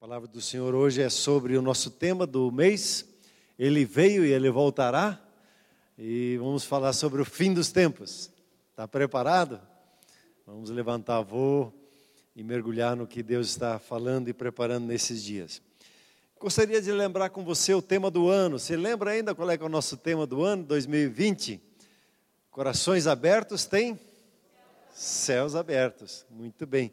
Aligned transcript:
A 0.00 0.08
palavra 0.08 0.28
do 0.28 0.40
Senhor 0.40 0.74
hoje 0.74 1.02
é 1.02 1.10
sobre 1.10 1.58
o 1.58 1.60
nosso 1.60 1.90
tema 1.90 2.26
do 2.26 2.50
mês. 2.50 3.04
Ele 3.58 3.84
veio 3.84 4.24
e 4.24 4.32
ele 4.32 4.48
voltará. 4.48 5.20
E 5.98 6.38
vamos 6.38 6.64
falar 6.64 6.94
sobre 6.94 7.20
o 7.20 7.24
fim 7.26 7.52
dos 7.52 7.70
tempos. 7.70 8.30
Está 8.70 8.88
preparado? 8.88 9.60
Vamos 10.46 10.70
levantar 10.70 11.20
voo 11.20 11.70
e 12.34 12.42
mergulhar 12.42 12.96
no 12.96 13.06
que 13.06 13.22
Deus 13.22 13.48
está 13.48 13.78
falando 13.78 14.28
e 14.28 14.32
preparando 14.32 14.86
nesses 14.86 15.22
dias. 15.22 15.60
Gostaria 16.38 16.80
de 16.80 16.90
lembrar 16.90 17.28
com 17.28 17.44
você 17.44 17.74
o 17.74 17.82
tema 17.82 18.10
do 18.10 18.26
ano. 18.26 18.58
Você 18.58 18.78
lembra 18.78 19.10
ainda 19.10 19.34
qual 19.34 19.50
é, 19.50 19.56
é 19.56 19.62
o 19.62 19.68
nosso 19.68 19.98
tema 19.98 20.26
do 20.26 20.42
ano 20.42 20.64
2020? 20.64 21.60
Corações 22.50 23.06
abertos 23.06 23.66
tem 23.66 24.00
céus 24.94 25.54
abertos. 25.54 26.24
Muito 26.30 26.66
bem. 26.66 26.90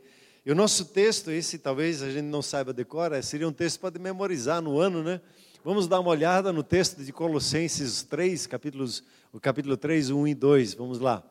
E 0.47 0.51
o 0.53 0.55
nosso 0.55 0.85
texto, 0.85 1.29
esse 1.29 1.59
talvez 1.59 2.01
a 2.01 2.09
gente 2.09 2.23
não 2.23 2.41
saiba 2.41 2.71
decora, 2.71 3.21
seria 3.21 3.45
um 3.45 3.51
texto 3.51 3.81
para 3.81 3.99
memorizar 3.99 4.61
no 4.61 4.79
ano, 4.79 5.03
né? 5.03 5.19
Vamos 5.61 5.89
dar 5.89 5.99
uma 5.99 6.09
olhada 6.09 6.53
no 6.53 6.63
texto 6.63 7.03
de 7.03 7.11
Colossenses 7.11 8.01
3, 8.03 8.47
capítulos, 8.47 9.03
o 9.33 9.41
capítulo 9.41 9.75
3, 9.75 10.09
1 10.09 10.25
e 10.25 10.33
2. 10.33 10.73
Vamos 10.75 10.99
lá. 10.99 11.21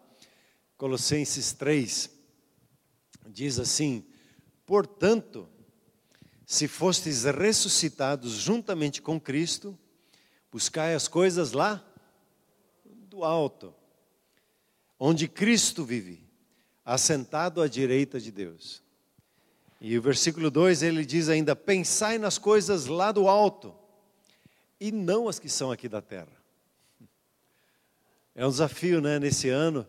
Colossenses 0.77 1.55
3 1.55 2.10
diz 3.29 3.59
assim: 3.59 4.05
Portanto, 4.66 5.48
se 6.45 6.69
fostes 6.69 7.24
ressuscitados 7.24 8.33
juntamente 8.33 9.01
com 9.01 9.19
Cristo, 9.19 9.79
buscai 10.52 10.95
as 10.95 11.09
coisas 11.09 11.52
lá 11.52 11.83
do 12.85 13.24
alto, 13.24 13.74
onde 15.01 15.27
Cristo 15.27 15.87
vive, 15.87 16.23
assentado 16.85 17.62
à 17.62 17.66
direita 17.66 18.21
de 18.21 18.30
Deus. 18.30 18.85
E 19.80 19.98
o 19.98 20.03
versículo 20.03 20.51
2 20.51 20.83
ele 20.83 21.05
diz 21.05 21.29
ainda: 21.29 21.55
Pensai 21.55 22.19
nas 22.19 22.39
coisas 22.39 22.87
lá 22.87 23.12
do 23.12 23.29
alto, 23.29 23.75
e 24.80 24.91
não 24.91 25.29
as 25.29 25.38
que 25.38 25.49
são 25.49 25.71
aqui 25.71 25.88
da 25.88 26.01
terra. 26.01 26.32
É 28.35 28.47
um 28.47 28.51
desafio, 28.51 29.01
né? 29.01 29.19
Nesse 29.19 29.49
ano, 29.49 29.87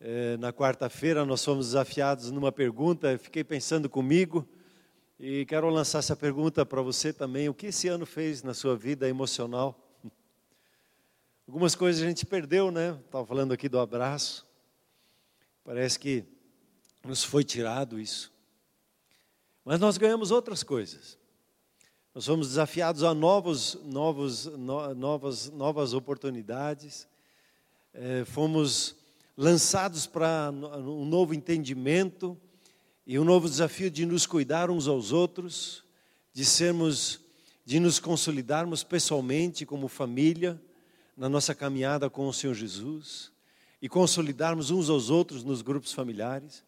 é, 0.00 0.36
na 0.38 0.52
quarta-feira, 0.52 1.24
nós 1.26 1.44
fomos 1.44 1.66
desafiados 1.66 2.30
numa 2.30 2.50
pergunta. 2.50 3.18
fiquei 3.18 3.44
pensando 3.44 3.88
comigo 3.88 4.48
e 5.18 5.44
quero 5.44 5.68
lançar 5.68 5.98
essa 5.98 6.16
pergunta 6.16 6.64
para 6.64 6.80
você 6.80 7.12
também: 7.12 7.48
o 7.48 7.54
que 7.54 7.66
esse 7.66 7.88
ano 7.88 8.06
fez 8.06 8.42
na 8.42 8.54
sua 8.54 8.76
vida 8.76 9.08
emocional? 9.08 9.78
Algumas 11.46 11.74
coisas 11.74 12.02
a 12.02 12.06
gente 12.06 12.24
perdeu, 12.24 12.70
né? 12.70 12.98
Estava 13.04 13.26
falando 13.26 13.52
aqui 13.52 13.68
do 13.68 13.78
abraço. 13.78 14.46
Parece 15.62 15.98
que 15.98 16.24
nos 17.04 17.22
foi 17.22 17.44
tirado 17.44 18.00
isso. 18.00 18.32
Mas 19.70 19.78
nós 19.78 19.96
ganhamos 19.96 20.32
outras 20.32 20.64
coisas. 20.64 21.16
Nós 22.12 22.26
fomos 22.26 22.48
desafiados 22.48 23.04
a 23.04 23.14
novos, 23.14 23.78
novos, 23.84 24.46
no, 24.46 24.92
novas, 24.96 25.48
novas 25.48 25.94
oportunidades. 25.94 27.06
É, 27.94 28.24
fomos 28.24 28.96
lançados 29.36 30.08
para 30.08 30.50
um 30.50 31.04
novo 31.04 31.32
entendimento 31.32 32.36
e 33.06 33.16
um 33.16 33.22
novo 33.24 33.48
desafio 33.48 33.88
de 33.88 34.04
nos 34.04 34.26
cuidar 34.26 34.70
uns 34.70 34.88
aos 34.88 35.12
outros, 35.12 35.84
de 36.32 36.44
sermos, 36.44 37.20
de 37.64 37.78
nos 37.78 38.00
consolidarmos 38.00 38.82
pessoalmente 38.82 39.64
como 39.64 39.86
família 39.86 40.60
na 41.16 41.28
nossa 41.28 41.54
caminhada 41.54 42.10
com 42.10 42.26
o 42.26 42.34
Senhor 42.34 42.54
Jesus 42.54 43.30
e 43.80 43.88
consolidarmos 43.88 44.72
uns 44.72 44.90
aos 44.90 45.10
outros 45.10 45.44
nos 45.44 45.62
grupos 45.62 45.92
familiares. 45.92 46.64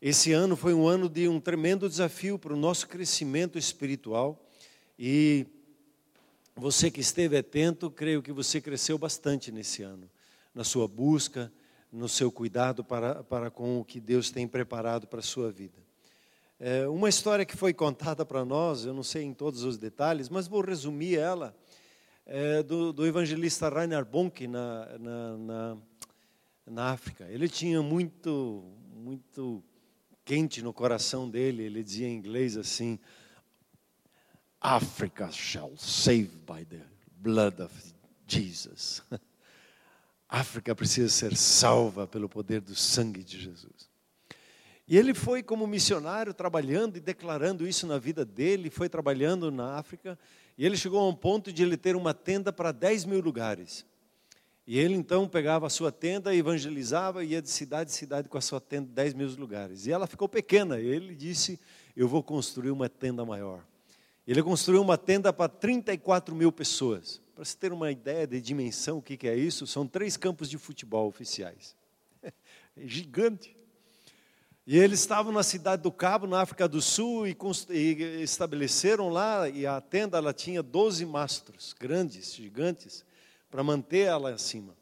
Esse 0.00 0.32
ano 0.32 0.54
foi 0.54 0.72
um 0.74 0.86
ano 0.86 1.08
de 1.08 1.26
um 1.26 1.40
tremendo 1.40 1.88
desafio 1.88 2.38
para 2.38 2.54
o 2.54 2.56
nosso 2.56 2.86
crescimento 2.86 3.58
espiritual 3.58 4.40
e 4.96 5.44
você 6.54 6.88
que 6.88 7.00
esteve 7.00 7.36
atento, 7.36 7.90
creio 7.90 8.22
que 8.22 8.30
você 8.30 8.60
cresceu 8.60 8.96
bastante 8.96 9.50
nesse 9.50 9.82
ano, 9.82 10.08
na 10.54 10.62
sua 10.62 10.86
busca, 10.86 11.52
no 11.92 12.08
seu 12.08 12.30
cuidado 12.30 12.84
para, 12.84 13.24
para 13.24 13.50
com 13.50 13.80
o 13.80 13.84
que 13.84 13.98
Deus 13.98 14.30
tem 14.30 14.46
preparado 14.46 15.04
para 15.08 15.18
a 15.18 15.22
sua 15.22 15.50
vida. 15.50 15.78
É, 16.60 16.86
uma 16.86 17.08
história 17.08 17.44
que 17.44 17.56
foi 17.56 17.74
contada 17.74 18.24
para 18.24 18.44
nós, 18.44 18.84
eu 18.84 18.94
não 18.94 19.02
sei 19.02 19.24
em 19.24 19.34
todos 19.34 19.64
os 19.64 19.76
detalhes, 19.76 20.28
mas 20.28 20.46
vou 20.46 20.60
resumir 20.60 21.16
ela, 21.16 21.56
é 22.24 22.62
do, 22.62 22.92
do 22.92 23.04
evangelista 23.04 23.68
Rainer 23.68 24.04
Bonk 24.04 24.46
na, 24.46 24.96
na, 24.96 25.36
na, 25.36 25.76
na 26.66 26.90
África. 26.92 27.26
Ele 27.28 27.48
tinha 27.48 27.82
muito, 27.82 28.62
muito 28.94 29.60
quente 30.28 30.60
no 30.60 30.74
coração 30.74 31.26
dele, 31.26 31.62
ele 31.62 31.82
dizia 31.82 32.06
em 32.06 32.14
inglês 32.14 32.54
assim: 32.54 32.98
Africa 34.60 35.32
shall 35.32 35.74
save 35.78 36.28
by 36.46 36.66
the 36.66 36.82
blood 37.16 37.62
of 37.62 37.74
Jesus. 38.26 39.02
África 40.28 40.74
precisa 40.74 41.08
ser 41.08 41.34
salva 41.34 42.06
pelo 42.06 42.28
poder 42.28 42.60
do 42.60 42.74
sangue 42.74 43.24
de 43.24 43.40
Jesus. 43.40 43.88
E 44.86 44.98
ele 44.98 45.14
foi 45.14 45.42
como 45.42 45.66
missionário 45.66 46.34
trabalhando 46.34 46.98
e 46.98 47.00
declarando 47.00 47.66
isso 47.66 47.86
na 47.86 47.96
vida 47.96 48.22
dele, 48.22 48.68
foi 48.68 48.90
trabalhando 48.90 49.50
na 49.50 49.78
África, 49.78 50.18
e 50.58 50.66
ele 50.66 50.76
chegou 50.76 51.00
a 51.00 51.08
um 51.08 51.14
ponto 51.14 51.50
de 51.50 51.62
ele 51.62 51.78
ter 51.78 51.96
uma 51.96 52.12
tenda 52.12 52.52
para 52.52 52.70
10 52.70 53.06
mil 53.06 53.20
lugares. 53.20 53.86
E 54.70 54.78
ele 54.78 54.94
então 54.94 55.26
pegava 55.26 55.66
a 55.66 55.70
sua 55.70 55.90
tenda, 55.90 56.34
evangelizava, 56.34 57.24
ia 57.24 57.40
de 57.40 57.48
cidade 57.48 57.90
em 57.90 57.94
cidade 57.94 58.28
com 58.28 58.36
a 58.36 58.40
sua 58.42 58.60
tenda, 58.60 58.86
10 58.92 59.14
mil 59.14 59.26
lugares. 59.30 59.86
E 59.86 59.92
ela 59.92 60.06
ficou 60.06 60.28
pequena. 60.28 60.78
Ele 60.78 61.14
disse: 61.14 61.58
Eu 61.96 62.06
vou 62.06 62.22
construir 62.22 62.70
uma 62.70 62.86
tenda 62.86 63.24
maior. 63.24 63.64
Ele 64.26 64.42
construiu 64.42 64.82
uma 64.82 64.98
tenda 64.98 65.32
para 65.32 65.48
34 65.48 66.34
mil 66.34 66.52
pessoas. 66.52 67.18
Para 67.34 67.46
você 67.46 67.56
ter 67.56 67.72
uma 67.72 67.90
ideia 67.90 68.26
de 68.26 68.42
dimensão, 68.42 68.98
o 68.98 69.02
que 69.02 69.26
é 69.26 69.34
isso? 69.34 69.66
São 69.66 69.86
três 69.86 70.18
campos 70.18 70.50
de 70.50 70.58
futebol 70.58 71.08
oficiais. 71.08 71.74
É 72.76 72.86
gigante. 72.86 73.56
E 74.64 74.78
eles 74.78 75.00
estavam 75.00 75.32
na 75.32 75.42
cidade 75.42 75.82
do 75.82 75.90
Cabo, 75.90 76.28
na 76.28 76.42
África 76.42 76.68
do 76.68 76.80
Sul, 76.80 77.26
e, 77.26 77.36
e 77.70 78.22
estabeleceram 78.22 79.08
lá, 79.08 79.48
e 79.48 79.66
a 79.66 79.80
tenda 79.80 80.16
ela 80.16 80.32
tinha 80.32 80.62
12 80.62 81.04
mastros, 81.04 81.74
grandes, 81.76 82.36
gigantes 82.36 83.04
para 83.50 83.62
manter 83.62 84.06
ela 84.06 84.30
acima. 84.30 84.76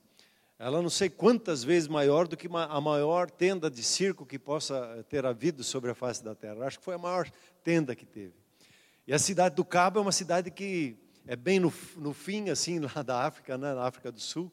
Ela 0.59 0.81
não 0.81 0.89
sei 0.89 1.11
quantas 1.11 1.63
vezes 1.63 1.87
maior 1.87 2.27
do 2.27 2.37
que 2.37 2.49
a 2.51 2.81
maior 2.81 3.31
tenda 3.31 3.71
de 3.71 3.83
circo 3.83 4.25
que 4.25 4.39
possa 4.39 5.05
ter 5.09 5.27
havido 5.27 5.63
sobre 5.63 5.91
a 5.91 5.95
face 5.95 6.25
da 6.25 6.35
terra. 6.35 6.65
Acho 6.65 6.79
que 6.79 6.85
foi 6.85 6.95
a 6.95 6.99
maior 6.99 7.31
tenda 7.63 7.95
que 7.95 8.07
teve. 8.07 8.33
E 9.07 9.13
a 9.13 9.19
cidade 9.19 9.55
do 9.55 9.65
Cabo 9.65 9.99
é 9.99 10.03
uma 10.03 10.13
cidade 10.13 10.51
que 10.51 10.97
é 11.27 11.37
bem 11.37 11.61
no, 11.61 11.73
no 11.97 12.15
fim, 12.15 12.49
assim, 12.49 12.81
lá 12.95 13.03
da 13.03 13.27
África, 13.27 13.59
né, 13.59 13.75
na 13.75 13.83
África 13.83 14.11
do 14.11 14.19
Sul. 14.19 14.51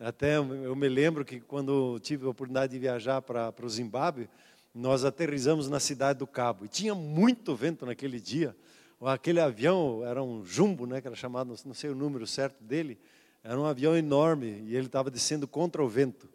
Até 0.00 0.38
eu 0.38 0.74
me 0.74 0.88
lembro 0.88 1.24
que 1.24 1.40
quando 1.40 1.98
tive 2.00 2.26
a 2.26 2.30
oportunidade 2.30 2.72
de 2.72 2.78
viajar 2.78 3.20
para, 3.20 3.52
para 3.52 3.66
o 3.66 3.68
Zimbábue, 3.68 4.28
nós 4.74 5.04
aterrizamos 5.04 5.68
na 5.68 5.78
cidade 5.78 6.18
do 6.18 6.26
Cabo. 6.26 6.64
E 6.64 6.68
tinha 6.68 6.94
muito 6.94 7.54
vento 7.54 7.86
naquele 7.86 8.18
dia. 8.18 8.56
Aquele 9.00 9.40
avião 9.40 10.02
era 10.04 10.22
um 10.22 10.44
jumbo, 10.44 10.86
né, 10.86 11.00
que 11.00 11.06
era 11.06 11.14
chamado, 11.14 11.54
não 11.66 11.74
sei 11.74 11.90
o 11.90 11.94
número 11.94 12.26
certo 12.26 12.64
dele, 12.64 12.98
era 13.44 13.60
um 13.60 13.66
avião 13.66 13.94
enorme 13.94 14.64
e 14.66 14.74
ele 14.74 14.86
estava 14.86 15.10
descendo 15.10 15.46
contra 15.46 15.84
o 15.84 15.88
vento. 15.88 16.26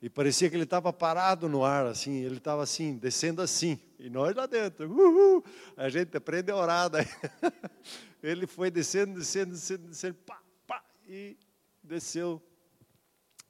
E 0.00 0.08
parecia 0.08 0.48
que 0.48 0.56
ele 0.56 0.64
estava 0.64 0.90
parado 0.94 1.46
no 1.46 1.62
ar, 1.62 1.86
assim, 1.86 2.22
ele 2.22 2.38
estava 2.38 2.62
assim, 2.62 2.96
descendo 2.96 3.42
assim. 3.42 3.78
E 3.98 4.08
nós 4.08 4.34
lá 4.34 4.46
dentro, 4.46 4.90
uhul, 4.90 5.44
a 5.76 5.90
gente 5.90 6.16
aprende 6.16 6.50
a 6.50 6.56
orar. 6.56 6.88
Daí. 6.88 7.06
ele 8.22 8.46
foi 8.46 8.70
descendo, 8.70 9.18
descendo, 9.18 9.52
descendo, 9.52 9.88
descendo, 9.88 10.14
pá, 10.26 10.40
pá, 10.66 10.82
e 11.06 11.36
desceu 11.82 12.42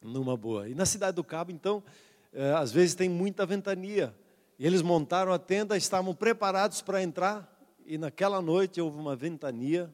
numa 0.03 0.37
boa. 0.37 0.69
E 0.69 0.75
na 0.75 0.85
cidade 0.85 1.15
do 1.15 1.25
Cabo, 1.25 1.53
então, 1.53 1.85
é, 2.33 2.53
às 2.53 2.73
vezes 2.73 2.97
tem 2.97 3.09
muita 3.09 3.47
ventania. 3.47 4.13
E 4.59 4.67
eles 4.67 4.83
montaram 4.83 5.33
a 5.33 5.39
tenda, 5.39 5.77
estavam 5.77 6.15
preparados 6.15 6.83
para 6.83 7.01
entrar, 7.03 7.49
e 7.87 7.97
naquela 7.97 8.43
noite 8.43 8.81
houve 8.81 8.99
uma 8.99 9.15
ventania 9.15 9.93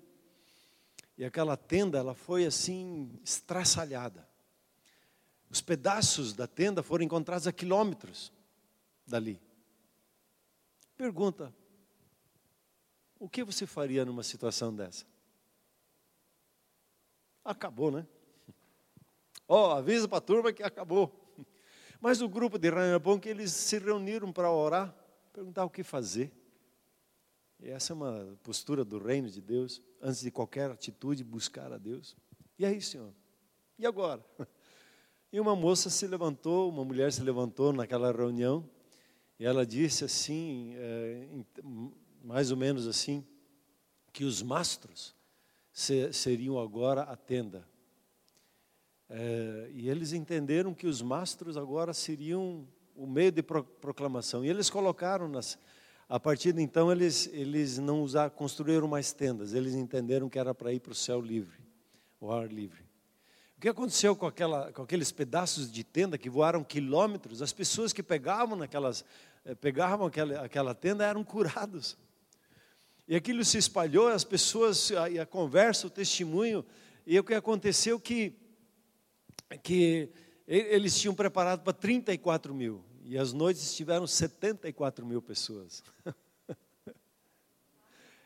e 1.20 1.24
aquela 1.26 1.54
tenda, 1.54 1.98
ela 1.98 2.14
foi 2.14 2.46
assim, 2.46 3.20
estraçalhada. 3.22 4.26
Os 5.50 5.60
pedaços 5.60 6.32
da 6.32 6.46
tenda 6.46 6.82
foram 6.82 7.04
encontrados 7.04 7.46
a 7.46 7.52
quilômetros 7.52 8.32
dali. 9.06 9.38
Pergunta: 10.96 11.54
o 13.18 13.28
que 13.28 13.44
você 13.44 13.66
faria 13.66 14.02
numa 14.02 14.22
situação 14.22 14.74
dessa? 14.74 15.04
Acabou, 17.44 17.90
né? 17.90 18.06
Ó, 19.46 19.68
oh, 19.68 19.76
avisa 19.76 20.08
para 20.08 20.16
a 20.16 20.22
turma 20.22 20.54
que 20.54 20.62
acabou. 20.62 21.34
Mas 22.00 22.22
o 22.22 22.30
grupo 22.30 22.58
de 22.58 22.70
Rainer 22.70 22.98
Bonk, 22.98 23.28
eles 23.28 23.52
se 23.52 23.78
reuniram 23.78 24.32
para 24.32 24.50
orar, 24.50 24.94
perguntar 25.34 25.66
o 25.66 25.70
que 25.70 25.82
fazer. 25.82 26.32
E 27.62 27.68
essa 27.70 27.92
é 27.92 27.94
uma 27.94 28.38
postura 28.42 28.84
do 28.84 28.98
reino 28.98 29.28
de 29.28 29.40
Deus, 29.40 29.82
antes 30.00 30.20
de 30.20 30.30
qualquer 30.30 30.70
atitude, 30.70 31.22
buscar 31.22 31.72
a 31.72 31.78
Deus. 31.78 32.16
E 32.58 32.64
aí, 32.64 32.80
Senhor? 32.80 33.12
E 33.78 33.86
agora? 33.86 34.24
E 35.32 35.38
uma 35.38 35.54
moça 35.54 35.88
se 35.88 36.08
levantou, 36.08 36.68
uma 36.68 36.84
mulher 36.84 37.12
se 37.12 37.22
levantou 37.22 37.72
naquela 37.72 38.10
reunião, 38.10 38.68
e 39.38 39.44
ela 39.46 39.64
disse 39.64 40.04
assim, 40.04 40.74
é, 40.74 41.24
mais 42.20 42.50
ou 42.50 42.56
menos 42.56 42.86
assim: 42.88 43.24
que 44.12 44.24
os 44.24 44.42
mastros 44.42 45.14
seriam 45.72 46.58
agora 46.58 47.02
a 47.02 47.16
tenda. 47.16 47.64
É, 49.08 49.70
e 49.72 49.88
eles 49.88 50.12
entenderam 50.12 50.74
que 50.74 50.86
os 50.86 51.00
mastros 51.00 51.56
agora 51.56 51.92
seriam 51.92 52.66
o 52.94 53.06
meio 53.06 53.32
de 53.32 53.42
proclamação. 53.42 54.44
E 54.44 54.48
eles 54.48 54.68
colocaram 54.68 55.28
nas. 55.28 55.58
A 56.10 56.18
partir 56.18 56.52
de 56.52 56.60
então, 56.60 56.90
eles, 56.90 57.30
eles 57.32 57.78
não 57.78 58.02
usaram, 58.02 58.30
construíram 58.30 58.88
mais 58.88 59.12
tendas, 59.12 59.54
eles 59.54 59.74
entenderam 59.74 60.28
que 60.28 60.40
era 60.40 60.52
para 60.52 60.72
ir 60.72 60.80
para 60.80 60.90
o 60.90 60.94
céu 60.94 61.20
livre, 61.20 61.56
o 62.20 62.32
ar 62.32 62.52
livre. 62.52 62.82
O 63.56 63.60
que 63.60 63.68
aconteceu 63.68 64.16
com, 64.16 64.26
aquela, 64.26 64.72
com 64.72 64.82
aqueles 64.82 65.12
pedaços 65.12 65.70
de 65.70 65.84
tenda 65.84 66.18
que 66.18 66.28
voaram 66.28 66.64
quilômetros? 66.64 67.40
As 67.40 67.52
pessoas 67.52 67.92
que 67.92 68.02
pegavam, 68.02 68.56
naquelas, 68.56 69.04
eh, 69.44 69.54
pegavam 69.54 70.08
aquela, 70.08 70.40
aquela 70.40 70.74
tenda 70.74 71.06
eram 71.06 71.22
curados. 71.22 71.96
E 73.06 73.14
aquilo 73.14 73.44
se 73.44 73.58
espalhou, 73.58 74.08
as 74.08 74.24
pessoas, 74.24 74.90
a, 74.90 75.22
a 75.22 75.26
conversa, 75.26 75.86
o 75.86 75.90
testemunho, 75.90 76.66
e 77.06 77.16
o 77.20 77.22
que 77.22 77.34
aconteceu 77.34 78.00
que, 78.00 78.36
que 79.62 80.10
eles 80.44 80.98
tinham 80.98 81.14
preparado 81.14 81.62
para 81.62 81.72
34 81.72 82.52
mil, 82.52 82.84
e 83.10 83.18
as 83.18 83.32
noites 83.32 83.74
tiveram 83.74 84.06
74 84.06 85.04
mil 85.04 85.20
pessoas. 85.20 85.82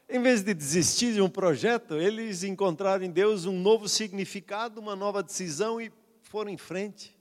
Em 0.07 0.21
vez 0.21 0.43
de 0.43 0.53
desistir 0.53 1.15
de 1.15 1.23
um 1.23 1.31
projeto, 1.31 1.95
eles 1.95 2.45
encontraram 2.45 3.03
em 3.03 3.11
Deus 3.11 3.47
um 3.47 3.59
novo 3.59 3.89
significado, 3.89 4.79
uma 4.83 4.95
nova 4.95 5.23
decisão 5.23 5.81
e 5.81 5.91
foram 6.25 6.51
em 6.51 6.59
frente. 6.59 7.14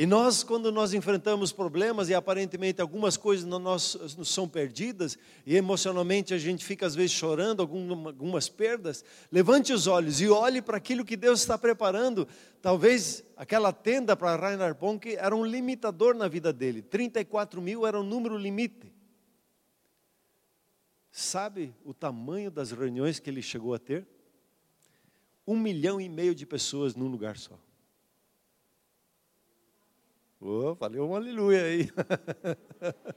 E 0.00 0.06
nós, 0.06 0.44
quando 0.44 0.70
nós 0.70 0.94
enfrentamos 0.94 1.50
problemas 1.50 2.08
e 2.08 2.14
aparentemente 2.14 2.80
algumas 2.80 3.16
coisas 3.16 3.44
nos 3.44 3.98
são 4.28 4.48
perdidas 4.48 5.18
e 5.44 5.56
emocionalmente 5.56 6.32
a 6.32 6.38
gente 6.38 6.64
fica 6.64 6.86
às 6.86 6.94
vezes 6.94 7.10
chorando 7.10 7.62
algumas 7.62 8.48
perdas, 8.48 9.04
levante 9.28 9.72
os 9.72 9.88
olhos 9.88 10.20
e 10.20 10.28
olhe 10.28 10.62
para 10.62 10.76
aquilo 10.76 11.04
que 11.04 11.16
Deus 11.16 11.40
está 11.40 11.58
preparando. 11.58 12.28
Talvez 12.62 13.24
aquela 13.36 13.72
tenda 13.72 14.14
para 14.14 14.36
Reinhard 14.36 14.78
Bonk 14.78 15.16
era 15.16 15.34
um 15.34 15.44
limitador 15.44 16.14
na 16.14 16.28
vida 16.28 16.52
dele. 16.52 16.80
34 16.80 17.60
mil 17.60 17.84
era 17.84 17.98
um 18.00 18.04
número 18.04 18.38
limite. 18.38 18.94
Sabe 21.10 21.74
o 21.84 21.92
tamanho 21.92 22.52
das 22.52 22.70
reuniões 22.70 23.18
que 23.18 23.28
ele 23.28 23.42
chegou 23.42 23.74
a 23.74 23.80
ter? 23.80 24.06
Um 25.44 25.58
milhão 25.58 26.00
e 26.00 26.08
meio 26.08 26.36
de 26.36 26.46
pessoas 26.46 26.94
num 26.94 27.08
lugar 27.08 27.36
só. 27.36 27.58
Oh, 30.40 30.76
um 30.80 31.16
aleluia 31.16 31.64
aí. 31.64 31.90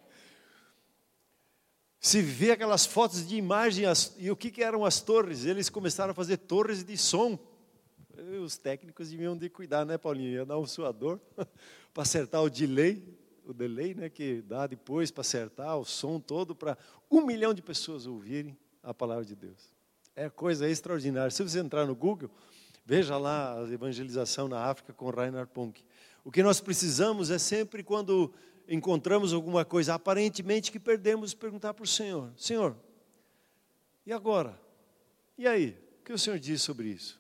Se 2.00 2.21
vê 2.21 2.51
aquelas 2.51 2.85
fotos 2.85 3.27
de 3.27 3.35
imagem, 3.35 3.85
e 4.18 4.31
o 4.31 4.35
que, 4.35 4.50
que 4.50 4.63
eram 4.63 4.83
as 4.83 5.01
torres? 5.01 5.45
Eles 5.45 5.69
começaram 5.69 6.12
a 6.12 6.15
fazer 6.15 6.38
torres 6.38 6.83
de 6.83 6.97
som. 6.97 7.38
Os 8.44 8.57
técnicos 8.57 9.09
deviam 9.09 9.38
de 9.38 9.50
cuidar, 9.50 9.85
né, 9.85 9.97
Paulinho? 9.97 10.31
Ia 10.31 10.45
dar 10.45 10.57
um 10.57 10.65
suador 10.65 11.19
para 11.94 12.03
acertar 12.03 12.41
o 12.41 12.50
delay 12.50 13.03
o 13.45 13.53
delay 13.53 13.94
né, 13.94 14.09
que 14.09 14.41
dá 14.41 14.65
depois 14.67 15.12
para 15.12 15.21
acertar 15.21 15.77
o 15.77 15.85
som 15.85 16.19
todo 16.19 16.56
para 16.56 16.77
um 17.09 17.25
milhão 17.25 17.53
de 17.53 17.62
pessoas 17.62 18.06
ouvirem 18.06 18.57
a 18.81 18.94
palavra 18.94 19.25
de 19.25 19.35
Deus. 19.35 19.71
É 20.15 20.29
coisa 20.29 20.67
extraordinária. 20.69 21.31
Se 21.31 21.44
você 21.44 21.59
entrar 21.59 21.85
no 21.85 21.95
Google, 21.95 22.29
veja 22.85 23.17
lá 23.17 23.59
a 23.59 23.71
evangelização 23.71 24.47
na 24.47 24.65
África 24.65 24.94
com 24.94 25.09
Reinhard 25.09 25.51
Ponk. 25.51 25.83
O 26.23 26.31
que 26.31 26.44
nós 26.44 26.62
precisamos 26.62 27.29
é 27.31 27.39
sempre 27.39 27.83
quando 27.83 28.33
encontramos 28.68 29.33
alguma 29.33 29.65
coisa 29.65 29.95
aparentemente 29.95 30.71
que 30.71 30.79
perdemos, 30.79 31.33
perguntar 31.33 31.73
para 31.73 31.83
o 31.83 31.88
Senhor: 31.88 32.31
Senhor, 32.38 32.75
e 34.06 34.13
agora? 34.13 34.59
E 35.38 35.47
aí? 35.47 35.77
O 36.00 36.03
que 36.03 36.13
o 36.13 36.19
Senhor 36.19 36.39
diz 36.39 36.62
sobre 36.62 36.89
isso? 36.89 37.19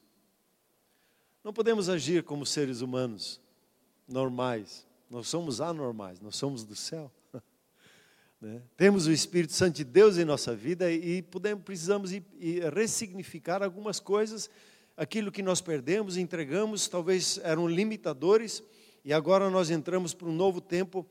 Não 1.43 1.53
podemos 1.53 1.89
agir 1.89 2.23
como 2.23 2.45
seres 2.45 2.81
humanos 2.81 3.39
normais 4.07 4.85
nós 5.11 5.27
somos 5.27 5.59
anormais, 5.59 6.21
nós 6.21 6.37
somos 6.37 6.63
do 6.63 6.75
céu. 6.75 7.11
Né? 8.41 8.59
Temos 8.75 9.05
o 9.05 9.11
Espírito 9.11 9.53
Santo 9.53 9.75
de 9.75 9.83
Deus 9.83 10.17
em 10.17 10.25
nossa 10.25 10.55
vida 10.55 10.91
e 10.91 11.21
podemos, 11.21 11.63
precisamos 11.63 12.11
ir, 12.11 12.25
ir 12.39 12.73
ressignificar 12.73 13.61
algumas 13.61 13.99
coisas. 13.99 14.49
Aquilo 14.97 15.31
que 15.31 15.43
nós 15.43 15.61
perdemos, 15.61 16.17
entregamos, 16.17 16.87
talvez 16.87 17.39
eram 17.43 17.67
limitadores, 17.67 18.63
e 19.03 19.13
agora 19.13 19.49
nós 19.49 19.69
entramos 19.69 20.13
para 20.13 20.27
um 20.27 20.33
novo 20.33 20.61
tempo 20.61 21.05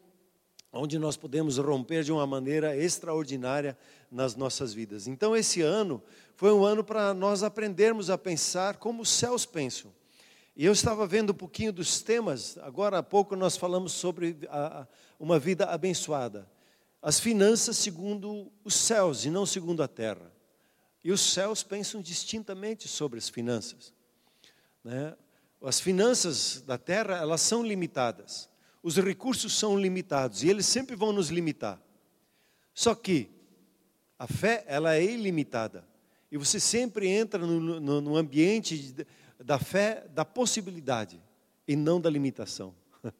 onde 0.73 0.99
nós 0.99 1.17
podemos 1.17 1.59
romper 1.59 2.05
de 2.05 2.13
uma 2.13 2.27
maneira 2.27 2.77
extraordinária 2.77 3.77
nas 4.11 4.37
nossas 4.37 4.73
vidas. 4.73 5.09
Então, 5.09 5.37
esse 5.37 5.61
ano 5.63 6.03
foi 6.37 6.53
um 6.53 6.65
ano 6.65 6.85
para 6.85 7.13
nós 7.13 7.43
aprendermos 7.43 8.09
a 8.09 8.17
pensar 8.17 8.77
como 8.77 9.03
os 9.03 9.09
céus 9.09 9.45
pensam. 9.45 9.93
E 10.57 10.65
eu 10.65 10.73
estava 10.73 11.07
vendo 11.07 11.31
um 11.31 11.35
pouquinho 11.35 11.73
dos 11.73 12.03
temas, 12.03 12.59
agora 12.59 12.99
há 12.99 13.03
pouco 13.03 13.35
nós 13.35 13.57
falamos 13.57 13.93
sobre 13.93 14.37
a, 14.49 14.87
uma 15.19 15.39
vida 15.39 15.65
abençoada. 15.67 16.49
As 17.03 17.19
finanças 17.19 17.77
segundo 17.79 18.53
os 18.63 18.75
céus 18.75 19.25
e 19.25 19.31
não 19.31 19.47
segundo 19.47 19.83
a 19.83 19.89
terra. 19.89 20.31
E 21.03 21.11
os 21.11 21.21
céus 21.21 21.63
pensam 21.63 22.03
distintamente 22.03 22.87
sobre 22.87 23.19
as 23.19 23.29
finanças. 23.29 23.93
Né? 24.85 25.17
As 25.63 25.79
finanças 25.79 26.63
da 26.63 26.79
terra, 26.79 27.17
elas 27.17 27.41
são 27.41 27.63
limitadas. 27.63 28.49
Os 28.83 28.97
recursos 28.97 29.59
são 29.59 29.79
limitados 29.79 30.43
e 30.43 30.49
eles 30.49 30.65
sempre 30.65 30.97
vão 30.97 31.13
nos 31.13 31.29
limitar. 31.29 31.81
Só 32.73 32.95
que 32.95 33.29
a 34.19 34.27
fé, 34.27 34.65
ela 34.67 34.95
é 34.95 35.05
ilimitada. 35.05 35.85
E 36.31 36.39
você 36.39 36.59
sempre 36.59 37.09
entra 37.09 37.45
no, 37.45 37.81
no, 37.81 38.01
no 38.01 38.17
ambiente 38.17 38.79
de, 38.79 39.07
da 39.43 39.59
fé 39.59 40.07
da 40.15 40.25
possibilidade 40.25 41.21
e 41.67 41.77
não 41.77 42.01
da 42.01 42.09
limitação. 42.09 42.75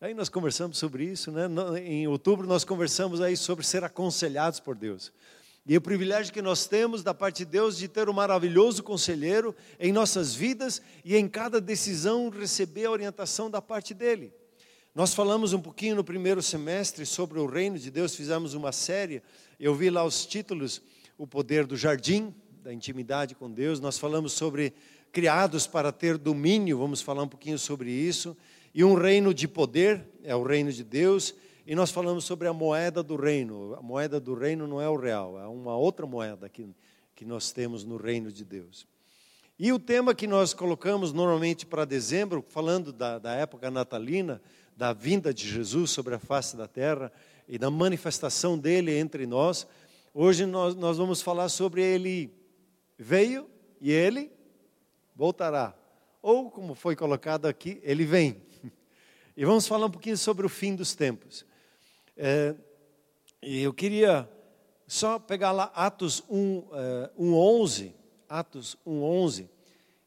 Aí 0.00 0.12
nós 0.12 0.28
conversamos 0.28 0.76
sobre 0.76 1.04
isso, 1.04 1.30
né? 1.30 1.46
Em 1.84 2.06
outubro 2.06 2.46
nós 2.46 2.64
conversamos 2.64 3.20
aí 3.20 3.36
sobre 3.36 3.64
ser 3.64 3.84
aconselhados 3.84 4.58
por 4.58 4.74
Deus. 4.74 5.12
E 5.64 5.76
o 5.76 5.80
privilégio 5.80 6.32
que 6.32 6.42
nós 6.42 6.66
temos 6.66 7.04
da 7.04 7.14
parte 7.14 7.38
de 7.38 7.44
Deus 7.44 7.78
de 7.78 7.86
ter 7.86 8.08
um 8.08 8.12
maravilhoso 8.12 8.82
conselheiro 8.82 9.54
em 9.78 9.92
nossas 9.92 10.34
vidas 10.34 10.82
e 11.04 11.16
em 11.16 11.28
cada 11.28 11.60
decisão 11.60 12.28
receber 12.30 12.86
a 12.86 12.90
orientação 12.90 13.48
da 13.48 13.62
parte 13.62 13.94
dele. 13.94 14.32
Nós 14.92 15.14
falamos 15.14 15.52
um 15.52 15.60
pouquinho 15.60 15.94
no 15.94 16.02
primeiro 16.02 16.42
semestre 16.42 17.06
sobre 17.06 17.38
o 17.38 17.46
reino 17.46 17.78
de 17.78 17.90
Deus, 17.92 18.14
fizemos 18.14 18.54
uma 18.54 18.72
série, 18.72 19.22
eu 19.58 19.72
vi 19.74 19.88
lá 19.88 20.04
os 20.04 20.26
títulos, 20.26 20.82
o 21.16 21.26
poder 21.28 21.64
do 21.64 21.76
jardim, 21.76 22.34
da 22.62 22.72
intimidade 22.72 23.34
com 23.36 23.50
Deus. 23.50 23.78
Nós 23.78 23.96
falamos 23.98 24.32
sobre 24.32 24.74
criados 25.12 25.66
para 25.66 25.92
ter 25.92 26.18
domínio, 26.18 26.76
vamos 26.76 27.00
falar 27.00 27.22
um 27.22 27.28
pouquinho 27.28 27.58
sobre 27.58 27.90
isso. 27.90 28.36
E 28.74 28.82
um 28.82 28.94
reino 28.94 29.32
de 29.32 29.46
poder, 29.46 30.04
é 30.24 30.34
o 30.34 30.42
reino 30.42 30.72
de 30.72 30.82
Deus. 30.82 31.34
E 31.64 31.76
nós 31.76 31.90
falamos 31.92 32.24
sobre 32.24 32.48
a 32.48 32.52
moeda 32.52 33.02
do 33.02 33.14
reino. 33.14 33.74
A 33.74 33.82
moeda 33.82 34.18
do 34.18 34.34
reino 34.34 34.66
não 34.66 34.80
é 34.80 34.88
o 34.88 34.96
real, 34.96 35.38
é 35.38 35.46
uma 35.46 35.76
outra 35.76 36.06
moeda 36.06 36.48
que, 36.48 36.68
que 37.14 37.24
nós 37.24 37.52
temos 37.52 37.84
no 37.84 37.96
reino 37.96 38.32
de 38.32 38.44
Deus. 38.44 38.86
E 39.58 39.72
o 39.72 39.78
tema 39.78 40.12
que 40.12 40.26
nós 40.26 40.52
colocamos 40.52 41.12
normalmente 41.12 41.64
para 41.64 41.84
dezembro, 41.84 42.44
falando 42.48 42.92
da, 42.92 43.18
da 43.18 43.32
época 43.34 43.70
natalina, 43.70 44.42
da 44.76 44.92
vinda 44.92 45.32
de 45.32 45.48
Jesus 45.48 45.92
sobre 45.92 46.14
a 46.16 46.18
face 46.18 46.56
da 46.56 46.66
terra 46.66 47.12
e 47.46 47.58
da 47.58 47.70
manifestação 47.70 48.58
dele 48.58 48.96
entre 48.98 49.24
nós, 49.24 49.64
hoje 50.12 50.46
nós, 50.46 50.74
nós 50.74 50.98
vamos 50.98 51.22
falar 51.22 51.48
sobre 51.48 51.80
ele 51.80 52.34
veio 52.98 53.48
e 53.80 53.92
ele 53.92 54.32
voltará. 55.14 55.76
Ou, 56.20 56.50
como 56.50 56.74
foi 56.74 56.96
colocado 56.96 57.46
aqui, 57.46 57.80
ele 57.82 58.04
vem. 58.04 58.42
E 59.34 59.46
vamos 59.46 59.66
falar 59.66 59.86
um 59.86 59.90
pouquinho 59.90 60.18
sobre 60.18 60.44
o 60.44 60.48
fim 60.48 60.76
dos 60.76 60.94
tempos. 60.94 61.46
É, 62.16 62.54
eu 63.40 63.72
queria 63.72 64.28
só 64.86 65.18
pegar 65.18 65.52
lá 65.52 65.72
Atos 65.74 66.22
1, 66.28 66.68
é, 66.72 67.10
1 67.16 67.34
11, 67.34 67.94
Atos 68.28 68.76
1, 68.84 69.02
11. 69.02 69.50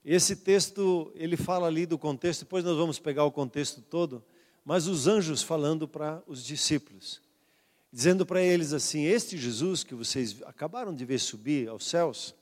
Esse 0.04 0.36
texto, 0.36 1.12
ele 1.16 1.36
fala 1.36 1.68
ali 1.68 1.86
do 1.86 1.98
contexto, 1.98 2.42
depois 2.42 2.64
nós 2.64 2.78
vamos 2.78 3.00
pegar 3.00 3.24
o 3.24 3.32
contexto 3.32 3.82
todo, 3.82 4.24
mas 4.64 4.88
os 4.88 5.08
anjos 5.08 5.42
falando 5.42 5.88
para 5.88 6.22
os 6.28 6.44
discípulos, 6.44 7.22
dizendo 7.92 8.26
para 8.26 8.42
eles 8.42 8.72
assim: 8.72 9.06
Este 9.06 9.38
Jesus 9.38 9.84
que 9.84 9.96
vocês 9.96 10.44
acabaram 10.44 10.94
de 10.94 11.04
ver 11.06 11.20
subir 11.20 11.68
aos 11.68 11.88
céus, 11.88 12.36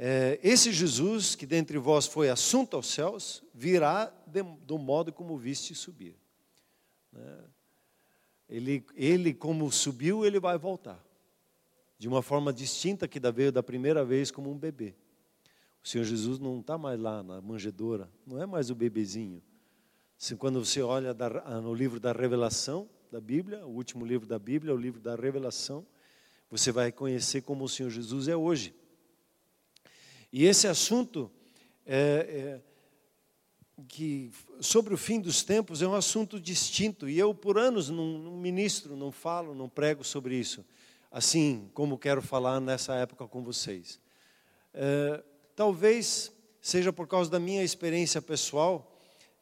é, 0.00 0.38
esse 0.42 0.72
Jesus, 0.72 1.34
que 1.34 1.44
dentre 1.44 1.76
vós 1.76 2.06
foi 2.06 2.30
assunto 2.30 2.76
aos 2.76 2.86
céus, 2.86 3.42
virá 3.52 4.12
de, 4.26 4.42
do 4.42 4.78
modo 4.78 5.12
como 5.12 5.36
viste 5.36 5.74
subir. 5.74 6.16
Né? 7.12 7.38
Ele, 8.48 8.84
ele, 8.94 9.34
como 9.34 9.70
subiu, 9.70 10.24
ele 10.24 10.40
vai 10.40 10.56
voltar. 10.56 11.04
De 11.98 12.08
uma 12.08 12.22
forma 12.22 12.52
distinta 12.52 13.06
que 13.06 13.20
veio 13.30 13.52
da 13.52 13.62
primeira 13.62 14.04
vez 14.04 14.30
como 14.30 14.50
um 14.50 14.56
bebê. 14.56 14.94
O 15.82 15.88
Senhor 15.88 16.04
Jesus 16.04 16.38
não 16.38 16.60
está 16.60 16.78
mais 16.78 16.98
lá 16.98 17.22
na 17.22 17.40
manjedoura, 17.40 18.10
não 18.26 18.40
é 18.40 18.46
mais 18.46 18.70
o 18.70 18.74
bebezinho. 18.74 19.42
Assim, 20.20 20.36
quando 20.36 20.64
você 20.64 20.82
olha 20.82 21.14
da, 21.14 21.28
no 21.60 21.74
livro 21.74 22.00
da 22.00 22.12
Revelação 22.12 22.88
da 23.10 23.20
Bíblia, 23.20 23.64
o 23.66 23.70
último 23.70 24.04
livro 24.04 24.26
da 24.26 24.38
Bíblia, 24.38 24.74
o 24.74 24.76
livro 24.76 25.00
da 25.00 25.14
Revelação, 25.14 25.86
você 26.50 26.72
vai 26.72 26.90
conhecer 26.90 27.42
como 27.42 27.64
o 27.64 27.68
Senhor 27.68 27.90
Jesus 27.90 28.28
é 28.28 28.36
hoje. 28.36 28.74
E 30.32 30.44
esse 30.44 30.66
assunto 30.66 31.30
é, 31.86 31.96
é, 31.96 32.62
que 33.86 34.30
sobre 34.60 34.92
o 34.92 34.98
fim 34.98 35.20
dos 35.20 35.42
tempos 35.42 35.82
é 35.82 35.86
um 35.86 35.94
assunto 35.94 36.40
distinto 36.40 37.08
e 37.08 37.18
eu 37.18 37.34
por 37.34 37.58
anos 37.58 37.88
não, 37.90 38.18
não 38.18 38.36
ministro, 38.36 38.96
não 38.96 39.12
falo, 39.12 39.54
não 39.54 39.68
prego 39.68 40.02
sobre 40.02 40.34
isso, 40.34 40.64
assim 41.10 41.70
como 41.74 41.98
quero 41.98 42.20
falar 42.20 42.60
nessa 42.60 42.94
época 42.94 43.26
com 43.28 43.42
vocês. 43.42 44.00
É, 44.74 45.22
talvez 45.54 46.32
seja 46.60 46.92
por 46.92 47.06
causa 47.06 47.30
da 47.30 47.38
minha 47.38 47.62
experiência 47.62 48.20
pessoal 48.20 48.94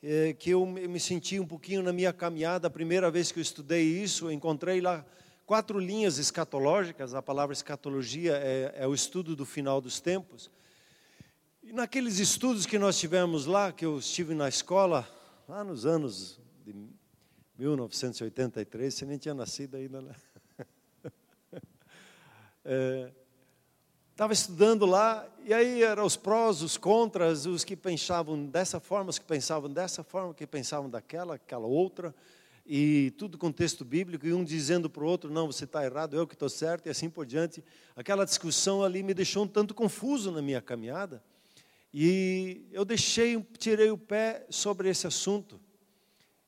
é, 0.02 0.32
que 0.34 0.50
eu 0.50 0.64
me 0.66 1.00
senti 1.00 1.40
um 1.40 1.46
pouquinho 1.46 1.82
na 1.82 1.92
minha 1.92 2.12
caminhada. 2.12 2.68
A 2.68 2.70
primeira 2.70 3.10
vez 3.10 3.32
que 3.32 3.38
eu 3.38 3.42
estudei 3.42 3.82
isso, 3.82 4.26
eu 4.26 4.32
encontrei 4.32 4.80
lá 4.80 5.04
quatro 5.44 5.78
linhas 5.78 6.18
escatológicas. 6.18 7.14
A 7.14 7.22
palavra 7.22 7.52
escatologia 7.52 8.36
é, 8.36 8.74
é 8.76 8.86
o 8.86 8.94
estudo 8.94 9.34
do 9.34 9.44
final 9.44 9.80
dos 9.80 10.00
tempos. 10.00 10.50
E 11.68 11.72
naqueles 11.72 12.20
estudos 12.20 12.64
que 12.64 12.78
nós 12.78 12.96
tivemos 12.96 13.44
lá, 13.44 13.72
que 13.72 13.84
eu 13.84 13.98
estive 13.98 14.34
na 14.34 14.48
escola, 14.48 15.04
lá 15.48 15.64
nos 15.64 15.84
anos 15.84 16.38
de 16.64 16.72
1983, 17.58 18.94
você 18.94 19.04
nem 19.04 19.18
tinha 19.18 19.34
nascido 19.34 19.76
ainda, 19.76 20.00
né? 20.00 20.14
Estava 24.12 24.32
é, 24.32 24.34
estudando 24.34 24.86
lá, 24.86 25.28
e 25.44 25.52
aí 25.52 25.82
eram 25.82 26.06
os 26.06 26.16
prós, 26.16 26.62
os 26.62 26.76
contras, 26.76 27.46
os 27.46 27.64
que 27.64 27.74
pensavam 27.74 28.46
dessa 28.46 28.78
forma, 28.78 29.10
os 29.10 29.18
que 29.18 29.26
pensavam 29.26 29.68
dessa 29.68 30.04
forma, 30.04 30.30
os 30.30 30.36
que 30.36 30.46
pensavam 30.46 30.88
daquela, 30.88 31.34
aquela 31.34 31.66
outra, 31.66 32.14
e 32.64 33.12
tudo 33.18 33.36
com 33.36 33.50
texto 33.50 33.84
bíblico, 33.84 34.24
e 34.24 34.32
um 34.32 34.44
dizendo 34.44 34.88
para 34.88 35.02
o 35.02 35.06
outro, 35.08 35.32
não, 35.32 35.48
você 35.48 35.64
está 35.64 35.84
errado, 35.84 36.14
eu 36.14 36.28
que 36.28 36.34
estou 36.36 36.48
certo, 36.48 36.86
e 36.86 36.90
assim 36.90 37.10
por 37.10 37.26
diante. 37.26 37.64
Aquela 37.96 38.24
discussão 38.24 38.84
ali 38.84 39.02
me 39.02 39.12
deixou 39.12 39.42
um 39.42 39.48
tanto 39.48 39.74
confuso 39.74 40.30
na 40.30 40.40
minha 40.40 40.62
caminhada. 40.62 41.20
E 41.98 42.66
eu 42.72 42.84
deixei, 42.84 43.42
tirei 43.56 43.90
o 43.90 43.96
pé 43.96 44.44
sobre 44.50 44.90
esse 44.90 45.06
assunto 45.06 45.58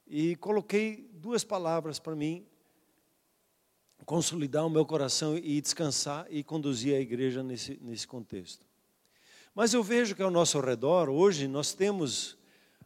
e 0.06 0.36
coloquei 0.36 1.08
duas 1.14 1.42
palavras 1.42 1.98
para 1.98 2.14
mim 2.14 2.44
consolidar 4.04 4.66
o 4.66 4.68
meu 4.68 4.84
coração 4.84 5.38
e 5.38 5.58
descansar 5.58 6.26
e 6.28 6.44
conduzir 6.44 6.94
a 6.94 7.00
igreja 7.00 7.42
nesse, 7.42 7.78
nesse 7.80 8.06
contexto. 8.06 8.66
Mas 9.54 9.72
eu 9.72 9.82
vejo 9.82 10.14
que 10.14 10.20
ao 10.20 10.30
nosso 10.30 10.60
redor, 10.60 11.08
hoje, 11.08 11.48
nós 11.48 11.72
temos, 11.72 12.36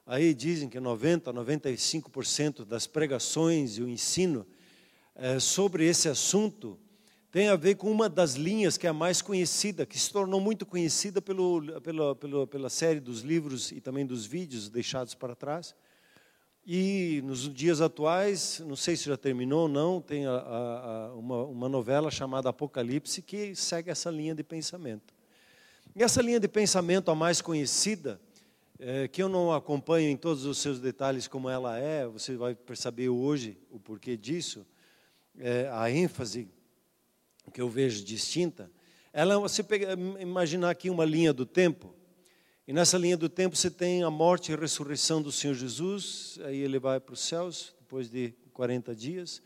aí 0.06 0.32
dizem 0.32 0.68
que 0.68 0.78
90%, 0.78 1.32
95% 1.32 2.64
das 2.64 2.86
pregações 2.86 3.76
e 3.76 3.82
o 3.82 3.88
ensino 3.88 4.46
é, 5.16 5.40
sobre 5.40 5.84
esse 5.84 6.08
assunto 6.08 6.78
tem 7.32 7.48
a 7.48 7.56
ver 7.56 7.76
com 7.76 7.90
uma 7.90 8.10
das 8.10 8.34
linhas 8.34 8.76
que 8.76 8.86
é 8.86 8.90
a 8.90 8.92
mais 8.92 9.22
conhecida, 9.22 9.86
que 9.86 9.98
se 9.98 10.12
tornou 10.12 10.38
muito 10.38 10.66
conhecida 10.66 11.22
pelo, 11.22 11.80
pelo, 11.80 12.14
pelo, 12.14 12.46
pela 12.46 12.68
série 12.68 13.00
dos 13.00 13.22
livros 13.22 13.72
e 13.72 13.80
também 13.80 14.04
dos 14.04 14.26
vídeos 14.26 14.68
deixados 14.68 15.14
para 15.14 15.34
trás. 15.34 15.74
E 16.66 17.22
nos 17.24 17.48
dias 17.48 17.80
atuais, 17.80 18.62
não 18.66 18.76
sei 18.76 18.96
se 18.96 19.04
já 19.04 19.16
terminou 19.16 19.62
ou 19.62 19.68
não, 19.68 19.98
tem 19.98 20.26
a, 20.26 20.30
a, 20.30 21.14
uma, 21.14 21.44
uma 21.44 21.68
novela 21.70 22.10
chamada 22.10 22.50
Apocalipse 22.50 23.22
que 23.22 23.56
segue 23.56 23.90
essa 23.90 24.10
linha 24.10 24.34
de 24.34 24.44
pensamento. 24.44 25.14
E 25.96 26.02
essa 26.02 26.20
linha 26.20 26.38
de 26.38 26.48
pensamento, 26.48 27.10
a 27.10 27.14
mais 27.14 27.40
conhecida, 27.40 28.20
é, 28.78 29.08
que 29.08 29.22
eu 29.22 29.28
não 29.30 29.54
acompanho 29.54 30.10
em 30.10 30.18
todos 30.18 30.44
os 30.44 30.58
seus 30.58 30.78
detalhes 30.78 31.26
como 31.26 31.48
ela 31.48 31.78
é, 31.78 32.06
você 32.06 32.36
vai 32.36 32.54
perceber 32.54 33.08
hoje 33.08 33.56
o 33.70 33.80
porquê 33.80 34.18
disso, 34.18 34.66
é, 35.38 35.70
a 35.72 35.90
ênfase 35.90 36.46
que 37.50 37.60
eu 37.60 37.68
vejo 37.68 38.04
distinta, 38.04 38.70
ela 39.12 39.38
você 39.38 39.62
pega, 39.62 39.92
imaginar 40.20 40.70
aqui 40.70 40.88
uma 40.88 41.04
linha 41.04 41.32
do 41.32 41.44
tempo, 41.44 41.94
e 42.66 42.72
nessa 42.72 42.96
linha 42.96 43.16
do 43.16 43.28
tempo 43.28 43.56
você 43.56 43.70
tem 43.70 44.02
a 44.02 44.10
morte 44.10 44.50
e 44.50 44.54
a 44.54 44.58
ressurreição 44.58 45.20
do 45.20 45.32
Senhor 45.32 45.54
Jesus, 45.54 46.38
aí 46.44 46.58
ele 46.58 46.78
vai 46.78 47.00
para 47.00 47.12
os 47.12 47.20
céus, 47.20 47.74
depois 47.80 48.08
de 48.08 48.32
40 48.52 48.94
dias, 48.94 49.42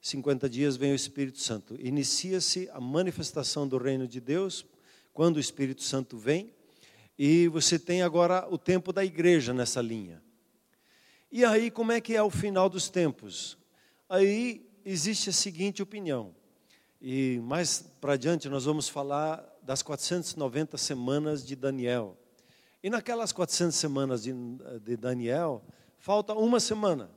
50 0.00 0.48
dias 0.48 0.76
vem 0.76 0.92
o 0.92 0.94
Espírito 0.94 1.40
Santo. 1.40 1.76
Inicia-se 1.78 2.70
a 2.72 2.80
manifestação 2.80 3.68
do 3.68 3.76
reino 3.76 4.08
de 4.08 4.20
Deus, 4.20 4.64
quando 5.12 5.36
o 5.36 5.40
Espírito 5.40 5.82
Santo 5.82 6.16
vem, 6.16 6.54
e 7.18 7.48
você 7.48 7.78
tem 7.78 8.00
agora 8.00 8.46
o 8.48 8.56
tempo 8.56 8.92
da 8.92 9.04
igreja 9.04 9.52
nessa 9.52 9.82
linha. 9.82 10.22
E 11.30 11.44
aí, 11.44 11.70
como 11.70 11.92
é 11.92 12.00
que 12.00 12.16
é 12.16 12.22
o 12.22 12.30
final 12.30 12.68
dos 12.70 12.88
tempos? 12.88 13.58
Aí 14.08 14.66
existe 14.84 15.28
a 15.28 15.32
seguinte 15.32 15.82
opinião. 15.82 16.34
E 17.00 17.40
mais 17.42 17.82
para 17.98 18.12
adiante 18.12 18.48
nós 18.48 18.66
vamos 18.66 18.88
falar 18.88 19.42
das 19.62 19.82
490 19.82 20.76
semanas 20.76 21.46
de 21.46 21.56
Daniel. 21.56 22.18
E 22.82 22.90
naquelas 22.90 23.32
400 23.32 23.74
semanas 23.74 24.22
de, 24.22 24.34
de 24.82 24.96
Daniel, 24.96 25.64
falta 25.98 26.34
uma 26.34 26.60
semana. 26.60 27.10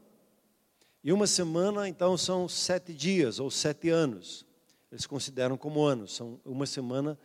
E 1.03 1.11
uma 1.11 1.27
semana, 1.27 1.87
então, 1.89 2.17
são 2.17 2.47
sete 2.47 2.93
dias 2.93 3.39
ou 3.39 3.51
sete 3.51 3.89
anos. 3.89 4.45
Eles 4.89 5.05
consideram 5.05 5.57
como 5.57 5.83
anos, 5.83 6.15
são 6.15 6.39
uma 6.45 6.65
semana 6.65 7.19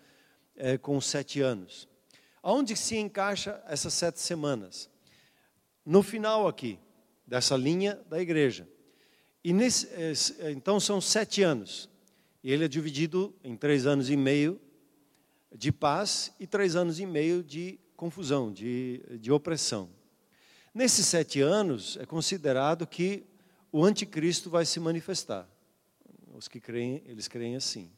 é, 0.57 0.77
com 0.77 1.01
sete 1.01 1.41
anos. 1.41 1.89
Aonde 2.43 2.75
se 2.75 2.97
encaixa 2.97 3.63
essas 3.67 3.95
sete 3.95 4.21
semanas? 4.21 4.91
No 5.87 6.03
final 6.03 6.49
aqui, 6.49 6.77
dessa 7.25 7.57
linha 7.57 8.01
da 8.09 8.21
igreja. 8.21 8.69
E 9.45 9.53
nesse, 9.53 9.89
é, 9.93 10.51
então 10.51 10.81
são 10.81 11.01
sete 11.01 11.43
anos. 11.43 11.89
Ele 12.43 12.65
é 12.65 12.69
dividido 12.69 13.35
em 13.43 13.57
três 13.57 13.87
anos 13.87 14.09
e 14.11 14.17
meio 14.17 14.61
de 15.55 15.73
paz 15.73 16.33
e 16.39 16.47
três 16.47 16.77
anos 16.77 17.01
e 17.01 17.07
meio 17.07 17.43
de 17.43 17.79
confusão, 17.97 18.53
de, 18.53 19.03
de 19.21 19.33
opressão. 19.33 19.91
Nesses 20.73 21.07
sete 21.07 21.41
anos, 21.41 21.97
é 22.01 22.07
considerado 22.07 22.87
que 22.87 23.27
o 23.73 23.85
anticristo 23.85 24.49
vai 24.49 24.65
se 24.65 24.79
manifestar. 24.79 25.49
Os 26.35 26.47
que 26.47 26.61
creem, 26.61 27.03
eles 27.07 27.27
creem 27.27 27.57
assim. 27.57 27.91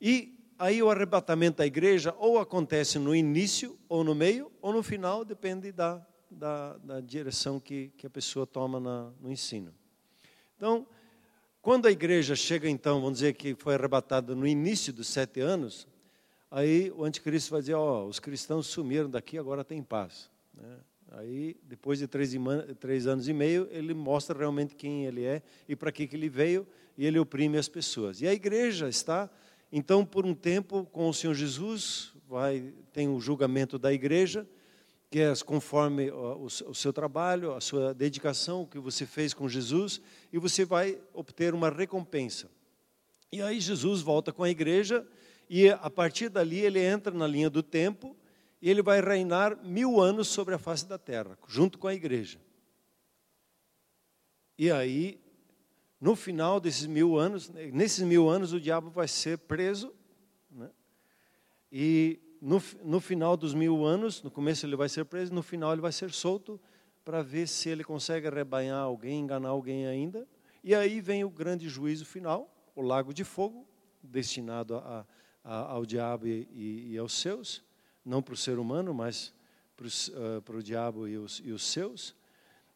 E 0.00 0.36
aí 0.58 0.82
o 0.82 0.90
arrebatamento 0.90 1.58
da 1.58 1.66
igreja 1.66 2.14
ou 2.18 2.38
acontece 2.38 2.98
no 2.98 3.14
início, 3.14 3.78
ou 3.88 4.02
no 4.02 4.14
meio, 4.14 4.50
ou 4.60 4.72
no 4.72 4.82
final, 4.82 5.24
depende 5.24 5.70
da, 5.70 6.04
da, 6.30 6.76
da 6.78 7.00
direção 7.00 7.60
que, 7.60 7.92
que 7.96 8.06
a 8.06 8.10
pessoa 8.10 8.46
toma 8.46 8.80
na, 8.80 9.12
no 9.20 9.30
ensino. 9.30 9.72
Então, 10.56 10.86
quando 11.62 11.86
a 11.86 11.90
igreja 11.90 12.34
chega, 12.34 12.68
então, 12.68 13.00
vamos 13.00 13.18
dizer 13.18 13.34
que 13.34 13.54
foi 13.54 13.74
arrebatada 13.74 14.34
no 14.34 14.46
início 14.46 14.92
dos 14.92 15.08
sete 15.08 15.40
anos, 15.40 15.86
aí 16.50 16.90
o 16.96 17.04
anticristo 17.04 17.50
vai 17.50 17.60
dizer: 17.60 17.74
Ó, 17.74 18.04
oh, 18.04 18.08
os 18.08 18.18
cristãos 18.18 18.66
sumiram 18.66 19.10
daqui, 19.10 19.36
agora 19.36 19.62
tem 19.62 19.82
paz. 19.82 20.30
Né? 20.54 20.78
Aí, 21.12 21.56
depois 21.64 21.98
de 21.98 22.06
três, 22.06 22.32
três, 22.78 23.06
anos 23.06 23.28
e 23.28 23.32
meio, 23.32 23.68
ele 23.70 23.92
mostra 23.92 24.38
realmente 24.38 24.74
quem 24.74 25.04
ele 25.06 25.24
é 25.24 25.42
e 25.68 25.74
para 25.74 25.90
que, 25.90 26.06
que 26.06 26.16
ele 26.16 26.28
veio, 26.28 26.66
e 26.96 27.04
ele 27.04 27.18
oprime 27.18 27.58
as 27.58 27.68
pessoas. 27.68 28.20
E 28.20 28.28
a 28.28 28.32
igreja 28.32 28.88
está, 28.88 29.28
então, 29.72 30.04
por 30.04 30.24
um 30.24 30.34
tempo 30.34 30.86
com 30.92 31.08
o 31.08 31.14
Senhor 31.14 31.34
Jesus, 31.34 32.12
vai, 32.28 32.72
tem 32.92 33.08
o 33.08 33.20
julgamento 33.20 33.78
da 33.78 33.92
igreja 33.92 34.46
que 35.10 35.18
é 35.18 35.34
conforme 35.44 36.08
o, 36.12 36.48
seu 36.48 36.92
trabalho, 36.92 37.52
a 37.52 37.60
sua 37.60 37.92
dedicação, 37.92 38.62
o 38.62 38.66
que 38.66 38.78
você 38.78 39.04
fez 39.04 39.34
com 39.34 39.48
Jesus, 39.48 40.00
e 40.32 40.38
você 40.38 40.64
vai 40.64 41.00
obter 41.12 41.52
uma 41.52 41.68
recompensa. 41.68 42.48
E 43.32 43.42
aí 43.42 43.60
Jesus 43.60 44.02
volta 44.02 44.32
com 44.32 44.44
a 44.44 44.50
igreja, 44.50 45.04
e 45.48 45.68
a 45.68 45.90
partir 45.90 46.28
dali 46.28 46.60
ele 46.60 46.78
entra 46.78 47.12
na 47.12 47.26
linha 47.26 47.50
do 47.50 47.60
tempo, 47.60 48.16
e 48.62 48.70
ele 48.70 48.82
vai 48.82 49.00
reinar 49.00 49.56
mil 49.64 50.00
anos 50.00 50.28
sobre 50.28 50.54
a 50.54 50.58
face 50.58 50.86
da 50.86 50.96
terra, 50.96 51.36
junto 51.48 51.76
com 51.76 51.88
a 51.88 51.94
igreja. 51.94 52.38
E 54.56 54.70
aí, 54.70 55.20
no 56.00 56.14
final 56.14 56.60
desses 56.60 56.86
mil 56.86 57.18
anos, 57.18 57.48
nesses 57.48 58.04
mil 58.04 58.28
anos, 58.28 58.52
o 58.52 58.60
diabo 58.60 58.90
vai 58.90 59.08
ser 59.08 59.38
preso, 59.38 59.92
né? 60.52 60.70
e 61.72 62.20
no, 62.40 62.62
no 62.82 63.00
final 63.00 63.36
dos 63.36 63.52
mil 63.54 63.84
anos, 63.84 64.22
no 64.22 64.30
começo 64.30 64.64
ele 64.64 64.76
vai 64.76 64.88
ser 64.88 65.04
preso, 65.04 65.32
no 65.32 65.42
final 65.42 65.72
ele 65.72 65.80
vai 65.80 65.92
ser 65.92 66.10
solto 66.10 66.60
para 67.04 67.22
ver 67.22 67.46
se 67.46 67.68
ele 67.68 67.84
consegue 67.84 68.26
arrebanhar 68.26 68.78
alguém, 68.78 69.20
enganar 69.20 69.50
alguém 69.50 69.86
ainda. 69.86 70.26
E 70.62 70.74
aí 70.74 71.00
vem 71.00 71.24
o 71.24 71.30
grande 71.30 71.68
juízo 71.68 72.04
final, 72.04 72.52
o 72.74 72.82
lago 72.82 73.12
de 73.12 73.24
fogo, 73.24 73.66
destinado 74.02 74.76
a, 74.76 75.06
a, 75.44 75.72
ao 75.72 75.84
diabo 75.84 76.26
e, 76.26 76.92
e, 76.92 76.98
aos 76.98 77.12
seus, 77.12 77.62
não 78.04 78.22
para 78.22 78.34
o 78.34 78.36
ser 78.36 78.58
humano, 78.58 78.94
mas 78.94 79.34
para, 79.76 79.86
uh, 79.86 80.42
para 80.42 80.56
o 80.56 80.62
diabo 80.62 81.08
e 81.08 81.16
os, 81.18 81.40
e 81.44 81.52
os 81.52 81.64
seus. 81.64 82.14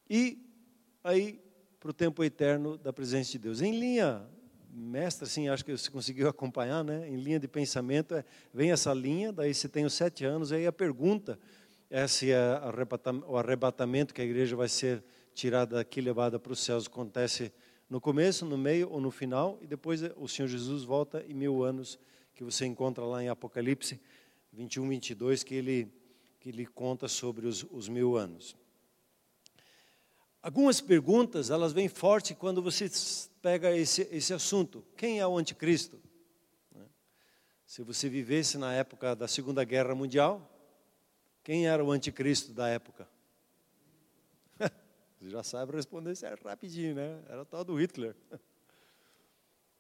E 0.09 0.39
aí 1.03 1.43
para 1.85 1.91
o 1.91 1.95
tempo 1.95 2.25
eterno 2.25 2.79
da 2.79 2.95
presença 2.95 3.33
de 3.33 3.39
Deus. 3.39 3.61
Em 3.61 3.79
linha 3.79 4.27
mestre, 4.75 5.25
assim, 5.25 5.49
acho 5.49 5.65
que 5.65 5.73
você 5.73 5.91
conseguiu 5.91 6.29
acompanhar, 6.29 6.83
né? 6.83 7.09
Em 7.09 7.17
linha 7.17 7.39
de 7.39 7.47
pensamento, 7.47 8.15
é, 8.15 8.25
vem 8.53 8.73
essa 8.73 8.93
linha, 8.93 9.33
daí 9.33 9.55
você 9.55 9.69
tem 9.69 9.85
os 9.85 9.95
sete 9.95 10.25
anos, 10.25 10.51
aí 10.51 10.67
a 10.67 10.73
pergunta 10.73 11.39
é 11.89 12.07
se 12.09 12.33
é 12.33 12.61
o 13.27 13.37
arrebatamento 13.37 14.13
que 14.13 14.21
a 14.21 14.25
igreja 14.25 14.57
vai 14.57 14.69
ser 14.69 15.05
tirada 15.33 15.77
daqui, 15.77 16.01
levada 16.01 16.39
para 16.39 16.53
os 16.53 16.61
céus, 16.61 16.87
acontece 16.87 17.53
No 17.89 18.01
começo, 18.01 18.45
no 18.47 18.59
meio 18.59 18.91
ou 18.91 19.01
no 19.01 19.11
final, 19.11 19.59
e 19.63 19.67
depois 19.67 20.01
o 20.17 20.27
Senhor 20.27 20.49
Jesus 20.49 20.83
volta 20.83 21.25
em 21.29 21.35
mil 21.35 21.63
anos, 21.63 21.99
que 22.35 22.43
você 22.43 22.67
encontra 22.67 23.05
lá 23.05 23.23
em 23.23 23.29
Apocalipse 23.29 24.01
21, 24.53 24.89
22, 24.89 25.45
que 25.45 25.55
ele, 25.55 25.89
que 26.41 26.49
ele 26.49 26.67
conta 26.67 27.07
sobre 27.07 27.47
os, 27.47 27.65
os 27.71 27.89
mil 27.89 28.17
anos. 28.17 28.57
Algumas 30.45 30.79
perguntas, 30.79 31.49
elas 31.49 31.73
vêm 31.73 31.89
forte 31.89 32.35
quando 32.35 32.61
você 32.61 32.91
pega 33.41 33.75
esse, 33.75 34.03
esse 34.13 34.35
assunto. 34.35 34.85
Quem 34.95 35.19
é 35.19 35.27
o 35.27 35.39
anticristo? 35.39 35.99
Né? 36.71 36.85
Se 37.65 37.83
você 37.83 38.11
vivesse 38.11 38.59
na 38.59 38.75
época 38.75 39.17
da 39.17 39.27
Segunda 39.27 39.65
Guerra 39.65 39.95
Mundial, 39.95 40.47
quem 41.43 41.67
era 41.67 41.83
o 41.83 41.91
anticristo 41.91 42.53
da 42.53 42.69
época? 42.69 43.09
Você 45.19 45.31
já 45.31 45.43
sabe 45.43 45.73
responder 45.73 46.13
isso 46.13 46.27
é 46.27 46.35
rapidinho, 46.45 46.95
né? 46.95 47.23
Era 47.27 47.41
o 47.41 47.47
tal 47.47 47.65
do 47.65 47.75
Hitler. 47.77 48.15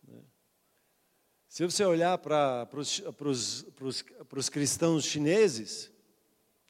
Né? 0.06 0.22
Se 1.48 1.64
você 1.64 1.82
olhar 1.82 2.18
para 2.18 2.68
os 2.78 4.48
cristãos 4.50 5.04
chineses, 5.04 5.90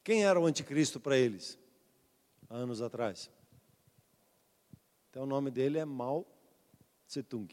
quem 0.04 0.24
era 0.24 0.38
o 0.38 0.46
anticristo 0.46 1.00
para 1.00 1.18
eles, 1.18 1.58
anos 2.48 2.80
atrás? 2.80 3.28
Então 5.14 5.22
o 5.22 5.26
nome 5.26 5.48
dele 5.48 5.78
é 5.78 5.84
Mao 5.84 6.26
Tse-tung. 7.06 7.46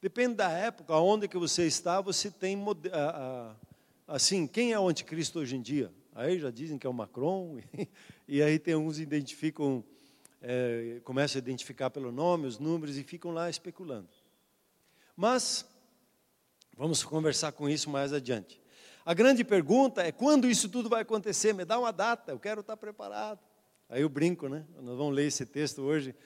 Depende 0.00 0.36
da 0.36 0.48
época, 0.48 0.96
onde 0.96 1.26
que 1.26 1.36
você 1.36 1.66
está, 1.66 2.00
você 2.00 2.30
tem 2.30 2.56
assim, 4.06 4.46
quem 4.46 4.72
é 4.72 4.78
o 4.78 4.86
anticristo 4.88 5.40
hoje 5.40 5.56
em 5.56 5.60
dia? 5.60 5.92
Aí 6.14 6.38
já 6.38 6.52
dizem 6.52 6.78
que 6.78 6.86
é 6.86 6.90
o 6.90 6.94
Macron, 6.94 7.58
e, 8.28 8.40
aí 8.44 8.60
tem 8.60 8.76
uns 8.76 9.00
identificam, 9.00 9.82
é, 10.40 11.00
começam 11.02 11.40
a 11.40 11.42
identificar 11.42 11.90
pelo 11.90 12.12
nome, 12.12 12.46
os 12.46 12.60
números, 12.60 12.96
e 12.96 13.02
ficam 13.02 13.32
lá 13.32 13.50
especulando. 13.50 14.10
Mas, 15.16 15.66
vamos 16.76 17.02
conversar 17.02 17.50
com 17.50 17.68
isso 17.68 17.90
mais 17.90 18.12
adiante. 18.12 18.62
A 19.04 19.12
grande 19.12 19.42
pergunta 19.42 20.00
é 20.00 20.12
quando 20.12 20.46
isso 20.46 20.68
tudo 20.68 20.88
vai 20.88 21.02
acontecer? 21.02 21.52
Me 21.52 21.64
dá 21.64 21.76
uma 21.76 21.92
data, 21.92 22.30
eu 22.30 22.38
quero 22.38 22.60
estar 22.60 22.76
preparado. 22.76 23.40
Aí 23.94 24.02
eu 24.02 24.08
brinco, 24.08 24.48
né? 24.48 24.66
Nós 24.82 24.98
vamos 24.98 25.14
ler 25.14 25.28
esse 25.28 25.46
texto 25.46 25.80
hoje. 25.80 26.16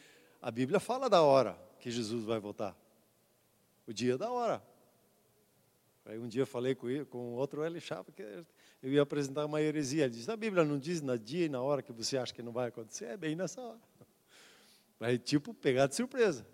A 0.40 0.50
Bíblia 0.50 0.80
fala 0.80 1.06
da 1.10 1.20
hora 1.20 1.54
que 1.78 1.90
Jesus 1.90 2.24
vai 2.24 2.40
voltar. 2.40 2.74
O 3.86 3.92
dia 3.92 4.16
da 4.16 4.30
hora. 4.30 4.62
Aí 6.06 6.18
um 6.18 6.26
dia 6.26 6.40
eu 6.40 6.46
falei 6.46 6.74
com, 6.74 6.88
ele, 6.88 7.04
com 7.04 7.34
outro, 7.34 7.62
ele 7.62 7.76
achava 7.76 8.10
que 8.10 8.22
eu 8.22 8.90
ia 8.90 9.02
apresentar 9.02 9.44
uma 9.44 9.60
heresia. 9.60 10.04
Ele 10.04 10.14
disse, 10.14 10.30
a 10.30 10.36
Bíblia 10.36 10.64
não 10.64 10.78
diz 10.78 11.02
na 11.02 11.16
dia 11.16 11.44
e 11.44 11.48
na 11.50 11.60
hora 11.60 11.82
que 11.82 11.92
você 11.92 12.16
acha 12.16 12.32
que 12.32 12.40
não 12.40 12.52
vai 12.52 12.68
acontecer, 12.68 13.04
é 13.04 13.18
bem 13.18 13.36
nessa 13.36 13.60
hora. 13.60 13.80
Aí, 14.98 15.18
tipo, 15.18 15.52
pegar 15.52 15.88
de 15.88 15.94
surpresa. 15.94 16.46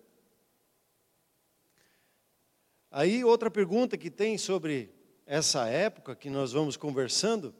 Aí, 2.90 3.22
outra 3.22 3.52
pergunta 3.52 3.96
que 3.96 4.10
tem 4.10 4.36
sobre 4.36 4.92
essa 5.24 5.68
época 5.68 6.16
que 6.16 6.28
nós 6.28 6.50
vamos 6.50 6.76
conversando, 6.76 7.54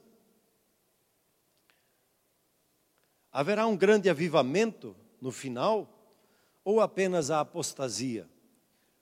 Haverá 3.35 3.67
um 3.67 3.75
grande 3.75 4.09
avivamento 4.09 4.95
no 5.19 5.29
final 5.29 5.89
ou 6.63 6.79
apenas 6.79 7.29
a 7.29 7.41
apostasia? 7.41 8.29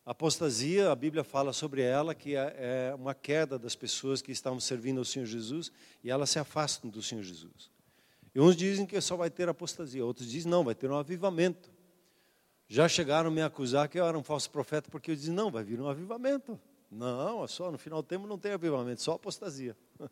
A 0.04 0.10
apostasia, 0.10 0.90
a 0.90 0.96
Bíblia 0.96 1.24
fala 1.24 1.54
sobre 1.54 1.84
ela 1.84 2.16
que 2.16 2.36
é, 2.36 2.56
é 2.90 2.96
uma 2.96 3.14
queda 3.14 3.60
das 3.60 3.76
pessoas 3.76 4.24
que 4.24 4.32
estavam 4.32 4.60
servindo 4.60 4.98
ao 4.98 5.06
Senhor 5.06 5.28
Jesus 5.28 5.72
e 6.04 6.10
elas 6.10 6.32
se 6.32 6.40
afastam 6.40 6.90
do 6.90 7.00
Senhor 7.00 7.22
Jesus. 7.22 7.70
E 8.34 8.40
uns 8.40 8.56
dizem 8.56 8.88
que 8.88 9.00
só 9.02 9.16
vai 9.16 9.30
ter 9.30 9.48
apostasia, 9.48 10.04
outros 10.04 10.28
dizem 10.28 10.50
não, 10.50 10.64
vai 10.64 10.74
ter 10.74 10.90
um 10.90 10.98
avivamento. 10.98 11.72
Já 12.68 12.90
chegaram 12.90 13.30
a 13.30 13.32
me 13.32 13.44
acusar 13.44 13.88
que 13.88 14.00
eu 14.00 14.06
era 14.08 14.18
um 14.18 14.24
falso 14.24 14.50
profeta 14.50 14.90
porque 14.90 15.12
eu 15.12 15.16
disse 15.16 15.30
não, 15.30 15.52
vai 15.52 15.64
vir 15.64 15.80
um 15.80 15.88
avivamento. 15.88 16.60
Não, 16.90 17.44
é 17.44 17.48
só 17.48 17.72
no 17.72 17.78
final 17.78 18.02
do 18.02 18.08
tempo 18.08 18.26
não 18.26 18.40
tem 18.40 18.54
avivamento, 18.54 19.00
só 19.04 19.12
apostasia. 19.12 19.78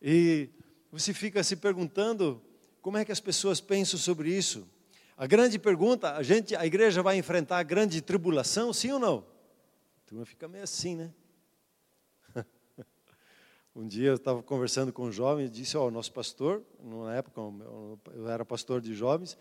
E 0.00 0.48
você 0.92 1.12
fica 1.12 1.42
se 1.42 1.56
perguntando 1.56 2.40
como 2.88 2.96
é 2.96 3.04
que 3.04 3.12
as 3.12 3.20
pessoas 3.20 3.60
pensam 3.60 3.98
sobre 3.98 4.34
isso? 4.34 4.66
A 5.14 5.26
grande 5.26 5.58
pergunta, 5.58 6.14
a 6.14 6.22
gente, 6.22 6.56
a 6.56 6.64
igreja 6.64 7.02
vai 7.02 7.18
enfrentar 7.18 7.58
a 7.58 7.62
grande 7.62 8.00
tribulação, 8.00 8.72
sim 8.72 8.90
ou 8.90 8.98
não? 8.98 9.18
A 9.18 10.08
turma 10.08 10.24
fica 10.24 10.48
meio 10.48 10.64
assim, 10.64 10.96
né? 10.96 11.12
um 13.76 13.86
dia 13.86 14.08
eu 14.08 14.14
estava 14.14 14.42
conversando 14.42 14.90
com 14.90 15.02
um 15.02 15.12
jovem 15.12 15.44
e 15.44 15.48
disse, 15.50 15.76
ó, 15.76 15.84
oh, 15.84 15.88
o 15.88 15.90
nosso 15.90 16.10
pastor, 16.10 16.62
na 16.82 17.14
época 17.14 17.38
eu 18.14 18.26
era 18.26 18.42
pastor 18.42 18.80
de 18.80 18.94
jovens, 18.94 19.34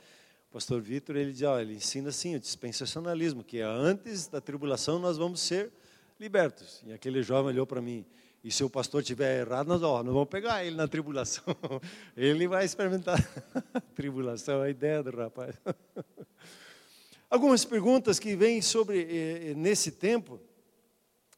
o 0.50 0.52
pastor 0.52 0.82
Vitor, 0.82 1.16
ele 1.16 1.32
diz, 1.32 1.44
ó, 1.44 1.58
ele 1.58 1.76
ensina 1.76 2.10
assim, 2.10 2.36
o 2.36 2.40
dispensacionalismo, 2.42 3.46
que 3.46 3.60
é 3.60 3.64
antes 3.64 4.28
da 4.28 4.42
tribulação 4.42 5.00
nós 5.00 5.18
vamos 5.18 5.40
ser 5.40 5.72
libertos. 6.20 6.84
E 6.86 6.92
aquele 6.92 7.24
jovem 7.24 7.54
olhou 7.54 7.66
para 7.66 7.80
mim, 7.80 8.06
e 8.44 8.52
se 8.52 8.64
o 8.64 8.70
pastor 8.70 9.04
tiver 9.04 9.42
errado, 9.42 9.68
nós, 9.68 9.82
ó, 9.82 10.04
nós 10.04 10.14
vamos 10.14 10.30
pegar 10.30 10.64
ele 10.64 10.76
na 10.76 10.88
tribulação. 10.88 11.44
Ele 12.16 12.48
vai 12.48 12.64
experimentar 12.64 13.18
tribulação, 13.94 14.62
a 14.62 14.70
ideia 14.70 15.04
do 15.04 15.16
rapaz. 15.16 15.56
Algumas 17.30 17.66
perguntas 17.66 18.20
que 18.20 18.36
vêm 18.36 18.62
sobre 18.62 19.00
eh, 19.02 19.50
eh, 19.50 19.54
nesse 19.54 19.92
tempo 19.92 20.40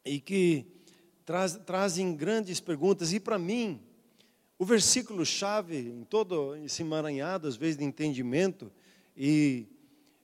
e 0.06 0.20
que 0.20 0.68
traz, 1.26 1.56
trazem 1.66 2.16
grandes 2.16 2.60
perguntas. 2.60 3.12
E 3.12 3.20
para 3.20 3.40
mim, 3.40 3.82
o 4.58 4.66
versículo 4.66 5.26
chave 5.26 5.78
em 5.78 6.04
todo 6.04 6.56
esse 6.58 6.84
emaranhado, 6.84 7.48
às 7.48 7.56
vezes 7.56 7.78
de 7.78 7.84
entendimento, 7.86 8.72
e 9.18 9.66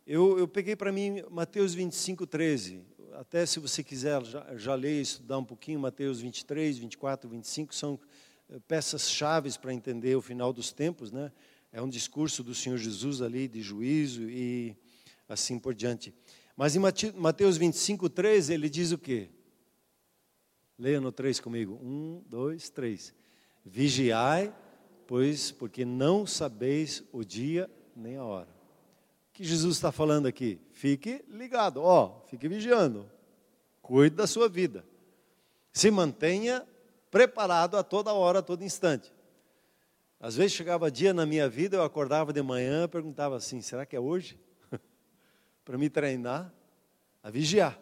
eu, 0.05 0.37
eu 0.37 0.47
peguei 0.47 0.75
para 0.75 0.91
mim 0.91 1.23
Mateus 1.31 1.73
25, 1.73 2.27
13 2.27 2.94
até 3.19 3.45
se 3.45 3.59
você 3.59 3.83
quiser 3.83 4.23
já, 4.23 4.57
já 4.57 4.75
ler 4.75 4.99
e 4.99 5.01
estudar 5.01 5.37
um 5.37 5.45
pouquinho, 5.45 5.79
Mateus 5.79 6.19
23, 6.19 6.77
24, 6.77 7.29
25, 7.29 7.73
são 7.73 7.99
eh, 8.49 8.59
peças 8.67 9.09
chaves 9.09 9.57
para 9.57 9.73
entender 9.73 10.15
o 10.15 10.21
final 10.21 10.51
dos 10.51 10.71
tempos, 10.71 11.11
né? 11.11 11.31
É 11.71 11.81
um 11.81 11.89
discurso 11.89 12.43
do 12.43 12.55
Senhor 12.55 12.77
Jesus 12.77 13.21
ali 13.21 13.47
de 13.47 13.61
juízo 13.61 14.29
e 14.29 14.75
assim 15.27 15.59
por 15.59 15.73
diante. 15.73 16.13
Mas 16.55 16.75
em 16.75 16.79
Mateus 16.79 17.57
25, 17.57 18.09
13, 18.09 18.53
ele 18.53 18.69
diz 18.69 18.91
o 18.91 18.97
quê? 18.97 19.29
Leia 20.77 21.01
no 21.01 21.11
3 21.11 21.39
comigo. 21.41 21.79
Um, 21.83 22.23
dois, 22.27 22.69
três. 22.69 23.13
Vigiai, 23.65 24.55
pois, 25.05 25.51
porque 25.51 25.83
não 25.83 26.25
sabeis 26.25 27.03
o 27.11 27.25
dia 27.25 27.69
nem 27.93 28.15
a 28.15 28.23
hora 28.23 28.54
que 29.35 29.43
Jesus 29.43 29.75
está 29.75 29.91
falando 29.91 30.27
aqui? 30.27 30.61
Fique 30.71 31.23
ligado, 31.27 31.81
ó, 31.81 32.21
fique 32.27 32.47
vigiando. 32.47 33.05
Cuide 33.81 34.15
da 34.15 34.25
sua 34.25 34.47
vida. 34.47 34.85
Se 35.73 35.91
mantenha 35.91 36.65
preparado 37.11 37.75
a 37.75 37.83
toda 37.83 38.13
hora, 38.13 38.39
a 38.39 38.41
todo 38.41 38.63
instante. 38.63 39.13
Às 40.21 40.37
vezes 40.37 40.53
chegava 40.53 40.89
dia 40.89 41.13
na 41.13 41.25
minha 41.25 41.49
vida, 41.49 41.75
eu 41.75 41.83
acordava 41.83 42.31
de 42.31 42.41
manhã 42.41 42.87
perguntava 42.87 43.35
assim: 43.35 43.61
será 43.61 43.85
que 43.85 43.93
é 43.93 43.99
hoje? 43.99 44.39
Para 45.65 45.77
me 45.77 45.89
treinar 45.89 46.51
a 47.21 47.29
vigiar. 47.29 47.77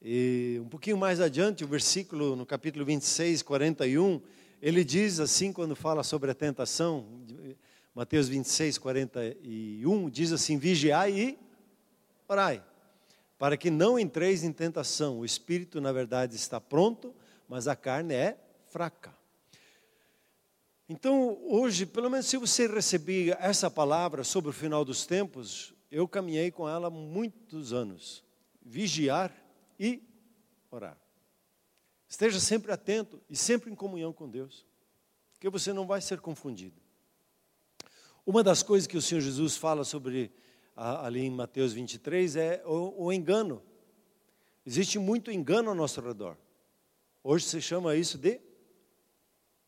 E 0.00 0.58
um 0.62 0.68
pouquinho 0.68 0.96
mais 0.96 1.20
adiante, 1.20 1.62
o 1.62 1.68
versículo 1.68 2.34
no 2.34 2.46
capítulo 2.46 2.86
26, 2.86 3.42
41, 3.42 4.22
ele 4.62 4.82
diz 4.82 5.20
assim, 5.20 5.52
quando 5.52 5.76
fala 5.76 6.02
sobre 6.02 6.30
a 6.30 6.34
tentação, 6.34 7.06
Mateus 7.96 8.28
26, 8.28 8.76
41, 8.76 10.10
diz 10.10 10.30
assim: 10.30 10.58
Vigiai 10.58 11.18
e 11.18 11.38
orai, 12.28 12.62
para 13.38 13.56
que 13.56 13.70
não 13.70 13.98
entreis 13.98 14.44
em 14.44 14.52
tentação. 14.52 15.20
O 15.20 15.24
espírito, 15.24 15.80
na 15.80 15.92
verdade, 15.92 16.36
está 16.36 16.60
pronto, 16.60 17.14
mas 17.48 17.66
a 17.66 17.74
carne 17.74 18.12
é 18.12 18.38
fraca. 18.68 19.16
Então, 20.86 21.38
hoje, 21.42 21.86
pelo 21.86 22.10
menos 22.10 22.26
se 22.26 22.36
você 22.36 22.66
receber 22.66 23.34
essa 23.40 23.70
palavra 23.70 24.22
sobre 24.24 24.50
o 24.50 24.52
final 24.52 24.84
dos 24.84 25.06
tempos, 25.06 25.72
eu 25.90 26.06
caminhei 26.06 26.50
com 26.50 26.68
ela 26.68 26.90
muitos 26.90 27.72
anos. 27.72 28.22
Vigiar 28.60 29.32
e 29.80 30.02
orar. 30.70 30.98
Esteja 32.06 32.40
sempre 32.40 32.70
atento 32.70 33.22
e 33.30 33.34
sempre 33.34 33.70
em 33.72 33.74
comunhão 33.74 34.12
com 34.12 34.28
Deus, 34.28 34.66
porque 35.32 35.48
você 35.48 35.72
não 35.72 35.86
vai 35.86 36.02
ser 36.02 36.20
confundido. 36.20 36.84
Uma 38.26 38.42
das 38.42 38.60
coisas 38.60 38.88
que 38.88 38.96
o 38.96 39.02
Senhor 39.02 39.20
Jesus 39.20 39.56
fala 39.56 39.84
sobre 39.84 40.32
ali 40.74 41.20
em 41.20 41.30
Mateus 41.30 41.72
23 41.72 42.34
é 42.34 42.62
o, 42.66 43.04
o 43.04 43.12
engano. 43.12 43.62
Existe 44.66 44.98
muito 44.98 45.30
engano 45.30 45.70
ao 45.70 45.76
nosso 45.76 46.00
redor. 46.00 46.36
Hoje 47.22 47.44
se 47.44 47.60
chama 47.62 47.94
isso 47.94 48.18
de 48.18 48.40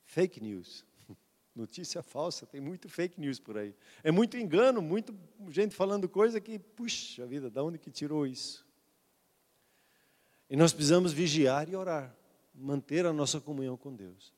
fake 0.02 0.40
news. 0.40 0.84
Notícia 1.54 2.02
falsa, 2.02 2.46
tem 2.46 2.60
muito 2.60 2.88
fake 2.88 3.20
news 3.20 3.38
por 3.38 3.56
aí. 3.56 3.72
É 4.02 4.10
muito 4.10 4.36
engano, 4.36 4.82
muito 4.82 5.16
gente 5.50 5.76
falando 5.76 6.08
coisa 6.08 6.40
que, 6.40 6.58
puxa 6.58 7.24
vida, 7.26 7.48
da 7.48 7.62
onde 7.62 7.78
que 7.78 7.92
tirou 7.92 8.26
isso? 8.26 8.66
E 10.50 10.56
nós 10.56 10.72
precisamos 10.72 11.12
vigiar 11.12 11.68
e 11.68 11.76
orar, 11.76 12.12
manter 12.52 13.06
a 13.06 13.12
nossa 13.12 13.40
comunhão 13.40 13.76
com 13.76 13.94
Deus. 13.94 14.36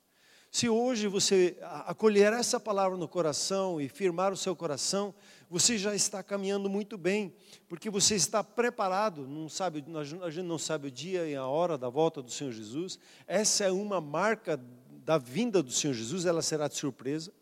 Se 0.50 0.68
hoje 0.68 1.06
você 1.06 1.56
acolher 1.86 2.32
essa 2.32 2.58
palavra 2.58 2.98
no 2.98 3.06
coração 3.06 3.80
e 3.80 3.88
firmar 3.88 4.32
o 4.32 4.36
seu 4.36 4.56
coração, 4.56 5.14
você 5.48 5.78
já 5.78 5.94
está 5.94 6.24
caminhando 6.24 6.68
muito 6.68 6.98
bem, 6.98 7.32
porque 7.68 7.88
você 7.88 8.16
está 8.16 8.42
preparado, 8.42 9.28
não 9.28 9.48
sabe, 9.48 9.84
a 10.22 10.30
gente 10.30 10.44
não 10.44 10.58
sabe 10.58 10.88
o 10.88 10.90
dia 10.90 11.24
e 11.28 11.36
a 11.36 11.46
hora 11.46 11.78
da 11.78 11.88
volta 11.88 12.20
do 12.20 12.32
Senhor 12.32 12.52
Jesus. 12.52 12.98
Essa 13.28 13.64
é 13.64 13.70
uma 13.70 14.00
marca 14.00 14.60
da 15.04 15.18
vinda 15.18 15.62
do 15.62 15.70
Senhor 15.70 15.94
Jesus, 15.94 16.26
ela 16.26 16.42
será 16.42 16.66
de 16.66 16.74
surpresa. 16.74 17.32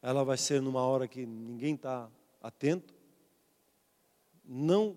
Ela 0.00 0.24
vai 0.24 0.36
ser 0.36 0.60
numa 0.62 0.80
hora 0.80 1.06
que 1.06 1.24
ninguém 1.24 1.74
está 1.74 2.10
atento. 2.40 2.94
Não, 4.44 4.96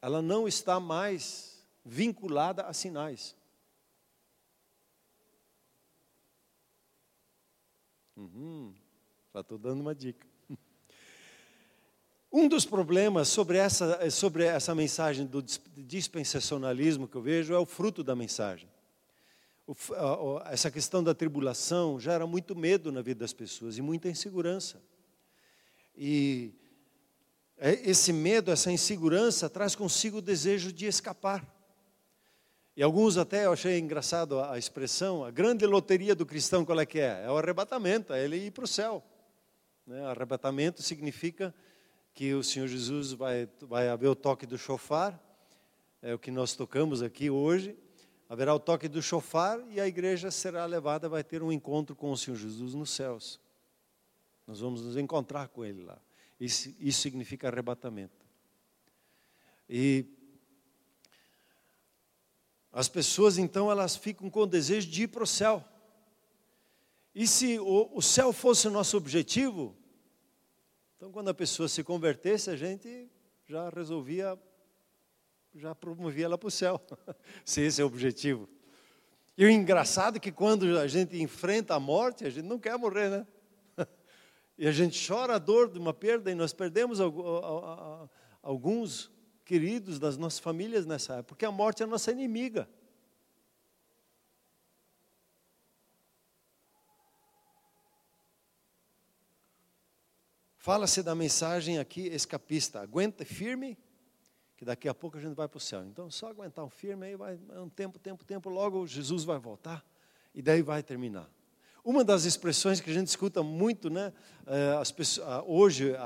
ela 0.00 0.22
não 0.22 0.46
está 0.46 0.78
mais 0.78 1.66
vinculada 1.84 2.62
a 2.62 2.72
sinais. 2.72 3.34
Uhum, 8.18 8.74
já 9.32 9.42
estou 9.42 9.56
dando 9.56 9.80
uma 9.80 9.94
dica. 9.94 10.26
Um 12.32 12.48
dos 12.48 12.66
problemas 12.66 13.28
sobre 13.28 13.58
essa, 13.58 14.10
sobre 14.10 14.42
essa 14.42 14.74
mensagem 14.74 15.24
do 15.24 15.40
dispensacionalismo 15.40 17.06
que 17.06 17.16
eu 17.16 17.22
vejo 17.22 17.54
é 17.54 17.58
o 17.58 17.64
fruto 17.64 18.02
da 18.02 18.16
mensagem. 18.16 18.68
O, 19.64 19.74
a, 20.42 20.50
essa 20.52 20.68
questão 20.68 21.02
da 21.02 21.14
tribulação 21.14 22.00
gera 22.00 22.26
muito 22.26 22.56
medo 22.56 22.90
na 22.90 23.02
vida 23.02 23.20
das 23.20 23.32
pessoas 23.32 23.78
e 23.78 23.82
muita 23.82 24.08
insegurança. 24.08 24.82
E 25.96 26.52
é, 27.56 27.88
esse 27.88 28.12
medo, 28.12 28.50
essa 28.50 28.72
insegurança 28.72 29.48
traz 29.48 29.76
consigo 29.76 30.18
o 30.18 30.22
desejo 30.22 30.72
de 30.72 30.86
escapar. 30.86 31.46
E 32.78 32.82
alguns 32.84 33.16
até 33.16 33.44
eu 33.44 33.52
achei 33.52 33.76
engraçado 33.76 34.38
a, 34.38 34.56
expressão, 34.56 35.24
a 35.24 35.32
grande 35.32 35.66
loteria 35.66 36.14
do 36.14 36.24
cristão 36.24 36.64
qual 36.64 36.78
é 36.78 36.86
que 36.86 37.00
é? 37.00 37.24
É 37.24 37.28
o 37.28 37.36
arrebatamento, 37.36 38.12
é 38.12 38.24
ele 38.24 38.36
ir 38.36 38.52
para 38.52 38.62
o 38.62 38.68
céu. 38.68 39.02
Né? 39.84 40.00
Arrebatamento 40.06 40.80
significa 40.80 41.52
que 42.14 42.32
o 42.34 42.44
Senhor 42.44 42.68
Jesus 42.68 43.10
vai, 43.10 43.48
vai 43.62 43.88
haver 43.88 44.06
o 44.06 44.14
toque 44.14 44.46
do 44.46 44.56
chofar, 44.56 45.20
é 46.00 46.14
o 46.14 46.20
que 46.20 46.30
nós 46.30 46.54
tocamos 46.54 47.02
aqui 47.02 47.28
hoje, 47.28 47.76
haverá 48.28 48.54
o 48.54 48.60
toque 48.60 48.86
do 48.86 49.02
chofar 49.02 49.60
e 49.70 49.80
a 49.80 49.88
igreja 49.88 50.30
será 50.30 50.64
levada, 50.64 51.08
vai 51.08 51.24
ter 51.24 51.42
um 51.42 51.50
encontro 51.50 51.96
com 51.96 52.12
o 52.12 52.16
Senhor 52.16 52.36
Jesus 52.36 52.74
nos 52.74 52.90
céus. 52.90 53.40
Nós 54.46 54.60
vamos 54.60 54.82
nos 54.82 54.96
encontrar 54.96 55.48
com 55.48 55.64
Ele 55.64 55.82
lá. 55.82 55.98
Isso, 56.38 56.72
isso 56.78 57.00
significa 57.00 57.48
arrebatamento. 57.48 58.24
E 59.68 60.06
as 62.72 62.88
pessoas 62.88 63.38
então 63.38 63.70
elas 63.70 63.96
ficam 63.96 64.28
com 64.28 64.40
o 64.40 64.46
desejo 64.46 64.88
de 64.88 65.04
ir 65.04 65.08
para 65.08 65.22
o 65.22 65.26
céu. 65.26 65.64
E 67.14 67.26
se 67.26 67.58
o, 67.58 67.90
o 67.92 68.02
céu 68.02 68.32
fosse 68.32 68.68
o 68.68 68.70
nosso 68.70 68.96
objetivo, 68.96 69.76
então 70.96 71.10
quando 71.10 71.28
a 71.28 71.34
pessoa 71.34 71.68
se 71.68 71.82
convertesse, 71.82 72.50
a 72.50 72.56
gente 72.56 73.08
já 73.46 73.70
resolvia, 73.70 74.38
já 75.54 75.74
promovia 75.74 76.26
ela 76.26 76.38
para 76.38 76.48
o 76.48 76.50
céu, 76.50 76.80
se 77.44 77.62
esse 77.62 77.80
é 77.80 77.84
o 77.84 77.86
objetivo. 77.86 78.48
E 79.36 79.44
o 79.44 79.50
engraçado 79.50 80.16
é 80.16 80.20
que 80.20 80.32
quando 80.32 80.78
a 80.78 80.86
gente 80.86 81.16
enfrenta 81.16 81.74
a 81.74 81.80
morte, 81.80 82.24
a 82.24 82.30
gente 82.30 82.44
não 82.44 82.58
quer 82.58 82.76
morrer, 82.76 83.08
né? 83.08 83.26
E 84.58 84.66
a 84.66 84.72
gente 84.72 85.06
chora 85.06 85.36
a 85.36 85.38
dor 85.38 85.70
de 85.70 85.78
uma 85.78 85.94
perda, 85.94 86.32
e 86.32 86.34
nós 86.34 86.52
perdemos 86.52 86.98
alguns 88.42 89.08
queridos 89.48 89.98
das 89.98 90.18
nossas 90.18 90.38
famílias 90.38 90.84
nessa 90.84 91.14
época, 91.14 91.28
porque 91.28 91.46
a 91.46 91.50
morte 91.50 91.82
é 91.82 91.84
a 91.84 91.88
nossa 91.88 92.12
inimiga. 92.12 92.68
Fala-se 100.58 101.02
da 101.02 101.14
mensagem 101.14 101.78
aqui 101.78 102.08
escapista. 102.08 102.82
Aguenta 102.82 103.24
firme, 103.24 103.78
que 104.54 104.66
daqui 104.66 104.86
a 104.86 104.92
pouco 104.92 105.16
a 105.16 105.20
gente 105.20 105.34
vai 105.34 105.48
para 105.48 105.56
o 105.56 105.60
céu. 105.60 105.82
Então, 105.82 106.10
só 106.10 106.28
aguentar 106.28 106.62
um 106.62 106.68
firme 106.68 107.06
aí, 107.06 107.16
vai 107.16 107.40
um 107.56 107.70
tempo, 107.70 107.98
tempo, 107.98 108.26
tempo, 108.26 108.50
logo 108.50 108.86
Jesus 108.86 109.24
vai 109.24 109.38
voltar 109.38 109.82
e 110.34 110.42
daí 110.42 110.60
vai 110.60 110.82
terminar. 110.82 111.26
Uma 111.82 112.04
das 112.04 112.26
expressões 112.26 112.82
que 112.82 112.90
a 112.90 112.92
gente 112.92 113.06
escuta 113.06 113.42
muito, 113.42 113.88
né, 113.88 114.12
eh, 114.46 114.76
as 114.78 114.92
pessoas, 114.92 115.42
hoje, 115.46 115.96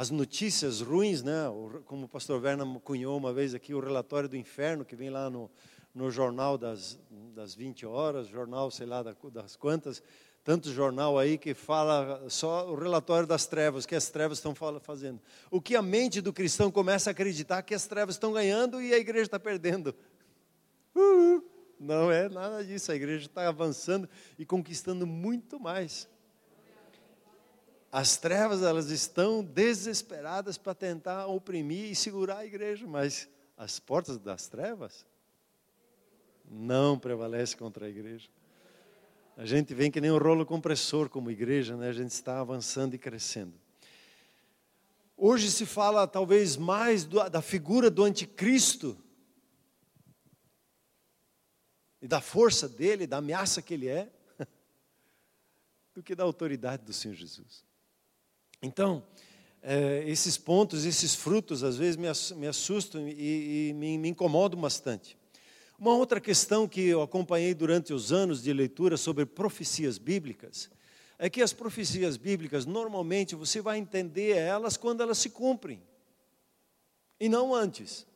as 0.00 0.08
notícias 0.08 0.80
ruins, 0.80 1.22
né, 1.22 1.44
como 1.84 2.06
o 2.06 2.08
pastor 2.08 2.42
Werner 2.42 2.66
cunhou 2.80 3.18
uma 3.18 3.34
vez 3.34 3.54
aqui, 3.54 3.74
o 3.74 3.80
relatório 3.80 4.30
do 4.30 4.34
inferno, 4.34 4.82
que 4.82 4.96
vem 4.96 5.10
lá 5.10 5.28
no, 5.28 5.50
no 5.94 6.10
jornal 6.10 6.56
das, 6.56 6.98
das 7.34 7.54
20 7.54 7.84
horas, 7.84 8.26
jornal, 8.26 8.70
sei 8.70 8.86
lá, 8.86 9.02
das 9.02 9.56
quantas, 9.56 10.02
tanto 10.42 10.72
jornal 10.72 11.18
aí 11.18 11.36
que 11.36 11.52
fala 11.52 12.24
só 12.30 12.72
o 12.72 12.76
relatório 12.76 13.26
das 13.26 13.44
trevas, 13.46 13.84
que 13.84 13.94
as 13.94 14.08
trevas 14.08 14.38
estão 14.38 14.54
fazendo. 14.80 15.20
O 15.50 15.60
que 15.60 15.76
a 15.76 15.82
mente 15.82 16.22
do 16.22 16.32
cristão 16.32 16.70
começa 16.70 17.10
a 17.10 17.12
acreditar 17.12 17.62
que 17.62 17.74
as 17.74 17.86
trevas 17.86 18.14
estão 18.14 18.32
ganhando 18.32 18.80
e 18.80 18.94
a 18.94 18.98
igreja 18.98 19.24
está 19.24 19.38
perdendo. 19.38 19.94
Uhul. 20.94 21.44
Não 21.78 22.10
é 22.10 22.26
nada 22.26 22.64
disso, 22.64 22.90
a 22.90 22.96
igreja 22.96 23.26
está 23.26 23.46
avançando 23.46 24.08
e 24.38 24.46
conquistando 24.46 25.06
muito 25.06 25.60
mais. 25.60 26.08
As 27.92 28.16
trevas, 28.16 28.62
elas 28.62 28.88
estão 28.90 29.42
desesperadas 29.42 30.56
para 30.56 30.74
tentar 30.74 31.26
oprimir 31.26 31.90
e 31.90 31.94
segurar 31.96 32.38
a 32.38 32.46
igreja, 32.46 32.86
mas 32.86 33.28
as 33.56 33.80
portas 33.80 34.16
das 34.16 34.46
trevas 34.46 35.04
não 36.48 36.96
prevalecem 36.96 37.58
contra 37.58 37.86
a 37.86 37.88
igreja. 37.88 38.28
A 39.36 39.44
gente 39.44 39.74
vem 39.74 39.90
que 39.90 40.00
nem 40.00 40.10
um 40.10 40.18
rolo 40.18 40.46
compressor 40.46 41.08
como 41.08 41.30
igreja, 41.30 41.76
né? 41.76 41.88
a 41.88 41.92
gente 41.92 42.12
está 42.12 42.40
avançando 42.40 42.94
e 42.94 42.98
crescendo. 42.98 43.54
Hoje 45.16 45.50
se 45.50 45.66
fala 45.66 46.06
talvez 46.06 46.56
mais 46.56 47.04
do, 47.04 47.28
da 47.28 47.42
figura 47.42 47.90
do 47.90 48.04
anticristo 48.04 48.96
e 52.00 52.06
da 52.06 52.20
força 52.20 52.68
dele, 52.68 53.06
da 53.06 53.18
ameaça 53.18 53.60
que 53.60 53.74
ele 53.74 53.88
é, 53.88 54.12
do 55.92 56.02
que 56.02 56.14
da 56.14 56.22
autoridade 56.22 56.84
do 56.84 56.92
Senhor 56.92 57.14
Jesus. 57.14 57.68
Então, 58.62 59.02
é, 59.62 60.04
esses 60.06 60.36
pontos, 60.36 60.84
esses 60.84 61.14
frutos, 61.14 61.62
às 61.62 61.76
vezes 61.76 61.96
me 61.96 62.46
assustam 62.46 63.06
e, 63.08 63.68
e 63.68 63.72
me, 63.72 63.98
me 63.98 64.08
incomodam 64.08 64.60
bastante. 64.60 65.18
Uma 65.78 65.94
outra 65.94 66.20
questão 66.20 66.68
que 66.68 66.82
eu 66.82 67.00
acompanhei 67.00 67.54
durante 67.54 67.92
os 67.94 68.12
anos 68.12 68.42
de 68.42 68.52
leitura 68.52 68.98
sobre 68.98 69.24
profecias 69.24 69.96
bíblicas 69.96 70.70
é 71.18 71.28
que 71.28 71.42
as 71.42 71.52
profecias 71.52 72.16
bíblicas, 72.16 72.64
normalmente, 72.66 73.34
você 73.34 73.60
vai 73.60 73.78
entender 73.78 74.36
elas 74.36 74.76
quando 74.76 75.02
elas 75.02 75.18
se 75.18 75.30
cumprem, 75.30 75.82
e 77.18 77.28
não 77.28 77.54
antes. 77.54 78.06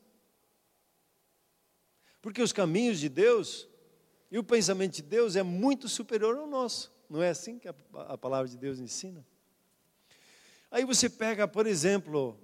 Porque 2.23 2.41
os 2.41 2.53
caminhos 2.53 2.99
de 2.99 3.11
Deus 3.11 3.69
e 4.31 4.39
o 4.39 4.45
pensamento 4.45 4.97
de 4.97 5.03
Deus 5.03 5.37
é 5.37 5.43
muito 5.43 5.89
superior 5.89 6.37
ao 6.37 6.47
nosso. 6.47 6.91
Não 7.09 7.23
é 7.23 7.29
assim 7.29 7.59
que 7.59 7.69
a, 7.69 7.75
a 8.09 8.17
palavra 8.17 8.49
de 8.49 8.57
Deus 8.57 8.79
ensina? 8.79 9.25
Aí 10.75 10.85
você 10.85 11.09
pega, 11.09 11.47
por 11.47 11.69
exemplo, 11.69 12.37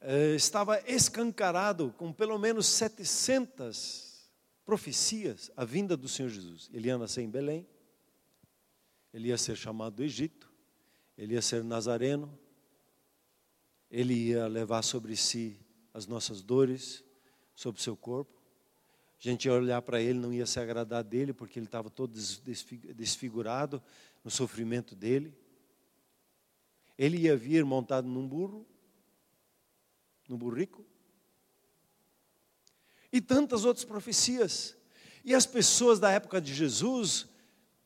eh, 0.00 0.36
estava 0.36 0.80
escancarado 0.88 1.92
com 1.98 2.12
pelo 2.12 2.38
menos 2.38 2.64
700 2.64 4.30
profecias 4.64 5.50
a 5.56 5.64
vinda 5.64 5.96
do 5.96 6.08
Senhor 6.08 6.28
Jesus. 6.28 6.70
Ele 6.72 6.86
ia 6.86 6.96
nascer 6.96 7.22
em 7.22 7.28
Belém, 7.28 7.66
ele 9.12 9.30
ia 9.30 9.36
ser 9.36 9.56
chamado 9.56 9.96
do 9.96 10.04
Egito, 10.04 10.48
ele 11.18 11.34
ia 11.34 11.42
ser 11.42 11.64
nazareno, 11.64 12.38
ele 13.90 14.14
ia 14.14 14.46
levar 14.46 14.82
sobre 14.82 15.16
si 15.16 15.58
as 15.92 16.06
nossas 16.06 16.42
dores, 16.42 17.02
sobre 17.52 17.80
o 17.80 17.82
seu 17.82 17.96
corpo. 17.96 18.40
A 19.18 19.22
gente 19.28 19.46
ia 19.46 19.52
olhar 19.52 19.82
para 19.82 20.00
ele, 20.00 20.20
não 20.20 20.32
ia 20.32 20.46
se 20.46 20.60
agradar 20.60 21.02
dele, 21.02 21.32
porque 21.32 21.58
ele 21.58 21.66
estava 21.66 21.90
todo 21.90 22.16
desfigurado 22.94 23.82
no 24.22 24.30
sofrimento 24.30 24.94
dele. 24.94 25.36
Ele 26.98 27.18
ia 27.18 27.36
vir 27.36 27.64
montado 27.64 28.08
num 28.08 28.26
burro, 28.26 28.66
no 30.28 30.36
burrico. 30.36 30.84
E 33.12 33.20
tantas 33.20 33.64
outras 33.64 33.84
profecias. 33.84 34.76
E 35.24 35.34
as 35.34 35.46
pessoas 35.46 35.98
da 35.98 36.10
época 36.10 36.40
de 36.40 36.54
Jesus, 36.54 37.26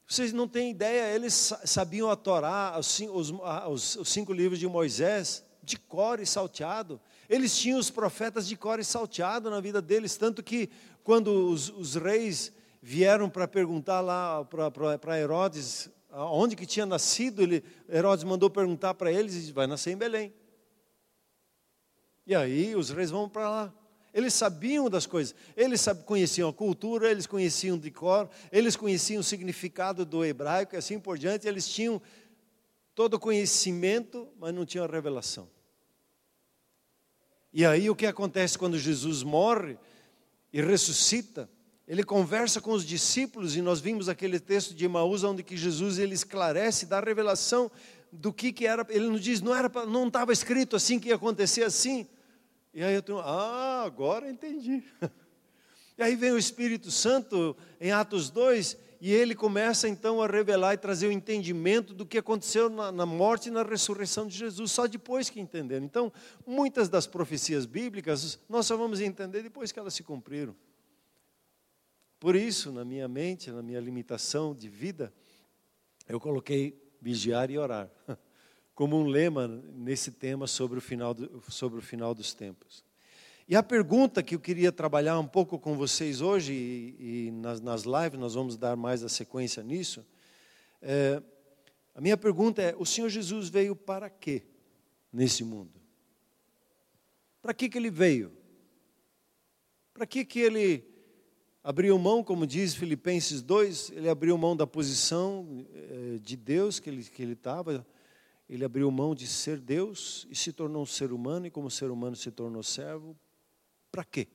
vocês 0.06 0.32
não 0.32 0.46
têm 0.46 0.70
ideia, 0.70 1.14
eles 1.14 1.52
sabiam 1.64 2.10
a 2.10 2.16
Torá, 2.16 2.76
os, 2.78 3.00
os, 3.00 3.96
os 3.96 4.08
cinco 4.08 4.32
livros 4.32 4.58
de 4.58 4.66
Moisés, 4.66 5.44
de 5.62 5.78
cor 5.78 6.20
e 6.20 6.26
salteado. 6.26 7.00
Eles 7.28 7.56
tinham 7.56 7.78
os 7.78 7.90
profetas 7.90 8.46
de 8.46 8.56
cor 8.56 8.78
e 8.78 8.84
salteado 8.84 9.50
na 9.50 9.60
vida 9.60 9.80
deles, 9.80 10.16
tanto 10.16 10.42
que 10.42 10.68
quando 11.02 11.48
os, 11.50 11.68
os 11.70 11.94
reis 11.94 12.52
vieram 12.82 13.28
para 13.28 13.46
perguntar 13.46 14.00
lá 14.00 14.44
para 14.44 15.18
Herodes 15.18 15.90
onde 16.12 16.56
que 16.56 16.66
tinha 16.66 16.86
nascido, 16.86 17.42
ele, 17.42 17.64
Herodes 17.88 18.24
mandou 18.24 18.50
perguntar 18.50 18.94
para 18.94 19.12
eles 19.12 19.34
e 19.34 19.40
disse, 19.40 19.52
vai 19.52 19.66
nascer 19.66 19.92
em 19.92 19.96
Belém. 19.96 20.32
E 22.26 22.34
aí 22.34 22.74
os 22.74 22.90
reis 22.90 23.10
vão 23.10 23.28
para 23.28 23.48
lá. 23.48 23.74
Eles 24.12 24.34
sabiam 24.34 24.90
das 24.90 25.06
coisas, 25.06 25.34
eles 25.56 25.86
conheciam 26.04 26.48
a 26.48 26.52
cultura, 26.52 27.10
eles 27.10 27.26
conheciam 27.26 27.78
de 27.78 27.90
cor, 27.92 28.28
eles 28.50 28.74
conheciam 28.74 29.20
o 29.20 29.24
significado 29.24 30.04
do 30.04 30.24
hebraico 30.24 30.74
e 30.74 30.78
assim 30.78 30.98
por 30.98 31.16
diante, 31.16 31.46
eles 31.46 31.68
tinham 31.68 32.02
todo 32.94 33.14
o 33.14 33.20
conhecimento, 33.20 34.28
mas 34.38 34.52
não 34.52 34.66
tinham 34.66 34.84
a 34.84 34.88
revelação. 34.88 35.48
E 37.52 37.64
aí 37.64 37.88
o 37.88 37.94
que 37.94 38.06
acontece 38.06 38.58
quando 38.58 38.78
Jesus 38.78 39.22
morre 39.22 39.78
e 40.52 40.60
ressuscita? 40.60 41.48
Ele 41.90 42.04
conversa 42.04 42.60
com 42.60 42.70
os 42.70 42.86
discípulos 42.86 43.56
e 43.56 43.60
nós 43.60 43.80
vimos 43.80 44.08
aquele 44.08 44.38
texto 44.38 44.72
de 44.72 44.84
Emaús 44.84 45.24
onde 45.24 45.42
que 45.42 45.56
Jesus 45.56 45.98
ele 45.98 46.14
esclarece, 46.14 46.86
dá 46.86 47.00
revelação 47.00 47.68
do 48.12 48.32
que 48.32 48.52
que 48.52 48.64
era, 48.64 48.86
ele 48.90 49.08
nos 49.08 49.20
diz, 49.20 49.40
não 49.40 49.52
era 49.52 49.68
não 49.86 50.06
estava 50.06 50.32
escrito 50.32 50.76
assim 50.76 51.00
que 51.00 51.08
ia 51.08 51.16
acontecer 51.16 51.64
assim. 51.64 52.06
E 52.72 52.80
aí 52.80 52.94
eu 52.94 53.02
tenho, 53.02 53.18
ah, 53.18 53.82
agora 53.84 54.30
entendi. 54.30 54.84
E 55.98 56.02
aí 56.02 56.16
vem 56.16 56.32
o 56.32 56.38
Espírito 56.38 56.90
Santo 56.90 57.54
em 57.78 57.90
Atos 57.90 58.30
2 58.30 58.74
e 59.02 59.12
ele 59.12 59.34
começa 59.34 59.86
então 59.86 60.22
a 60.22 60.26
revelar 60.26 60.72
e 60.72 60.78
trazer 60.78 61.08
o 61.08 61.12
entendimento 61.12 61.92
do 61.92 62.06
que 62.06 62.16
aconteceu 62.16 62.70
na, 62.70 62.90
na, 62.90 63.04
morte 63.04 63.48
e 63.48 63.50
na 63.50 63.62
ressurreição 63.62 64.26
de 64.26 64.34
Jesus, 64.34 64.70
só 64.70 64.86
depois 64.86 65.28
que 65.28 65.40
entenderam. 65.40 65.84
Então, 65.84 66.10
muitas 66.46 66.88
das 66.88 67.06
profecias 67.06 67.66
bíblicas 67.66 68.38
nós 68.48 68.64
só 68.64 68.78
vamos 68.78 68.98
entender 68.98 69.42
depois 69.42 69.72
que 69.72 69.78
elas 69.78 69.92
se 69.92 70.02
cumpriram. 70.02 70.56
Por 72.20 72.36
isso, 72.36 72.70
na 72.70 72.84
minha 72.84 73.08
mente, 73.08 73.50
na 73.50 73.62
minha 73.62 73.80
limitação 73.80 74.54
de 74.54 74.68
vida, 74.68 75.12
eu 76.06 76.20
coloquei 76.20 76.78
vigiar 77.00 77.50
e 77.50 77.58
orar. 77.58 77.90
como 78.80 78.96
um 78.98 79.06
lema 79.06 79.46
nesse 79.46 80.10
tema 80.10 80.46
sobre 80.46 80.78
o 80.78 80.80
final, 80.80 81.12
do, 81.12 81.42
sobre 81.50 81.78
o 81.78 81.82
final 81.82 82.14
dos 82.14 82.32
tempos. 82.32 82.82
E 83.46 83.54
a 83.54 83.62
pergunta 83.62 84.22
que 84.22 84.34
eu 84.34 84.40
queria 84.40 84.72
trabalhar 84.72 85.18
um 85.18 85.26
pouco 85.26 85.58
com 85.58 85.76
vocês 85.76 86.22
hoje, 86.22 86.54
e, 86.54 87.26
e 87.26 87.30
nas, 87.30 87.60
nas, 87.60 87.82
lives 87.82 88.18
nós 88.18 88.32
vamos 88.32 88.56
dar 88.56 88.76
mais 88.76 89.04
a 89.04 89.08
sequência 89.10 89.62
nisso, 89.62 90.02
é, 90.80 91.22
a 91.94 92.00
minha 92.00 92.16
pergunta 92.16 92.62
é: 92.62 92.74
o 92.78 92.86
Senhor 92.86 93.10
Jesus 93.10 93.50
veio 93.50 93.76
para 93.76 94.08
quê 94.08 94.44
nesse 95.12 95.44
mundo? 95.44 95.78
Para 97.42 97.52
que, 97.52 97.68
que 97.68 97.76
ele 97.76 97.90
veio? 97.90 98.32
Para 99.92 100.06
que, 100.06 100.24
que 100.24 100.38
ele 100.40 100.89
abriu 101.62 101.98
mão, 101.98 102.22
como 102.22 102.46
diz 102.46 102.74
Filipenses 102.74 103.42
2, 103.42 103.90
ele 103.90 104.08
abriu 104.08 104.36
mão 104.36 104.56
da 104.56 104.66
posição 104.66 105.66
é, 105.74 106.18
de 106.18 106.36
Deus 106.36 106.78
que 106.78 106.90
ele 106.90 107.00
estava. 107.32 107.72
Que 107.72 107.82
ele 107.82 108.00
ele 108.50 108.64
abriu 108.64 108.90
mão 108.90 109.14
de 109.14 109.28
ser 109.28 109.60
Deus 109.60 110.26
e 110.28 110.34
se 110.34 110.52
tornou 110.52 110.82
um 110.82 110.86
ser 110.86 111.12
humano, 111.12 111.46
e 111.46 111.50
como 111.52 111.70
ser 111.70 111.88
humano 111.88 112.16
se 112.16 112.32
tornou 112.32 112.64
servo. 112.64 113.16
Para 113.92 114.02
quê? 114.02 114.26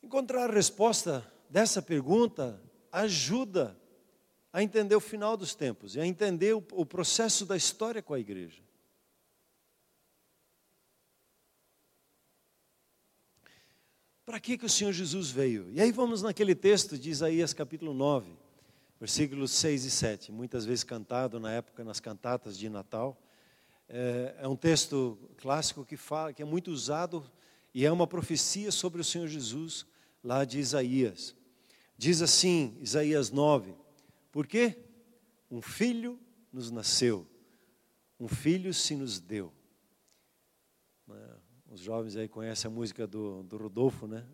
Encontrar 0.00 0.48
a 0.48 0.52
resposta 0.52 1.26
dessa 1.50 1.82
pergunta 1.82 2.62
ajuda 2.92 3.76
a 4.52 4.62
entender 4.62 4.94
o 4.94 5.00
final 5.00 5.36
dos 5.36 5.52
tempos 5.52 5.96
e 5.96 6.00
a 6.00 6.06
entender 6.06 6.54
o, 6.54 6.64
o 6.74 6.86
processo 6.86 7.44
da 7.44 7.56
história 7.56 8.00
com 8.00 8.14
a 8.14 8.20
igreja. 8.20 8.62
Para 14.26 14.40
que, 14.40 14.58
que 14.58 14.66
o 14.66 14.68
Senhor 14.68 14.92
Jesus 14.92 15.30
veio? 15.30 15.70
E 15.70 15.80
aí 15.80 15.92
vamos 15.92 16.20
naquele 16.20 16.52
texto 16.52 16.98
de 16.98 17.10
Isaías 17.10 17.54
capítulo 17.54 17.94
9 17.94 18.36
versículos 18.98 19.52
6 19.52 19.84
e 19.84 19.90
7, 19.90 20.32
muitas 20.32 20.64
vezes 20.64 20.82
cantado 20.82 21.38
na 21.38 21.52
época 21.52 21.84
nas 21.84 22.00
cantatas 22.00 22.58
de 22.58 22.68
Natal. 22.68 23.16
É, 23.88 24.34
é, 24.40 24.48
um 24.48 24.56
texto 24.56 25.16
clássico 25.36 25.84
que 25.84 25.96
fala, 25.96 26.32
que 26.32 26.42
é 26.42 26.44
muito 26.44 26.72
usado 26.72 27.24
e 27.72 27.86
é 27.86 27.92
uma 27.92 28.06
profecia 28.06 28.72
sobre 28.72 29.00
o 29.00 29.04
Senhor 29.04 29.28
Jesus 29.28 29.86
lá 30.24 30.44
de 30.44 30.58
Isaías. 30.58 31.36
Diz 31.96 32.20
assim, 32.20 32.76
Isaías 32.80 33.30
9: 33.30 33.76
Por 34.32 34.44
quê? 34.44 34.76
Um 35.48 35.62
filho 35.62 36.18
nos 36.52 36.72
nasceu, 36.72 37.24
um 38.18 38.26
filho 38.26 38.74
se 38.74 38.96
nos 38.96 39.20
deu. 39.20 39.52
Os 41.76 41.82
jovens 41.82 42.16
aí 42.16 42.26
conhecem 42.26 42.70
a 42.70 42.72
música 42.72 43.06
do, 43.06 43.42
do 43.42 43.58
Rodolfo, 43.58 44.06
né? 44.06 44.24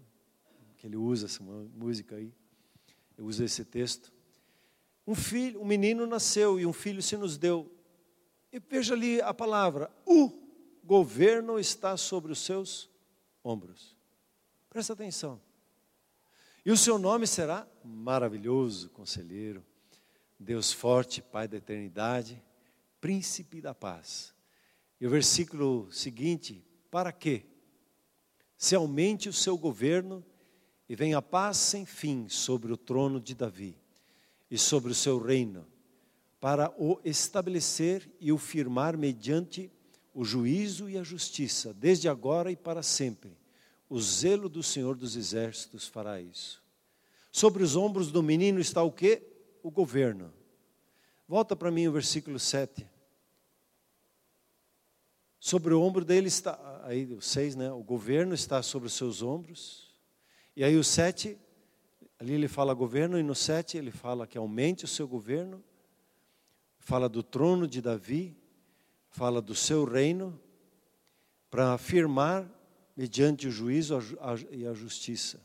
Que 0.76 0.86
ele 0.86 0.96
usa 0.96 1.26
essa 1.26 1.42
música 1.42 2.14
aí. 2.14 2.32
Eu 3.18 3.24
uso 3.24 3.42
esse 3.42 3.64
texto. 3.64 4.12
Um 5.04 5.16
filho, 5.16 5.60
um 5.60 5.64
menino 5.64 6.06
nasceu 6.06 6.60
e 6.60 6.64
um 6.64 6.72
filho 6.72 7.02
se 7.02 7.16
nos 7.16 7.36
deu. 7.36 7.68
E 8.52 8.60
veja 8.60 8.94
ali 8.94 9.20
a 9.20 9.34
palavra: 9.34 9.90
o 10.06 10.30
governo 10.84 11.58
está 11.58 11.96
sobre 11.96 12.30
os 12.30 12.38
seus 12.38 12.88
ombros. 13.42 13.96
Presta 14.70 14.92
atenção. 14.92 15.40
E 16.64 16.70
o 16.70 16.76
seu 16.76 16.96
nome 16.96 17.26
será 17.26 17.66
maravilhoso, 17.84 18.88
conselheiro, 18.90 19.66
Deus 20.38 20.72
forte, 20.72 21.20
Pai 21.20 21.48
da 21.48 21.56
eternidade, 21.56 22.40
príncipe 23.00 23.60
da 23.60 23.74
paz. 23.74 24.32
E 25.00 25.06
o 25.08 25.10
versículo 25.10 25.90
seguinte: 25.90 26.64
para 26.92 27.10
quê? 27.10 27.46
Se 28.54 28.74
aumente 28.74 29.26
o 29.26 29.32
seu 29.32 29.56
governo 29.56 30.22
e 30.86 30.94
venha 30.94 31.16
a 31.16 31.22
paz 31.22 31.56
sem 31.56 31.86
fim 31.86 32.28
sobre 32.28 32.70
o 32.70 32.76
trono 32.76 33.18
de 33.18 33.34
Davi 33.34 33.78
e 34.50 34.58
sobre 34.58 34.92
o 34.92 34.94
seu 34.94 35.18
reino, 35.18 35.66
para 36.38 36.70
o 36.78 37.00
estabelecer 37.02 38.06
e 38.20 38.30
o 38.30 38.36
firmar 38.36 38.94
mediante 38.94 39.72
o 40.12 40.22
juízo 40.22 40.86
e 40.86 40.98
a 40.98 41.02
justiça, 41.02 41.72
desde 41.72 42.10
agora 42.10 42.52
e 42.52 42.56
para 42.56 42.82
sempre. 42.82 43.38
O 43.88 43.98
zelo 43.98 44.46
do 44.46 44.62
Senhor 44.62 44.94
dos 44.94 45.16
Exércitos 45.16 45.88
fará 45.88 46.20
isso. 46.20 46.62
Sobre 47.30 47.62
os 47.62 47.74
ombros 47.74 48.12
do 48.12 48.22
menino 48.22 48.60
está 48.60 48.82
o 48.82 48.92
que? 48.92 49.22
O 49.62 49.70
governo. 49.70 50.30
Volta 51.26 51.56
para 51.56 51.70
mim 51.70 51.86
o 51.86 51.92
versículo 51.92 52.38
7. 52.38 52.91
Sobre 55.44 55.74
o 55.74 55.82
ombro 55.82 56.04
dele 56.04 56.28
está, 56.28 56.80
aí 56.84 57.04
o 57.12 57.20
6, 57.20 57.56
né? 57.56 57.72
O 57.72 57.82
governo 57.82 58.32
está 58.32 58.62
sobre 58.62 58.86
os 58.86 58.92
seus 58.92 59.22
ombros. 59.22 59.92
E 60.54 60.62
aí 60.62 60.76
o 60.76 60.84
7, 60.84 61.36
Ali 62.20 62.34
ele 62.34 62.46
fala 62.46 62.72
governo, 62.72 63.18
e 63.18 63.24
no 63.24 63.34
7 63.34 63.76
ele 63.76 63.90
fala 63.90 64.28
que 64.28 64.38
aumente 64.38 64.84
o 64.84 64.88
seu 64.88 65.08
governo, 65.08 65.60
fala 66.78 67.08
do 67.08 67.20
trono 67.24 67.66
de 67.66 67.80
Davi, 67.80 68.36
fala 69.08 69.42
do 69.42 69.56
seu 69.56 69.84
reino, 69.84 70.40
para 71.50 71.72
afirmar, 71.72 72.48
mediante 72.96 73.48
o 73.48 73.50
juízo 73.50 73.98
e 74.52 74.64
a 74.64 74.72
justiça. 74.72 75.42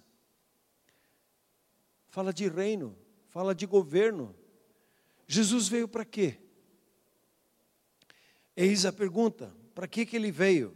Fala 2.07 2.31
de 2.31 2.47
reino, 2.47 2.95
fala 3.29 3.55
de 3.55 3.65
governo. 3.65 4.35
Jesus 5.25 5.67
veio 5.67 5.87
para 5.87 6.05
quê? 6.05 6.37
Eis 8.55 8.85
a 8.85 8.93
pergunta: 8.93 9.51
para 9.77 9.87
que, 9.87 10.07
que 10.07 10.15
ele 10.15 10.31
veio 10.31 10.75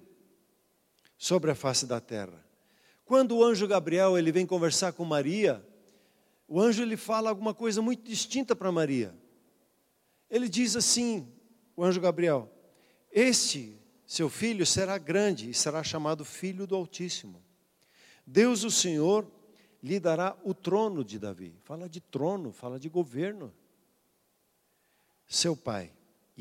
sobre 1.17 1.49
a 1.49 1.55
face 1.55 1.87
da 1.87 1.99
terra? 1.99 2.45
Quando 3.03 3.35
o 3.35 3.43
anjo 3.43 3.67
Gabriel 3.67 4.15
ele 4.15 4.31
vem 4.31 4.45
conversar 4.45 4.93
com 4.93 5.03
Maria, 5.03 5.67
o 6.47 6.61
anjo 6.61 6.83
ele 6.83 6.95
fala 6.95 7.27
alguma 7.27 7.51
coisa 7.51 7.81
muito 7.81 8.07
distinta 8.07 8.55
para 8.55 8.71
Maria. 8.71 9.11
Ele 10.29 10.47
diz 10.47 10.75
assim, 10.75 11.27
o 11.75 11.83
anjo 11.83 11.99
Gabriel: 11.99 12.47
Este 13.11 13.75
seu 14.05 14.29
filho 14.29 14.67
será 14.67 14.99
grande 14.99 15.49
e 15.49 15.53
será 15.55 15.83
chamado 15.83 16.23
Filho 16.23 16.67
do 16.67 16.75
Altíssimo. 16.75 17.43
Deus, 18.23 18.63
o 18.63 18.69
Senhor, 18.69 19.25
lhe 19.81 19.99
dará 19.99 20.37
o 20.43 20.53
trono 20.53 21.03
de 21.03 21.17
Davi. 21.17 21.55
Fala 21.63 21.89
de 21.89 21.99
trono, 21.99 22.51
fala 22.51 22.79
de 22.79 22.87
governo. 22.87 23.51
Seu 25.27 25.57
pai. 25.57 25.91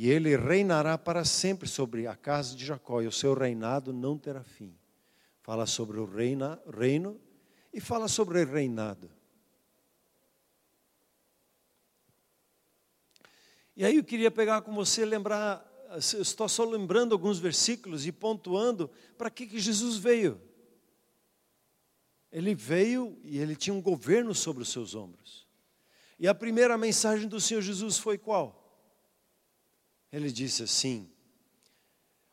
E 0.01 0.09
ele 0.09 0.35
reinará 0.35 0.97
para 0.97 1.27
sempre 1.27 1.69
sobre 1.69 2.07
a 2.07 2.17
casa 2.17 2.57
de 2.57 2.65
Jacó, 2.65 3.03
e 3.03 3.07
o 3.07 3.13
seu 3.13 3.35
reinado 3.35 3.93
não 3.93 4.17
terá 4.17 4.43
fim. 4.43 4.75
Fala 5.43 5.67
sobre 5.67 6.01
o 6.01 6.07
reina, 6.07 6.59
reino 6.75 7.21
e 7.71 7.83
fala 7.83 8.09
sobre 8.09 8.43
o 8.43 8.47
reinado. 8.51 9.11
E 13.77 13.85
aí 13.85 13.97
eu 13.97 14.03
queria 14.03 14.31
pegar 14.31 14.63
com 14.63 14.75
você, 14.75 15.05
lembrar, 15.05 15.63
estou 15.99 16.49
só 16.49 16.65
lembrando 16.65 17.13
alguns 17.13 17.39
versículos 17.39 18.07
e 18.07 18.11
pontuando 18.11 18.91
para 19.19 19.29
que, 19.29 19.47
que 19.47 19.61
Jesus 19.61 19.99
veio. 19.99 20.41
Ele 22.33 22.55
veio 22.55 23.21
e 23.23 23.39
ele 23.39 23.55
tinha 23.55 23.75
um 23.75 23.83
governo 23.83 24.35
sobre 24.35 24.63
os 24.63 24.71
seus 24.71 24.95
ombros. 24.95 25.47
E 26.19 26.27
a 26.27 26.35
primeira 26.35 26.79
mensagem 26.79 27.29
do 27.29 27.39
Senhor 27.39 27.61
Jesus 27.61 27.99
foi 27.99 28.17
qual? 28.17 28.60
Ele 30.13 30.31
disse 30.33 30.63
assim: 30.63 31.09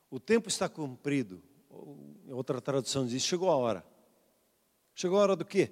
O 0.10 0.20
tempo 0.20 0.50
está 0.50 0.68
cumprido. 0.68 1.42
Outra 2.30 2.60
tradução 2.60 3.06
diz: 3.06 3.24
Chegou 3.24 3.50
a 3.50 3.56
hora. 3.56 3.86
Chegou 4.96 5.20
a 5.20 5.22
hora 5.22 5.36
do 5.36 5.46
quê? 5.46 5.72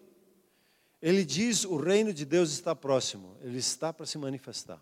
Ele 1.02 1.26
diz: 1.26 1.66
O 1.66 1.78
reino 1.78 2.14
de 2.14 2.26
Deus 2.26 2.52
está 2.52 2.76
próximo. 2.76 3.38
Ele 3.42 3.58
está 3.58 3.92
para 3.92 4.06
se 4.06 4.18
manifestar. 4.18 4.82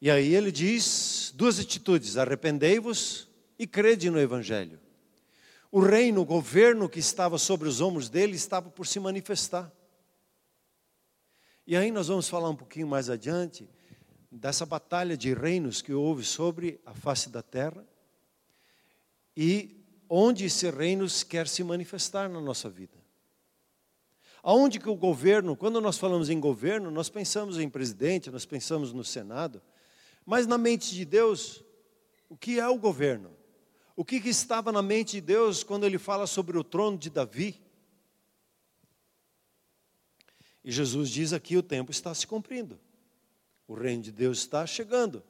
E 0.00 0.10
aí 0.10 0.34
ele 0.34 0.50
diz 0.50 1.32
duas 1.34 1.58
atitudes: 1.58 2.16
arrependei-vos 2.16 3.28
e 3.58 3.66
crede 3.66 4.10
no 4.10 4.20
Evangelho. 4.20 4.80
O 5.70 5.80
reino, 5.80 6.22
o 6.22 6.24
governo 6.24 6.88
que 6.88 6.98
estava 6.98 7.36
sobre 7.36 7.68
os 7.68 7.80
ombros 7.80 8.08
dele 8.08 8.34
estava 8.34 8.70
por 8.70 8.86
se 8.86 8.98
manifestar. 8.98 9.70
E 11.66 11.76
aí 11.76 11.90
nós 11.90 12.08
vamos 12.08 12.28
falar 12.28 12.48
um 12.48 12.56
pouquinho 12.56 12.86
mais 12.86 13.10
adiante 13.10 13.68
dessa 14.30 14.66
batalha 14.66 15.16
de 15.16 15.32
reinos 15.32 15.80
que 15.80 15.92
houve 15.92 16.24
sobre 16.24 16.80
a 16.84 16.94
face 16.94 17.30
da 17.30 17.42
terra 17.42 17.86
e 19.36 19.84
onde 20.08 20.46
esse 20.46 20.70
reino 20.70 21.06
quer 21.28 21.46
se 21.48 21.62
manifestar 21.62 22.28
na 22.28 22.40
nossa 22.40 22.68
vida. 22.68 22.96
Aonde 24.42 24.78
que 24.78 24.88
o 24.88 24.94
governo, 24.94 25.56
quando 25.56 25.80
nós 25.80 25.98
falamos 25.98 26.30
em 26.30 26.40
governo, 26.40 26.90
nós 26.90 27.08
pensamos 27.08 27.58
em 27.58 27.68
presidente, 27.68 28.30
nós 28.30 28.46
pensamos 28.46 28.92
no 28.92 29.04
Senado, 29.04 29.60
mas 30.24 30.46
na 30.46 30.56
mente 30.56 30.94
de 30.94 31.04
Deus, 31.04 31.64
o 32.28 32.36
que 32.36 32.60
é 32.60 32.68
o 32.68 32.78
governo? 32.78 33.30
O 33.96 34.04
que, 34.04 34.20
que 34.20 34.28
estava 34.28 34.70
na 34.70 34.80
mente 34.80 35.12
de 35.12 35.20
Deus 35.20 35.64
quando 35.64 35.84
ele 35.84 35.98
fala 35.98 36.26
sobre 36.26 36.56
o 36.56 36.62
trono 36.62 36.96
de 36.96 37.10
Davi? 37.10 37.60
E 40.62 40.70
Jesus 40.70 41.10
diz 41.10 41.32
aqui: 41.32 41.56
o 41.56 41.62
tempo 41.62 41.90
está 41.90 42.14
se 42.14 42.26
cumprindo, 42.26 42.78
o 43.68 43.74
reino 43.74 44.02
de 44.02 44.10
Deus 44.10 44.38
está 44.38 44.66
chegando. 44.66 45.22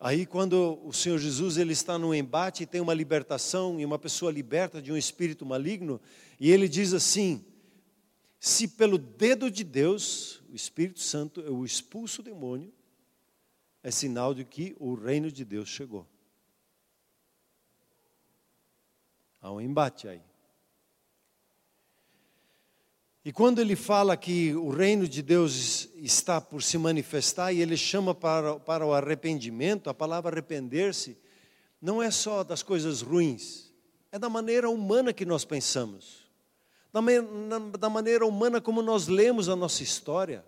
Aí, 0.00 0.26
quando 0.26 0.80
o 0.84 0.92
Senhor 0.92 1.18
Jesus 1.18 1.56
ele 1.56 1.72
está 1.72 1.96
no 1.96 2.14
embate 2.14 2.64
e 2.64 2.66
tem 2.66 2.80
uma 2.80 2.92
libertação, 2.92 3.78
e 3.78 3.84
uma 3.84 3.98
pessoa 3.98 4.32
liberta 4.32 4.82
de 4.82 4.90
um 4.90 4.96
espírito 4.96 5.46
maligno, 5.46 6.00
e 6.40 6.50
ele 6.50 6.68
diz 6.68 6.92
assim: 6.92 7.44
se 8.40 8.66
pelo 8.66 8.96
dedo 8.98 9.50
de 9.50 9.62
Deus, 9.62 10.42
o 10.50 10.56
Espírito 10.56 11.00
Santo, 11.00 11.42
eu 11.42 11.62
expulso 11.64 12.22
o 12.22 12.24
demônio, 12.24 12.72
é 13.82 13.90
sinal 13.90 14.34
de 14.34 14.44
que 14.44 14.74
o 14.80 14.94
reino 14.94 15.30
de 15.30 15.44
Deus 15.44 15.68
chegou. 15.68 16.06
Há 19.42 19.52
um 19.52 19.60
embate 19.60 20.08
aí. 20.08 20.22
E 23.22 23.32
quando 23.32 23.60
ele 23.60 23.76
fala 23.76 24.16
que 24.16 24.54
o 24.54 24.70
reino 24.70 25.06
de 25.06 25.20
Deus 25.20 25.90
está 25.96 26.40
por 26.40 26.62
se 26.62 26.78
manifestar 26.78 27.52
e 27.52 27.60
ele 27.60 27.76
chama 27.76 28.14
para, 28.14 28.58
para 28.58 28.86
o 28.86 28.94
arrependimento, 28.94 29.90
a 29.90 29.94
palavra 29.94 30.30
arrepender-se 30.30 31.18
não 31.82 32.02
é 32.02 32.10
só 32.10 32.42
das 32.42 32.62
coisas 32.62 33.02
ruins, 33.02 33.72
é 34.10 34.18
da 34.18 34.30
maneira 34.30 34.70
humana 34.70 35.12
que 35.12 35.26
nós 35.26 35.44
pensamos, 35.44 36.30
da, 36.90 37.00
da 37.78 37.90
maneira 37.90 38.26
humana 38.26 38.58
como 38.58 38.80
nós 38.80 39.06
lemos 39.06 39.50
a 39.50 39.56
nossa 39.56 39.82
história. 39.82 40.44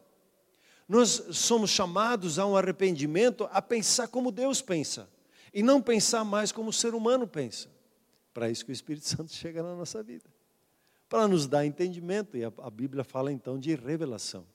Nós 0.88 1.24
somos 1.32 1.70
chamados 1.70 2.38
a 2.38 2.46
um 2.46 2.56
arrependimento 2.56 3.48
a 3.52 3.60
pensar 3.60 4.08
como 4.08 4.32
Deus 4.32 4.62
pensa 4.62 5.08
e 5.52 5.62
não 5.62 5.80
pensar 5.80 6.24
mais 6.24 6.50
como 6.50 6.70
o 6.70 6.72
ser 6.72 6.94
humano 6.94 7.26
pensa. 7.26 7.70
Para 8.32 8.50
isso 8.50 8.64
que 8.64 8.72
o 8.72 8.74
Espírito 8.74 9.06
Santo 9.06 9.30
chega 9.32 9.62
na 9.62 9.76
nossa 9.76 10.02
vida. 10.02 10.31
Para 11.12 11.28
nos 11.28 11.46
dar 11.46 11.66
entendimento, 11.66 12.38
e 12.38 12.42
a, 12.42 12.50
a 12.62 12.70
Bíblia 12.70 13.04
fala 13.04 13.30
então 13.30 13.58
de 13.58 13.74
revelação. 13.74 14.46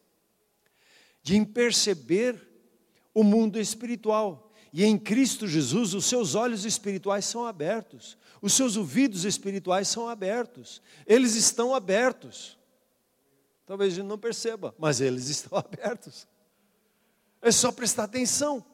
De 1.22 1.46
perceber 1.46 2.50
o 3.13 3.24
mundo 3.24 3.60
espiritual. 3.60 4.52
E 4.74 4.84
em 4.84 4.98
Cristo 4.98 5.48
Jesus, 5.48 5.93
os 5.93 6.06
seus 6.06 6.34
olhos 6.34 6.65
espirituais 6.65 7.26
são 7.26 7.46
abertos, 7.46 8.17
os 8.41 8.54
seus 8.54 8.76
ouvidos 8.76 9.24
espirituais 9.24 9.88
são 9.88 10.10
abertos, 10.10 10.82
eles 11.06 11.36
estão 11.36 11.76
abertos. 11.76 12.58
Talvez 13.63 13.93
a 13.93 13.98
gente 13.98 14.08
não 14.08 14.17
perceba, 14.17 14.74
mas 14.80 15.00
eles 15.00 15.30
estão 15.30 15.60
abertos. 15.60 16.28
É 17.39 17.52
só 17.52 17.72
prestar 17.72 18.06
atenção. 18.06 18.65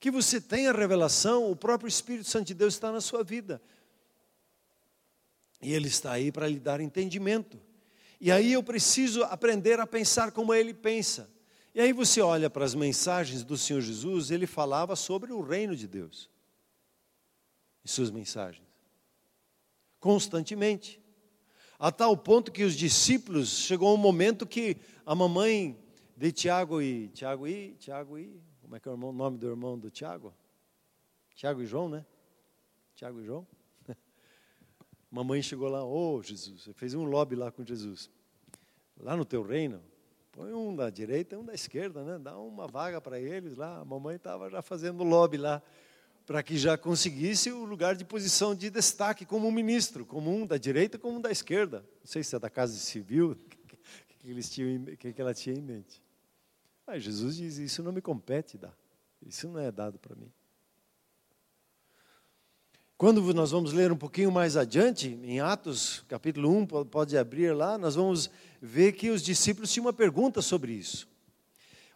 que 0.00 0.10
você 0.10 0.40
tenha 0.40 0.72
revelação, 0.72 1.50
o 1.50 1.56
próprio 1.56 1.88
Espírito 1.88 2.28
Santo 2.28 2.46
de 2.46 2.54
Deus 2.54 2.74
está 2.74 2.92
na 2.92 3.00
sua 3.00 3.24
vida. 3.24 3.60
E 5.62 5.72
Ele 5.72 5.88
está 5.88 6.12
aí 6.12 6.30
para 6.30 6.48
lhe 6.48 6.60
dar 6.60 6.80
entendimento. 6.80 7.60
E 8.20 8.30
aí 8.30 8.52
eu 8.52 8.62
preciso 8.62 9.22
aprender 9.24 9.78
a 9.80 9.86
pensar 9.86 10.32
como 10.32 10.54
Ele 10.54 10.72
pensa. 10.72 11.30
E 11.76 11.80
aí 11.82 11.92
você 11.92 12.22
olha 12.22 12.48
para 12.48 12.64
as 12.64 12.74
mensagens 12.74 13.44
do 13.44 13.54
Senhor 13.54 13.82
Jesus, 13.82 14.30
ele 14.30 14.46
falava 14.46 14.96
sobre 14.96 15.30
o 15.30 15.42
reino 15.42 15.76
de 15.76 15.86
Deus. 15.86 16.30
Em 17.84 17.88
suas 17.88 18.10
mensagens. 18.10 18.66
Constantemente. 20.00 20.98
A 21.78 21.92
tal 21.92 22.16
ponto 22.16 22.50
que 22.50 22.64
os 22.64 22.74
discípulos, 22.74 23.58
chegou 23.58 23.92
um 23.92 23.98
momento 23.98 24.46
que 24.46 24.78
a 25.04 25.14
mamãe 25.14 25.78
de 26.16 26.32
Tiago 26.32 26.80
e 26.80 27.08
Tiago 27.08 27.46
e 27.46 27.74
Tiago 27.74 28.18
e 28.18 28.40
como 28.62 28.74
é 28.74 28.80
que 28.80 28.88
é 28.88 28.92
o 28.92 28.96
nome 28.96 29.36
do 29.36 29.46
irmão 29.46 29.78
do 29.78 29.90
Tiago? 29.90 30.34
Tiago 31.34 31.60
e 31.60 31.66
João, 31.66 31.90
né? 31.90 32.06
Tiago 32.94 33.20
e 33.20 33.24
João. 33.26 33.46
Mamãe 35.10 35.40
chegou 35.42 35.68
lá, 35.68 35.84
ô 35.84 36.16
oh, 36.16 36.22
Jesus, 36.22 36.68
fez 36.74 36.94
um 36.94 37.04
lobby 37.04 37.36
lá 37.36 37.50
com 37.50 37.64
Jesus. 37.64 38.10
Lá 38.98 39.16
no 39.16 39.24
teu 39.24 39.42
reino, 39.42 39.80
põe 40.32 40.52
um 40.52 40.74
da 40.74 40.90
direita 40.90 41.34
e 41.34 41.38
um 41.38 41.44
da 41.44 41.54
esquerda, 41.54 42.02
né? 42.02 42.18
Dá 42.18 42.36
uma 42.38 42.66
vaga 42.66 43.00
para 43.00 43.20
eles 43.20 43.56
lá. 43.56 43.78
A 43.78 43.84
mamãe 43.84 44.16
estava 44.16 44.50
já 44.50 44.60
fazendo 44.62 45.04
lobby 45.04 45.36
lá, 45.36 45.62
para 46.26 46.42
que 46.42 46.58
já 46.58 46.76
conseguisse 46.76 47.52
o 47.52 47.64
lugar 47.64 47.94
de 47.94 48.04
posição 48.04 48.54
de 48.54 48.68
destaque 48.68 49.24
como 49.24 49.50
ministro, 49.50 50.04
como 50.04 50.34
um 50.34 50.46
da 50.46 50.58
direita 50.58 50.98
como 50.98 51.18
um 51.18 51.20
da 51.20 51.30
esquerda. 51.30 51.80
Não 52.00 52.06
sei 52.06 52.22
se 52.22 52.34
é 52.34 52.38
da 52.38 52.50
Casa 52.50 52.76
Civil, 52.76 53.32
o 53.32 53.36
que, 54.18 54.28
eles 54.28 54.50
tinham, 54.50 54.84
que, 54.96 55.12
que 55.12 55.20
ela 55.20 55.32
tinha 55.32 55.56
em 55.56 55.62
mente. 55.62 56.02
Aí 56.86 57.00
Jesus 57.00 57.36
diz: 57.36 57.58
Isso 57.58 57.82
não 57.82 57.92
me 57.92 58.02
compete 58.02 58.58
dar, 58.58 58.76
isso 59.24 59.48
não 59.48 59.60
é 59.60 59.70
dado 59.70 59.98
para 59.98 60.16
mim. 60.16 60.32
Quando 62.98 63.20
nós 63.34 63.50
vamos 63.50 63.74
ler 63.74 63.92
um 63.92 63.96
pouquinho 63.96 64.32
mais 64.32 64.56
adiante, 64.56 65.20
em 65.22 65.38
Atos, 65.38 66.02
capítulo 66.08 66.50
1, 66.50 66.66
pode 66.86 67.18
abrir 67.18 67.54
lá, 67.54 67.76
nós 67.76 67.94
vamos 67.94 68.30
ver 68.58 68.92
que 68.92 69.10
os 69.10 69.20
discípulos 69.20 69.70
tinham 69.70 69.84
uma 69.84 69.92
pergunta 69.92 70.40
sobre 70.40 70.72
isso. 70.72 71.06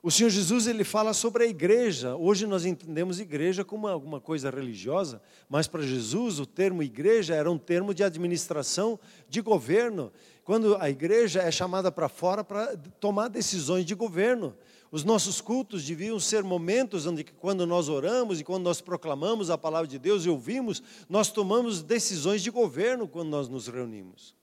O 0.03 0.11
Senhor 0.11 0.29
Jesus 0.29 0.67
ele 0.67 0.85
fala 0.85 1.15
sobre 1.15 1.45
a 1.45 1.47
igreja. 1.47 2.15
Hoje 2.17 2.47
nós 2.47 2.67
entendemos 2.67 3.19
igreja 3.19 3.65
como 3.65 3.89
alguma 3.89 4.21
coisa 4.21 4.51
religiosa, 4.51 5.23
mas 5.49 5.67
para 5.67 5.81
Jesus 5.81 6.39
o 6.39 6.45
termo 6.45 6.83
igreja 6.83 7.35
era 7.35 7.51
um 7.51 7.57
termo 7.57 7.95
de 7.95 8.05
administração, 8.05 9.01
de 9.27 9.41
governo. 9.41 10.13
Quando 10.45 10.77
a 10.77 10.91
igreja 10.91 11.41
é 11.41 11.51
chamada 11.51 11.91
para 11.91 12.11
fora 12.11 12.45
para 12.45 12.77
tomar 13.01 13.29
decisões 13.29 13.87
de 13.87 13.95
governo. 13.95 14.55
Os 14.91 15.05
nossos 15.05 15.41
cultos 15.41 15.85
deviam 15.85 16.19
ser 16.19 16.43
momentos 16.43 17.07
onde, 17.07 17.23
quando 17.23 17.65
nós 17.65 17.89
oramos 17.89 18.41
e 18.41 18.45
quando 18.45 18.65
nós 18.65 18.81
proclamamos 18.81 19.49
a 19.49 19.57
palavra 19.57 19.87
de 19.87 19.99
Deus 19.99 20.25
e 20.25 20.29
ouvimos, 20.29 20.83
nós 21.09 21.31
tomamos 21.31 21.81
decisões 21.81 22.43
de 22.43 22.51
governo 22.51 23.07
quando 23.07 23.29
nós 23.29 23.49
nos 23.49 23.69
reunimos. 23.69 24.35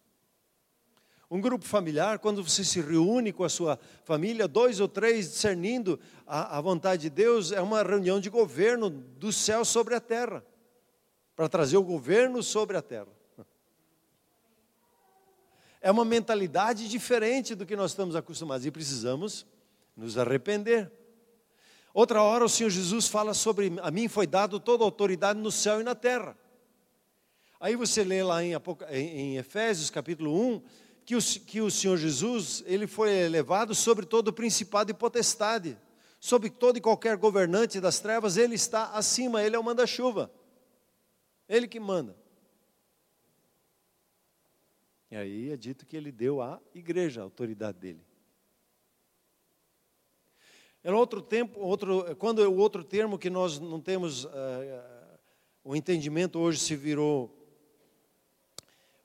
Um 1.29 1.41
grupo 1.41 1.65
familiar, 1.65 2.19
quando 2.19 2.41
você 2.41 2.63
se 2.63 2.79
reúne 2.79 3.33
com 3.33 3.43
a 3.43 3.49
sua 3.49 3.77
família, 4.05 4.47
dois 4.47 4.79
ou 4.79 4.87
três 4.87 5.29
discernindo 5.29 5.99
a, 6.25 6.57
a 6.57 6.61
vontade 6.61 7.01
de 7.01 7.09
Deus, 7.09 7.51
é 7.51 7.61
uma 7.61 7.83
reunião 7.83 8.17
de 8.17 8.29
governo 8.29 8.89
do 8.89 9.33
céu 9.33 9.65
sobre 9.65 9.95
a 9.95 9.99
terra 9.99 10.45
para 11.35 11.49
trazer 11.49 11.75
o 11.75 11.83
governo 11.83 12.41
sobre 12.41 12.77
a 12.77 12.81
terra. 12.81 13.09
É 15.81 15.91
uma 15.91 16.05
mentalidade 16.05 16.87
diferente 16.87 17.53
do 17.53 17.65
que 17.65 17.75
nós 17.75 17.91
estamos 17.91 18.15
acostumados 18.15 18.65
e 18.65 18.71
precisamos 18.71 19.45
nos 19.97 20.17
arrepender. 20.17 20.91
Outra 21.91 22.21
hora 22.21 22.45
o 22.45 22.49
Senhor 22.49 22.69
Jesus 22.69 23.07
fala 23.07 23.33
sobre 23.33 23.73
a 23.81 23.89
mim 23.89 24.07
foi 24.07 24.27
dado 24.27 24.59
toda 24.59 24.83
a 24.83 24.85
autoridade 24.85 25.39
no 25.39 25.51
céu 25.51 25.81
e 25.81 25.83
na 25.83 25.95
terra. 25.95 26.37
Aí 27.59 27.75
você 27.75 28.03
lê 28.03 28.21
lá 28.21 28.43
em, 28.43 28.53
em 28.91 29.37
Efésios 29.37 29.89
capítulo 29.89 30.39
1 30.39 30.61
que 31.03 31.15
o, 31.15 31.19
que 31.19 31.59
o 31.59 31.71
Senhor 31.71 31.97
Jesus 31.97 32.63
ele 32.67 32.85
foi 32.85 33.11
elevado 33.11 33.73
sobre 33.73 34.05
todo 34.05 34.27
o 34.27 34.33
principado 34.33 34.91
e 34.91 34.93
potestade, 34.93 35.75
sobre 36.19 36.51
todo 36.51 36.77
e 36.77 36.81
qualquer 36.81 37.17
governante 37.17 37.81
das 37.81 37.99
trevas, 37.99 38.37
ele 38.37 38.53
está 38.53 38.91
acima, 38.91 39.41
ele 39.41 39.55
é 39.55 39.59
o 39.59 39.63
manda-chuva. 39.63 40.31
Ele 41.49 41.67
que 41.67 41.79
manda. 41.79 42.15
E 45.09 45.15
aí 45.15 45.49
é 45.49 45.57
dito 45.57 45.85
que 45.85 45.95
ele 45.95 46.11
deu 46.11 46.41
à 46.41 46.61
igreja 46.75 47.21
a 47.21 47.23
autoridade 47.23 47.79
dele. 47.79 48.06
Era 50.87 50.95
outro 50.95 51.21
tempo, 51.21 51.59
outro, 51.59 52.15
quando 52.15 52.39
o 52.39 52.55
outro 52.55 52.81
termo 52.81 53.19
que 53.19 53.29
nós 53.29 53.59
não 53.59 53.81
temos, 53.81 54.23
uh, 54.23 54.29
o 55.61 55.75
entendimento 55.75 56.39
hoje 56.39 56.59
se 56.59 56.77
virou 56.77 57.29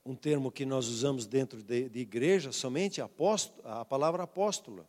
um 0.06 0.14
termo 0.14 0.52
que 0.52 0.64
nós 0.64 0.86
usamos 0.86 1.26
dentro 1.26 1.60
de, 1.60 1.88
de 1.88 1.98
igreja, 1.98 2.52
somente 2.52 3.02
apóstolo, 3.02 3.66
a 3.66 3.84
palavra 3.84 4.22
apóstolo. 4.22 4.86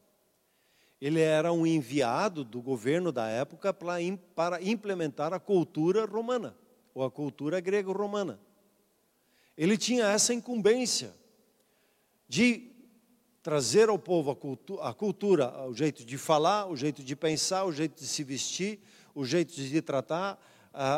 Ele 1.01 1.19
era 1.19 1.51
um 1.51 1.65
enviado 1.65 2.43
do 2.43 2.61
governo 2.61 3.11
da 3.11 3.27
época 3.27 3.73
para 3.73 4.61
implementar 4.61 5.33
a 5.33 5.39
cultura 5.39 6.05
romana, 6.05 6.55
ou 6.93 7.03
a 7.03 7.09
cultura 7.09 7.59
grego-romana. 7.59 8.39
Ele 9.57 9.79
tinha 9.79 10.05
essa 10.05 10.31
incumbência 10.31 11.11
de 12.27 12.71
trazer 13.43 13.89
ao 13.89 13.99
povo 13.99 14.31
a, 14.31 14.35
cultu 14.35 14.79
a 14.79 14.93
cultura, 14.93 15.67
o 15.67 15.75
jeito 15.75 16.05
de 16.05 16.17
falar, 16.17 16.65
o 16.67 16.77
jeito 16.77 17.03
de 17.03 17.13
pensar, 17.13 17.65
o 17.65 17.73
jeito 17.73 17.99
de 17.99 18.07
se 18.07 18.23
vestir, 18.23 18.79
o 19.13 19.25
jeito 19.25 19.53
de 19.53 19.81
tratar, 19.81 20.39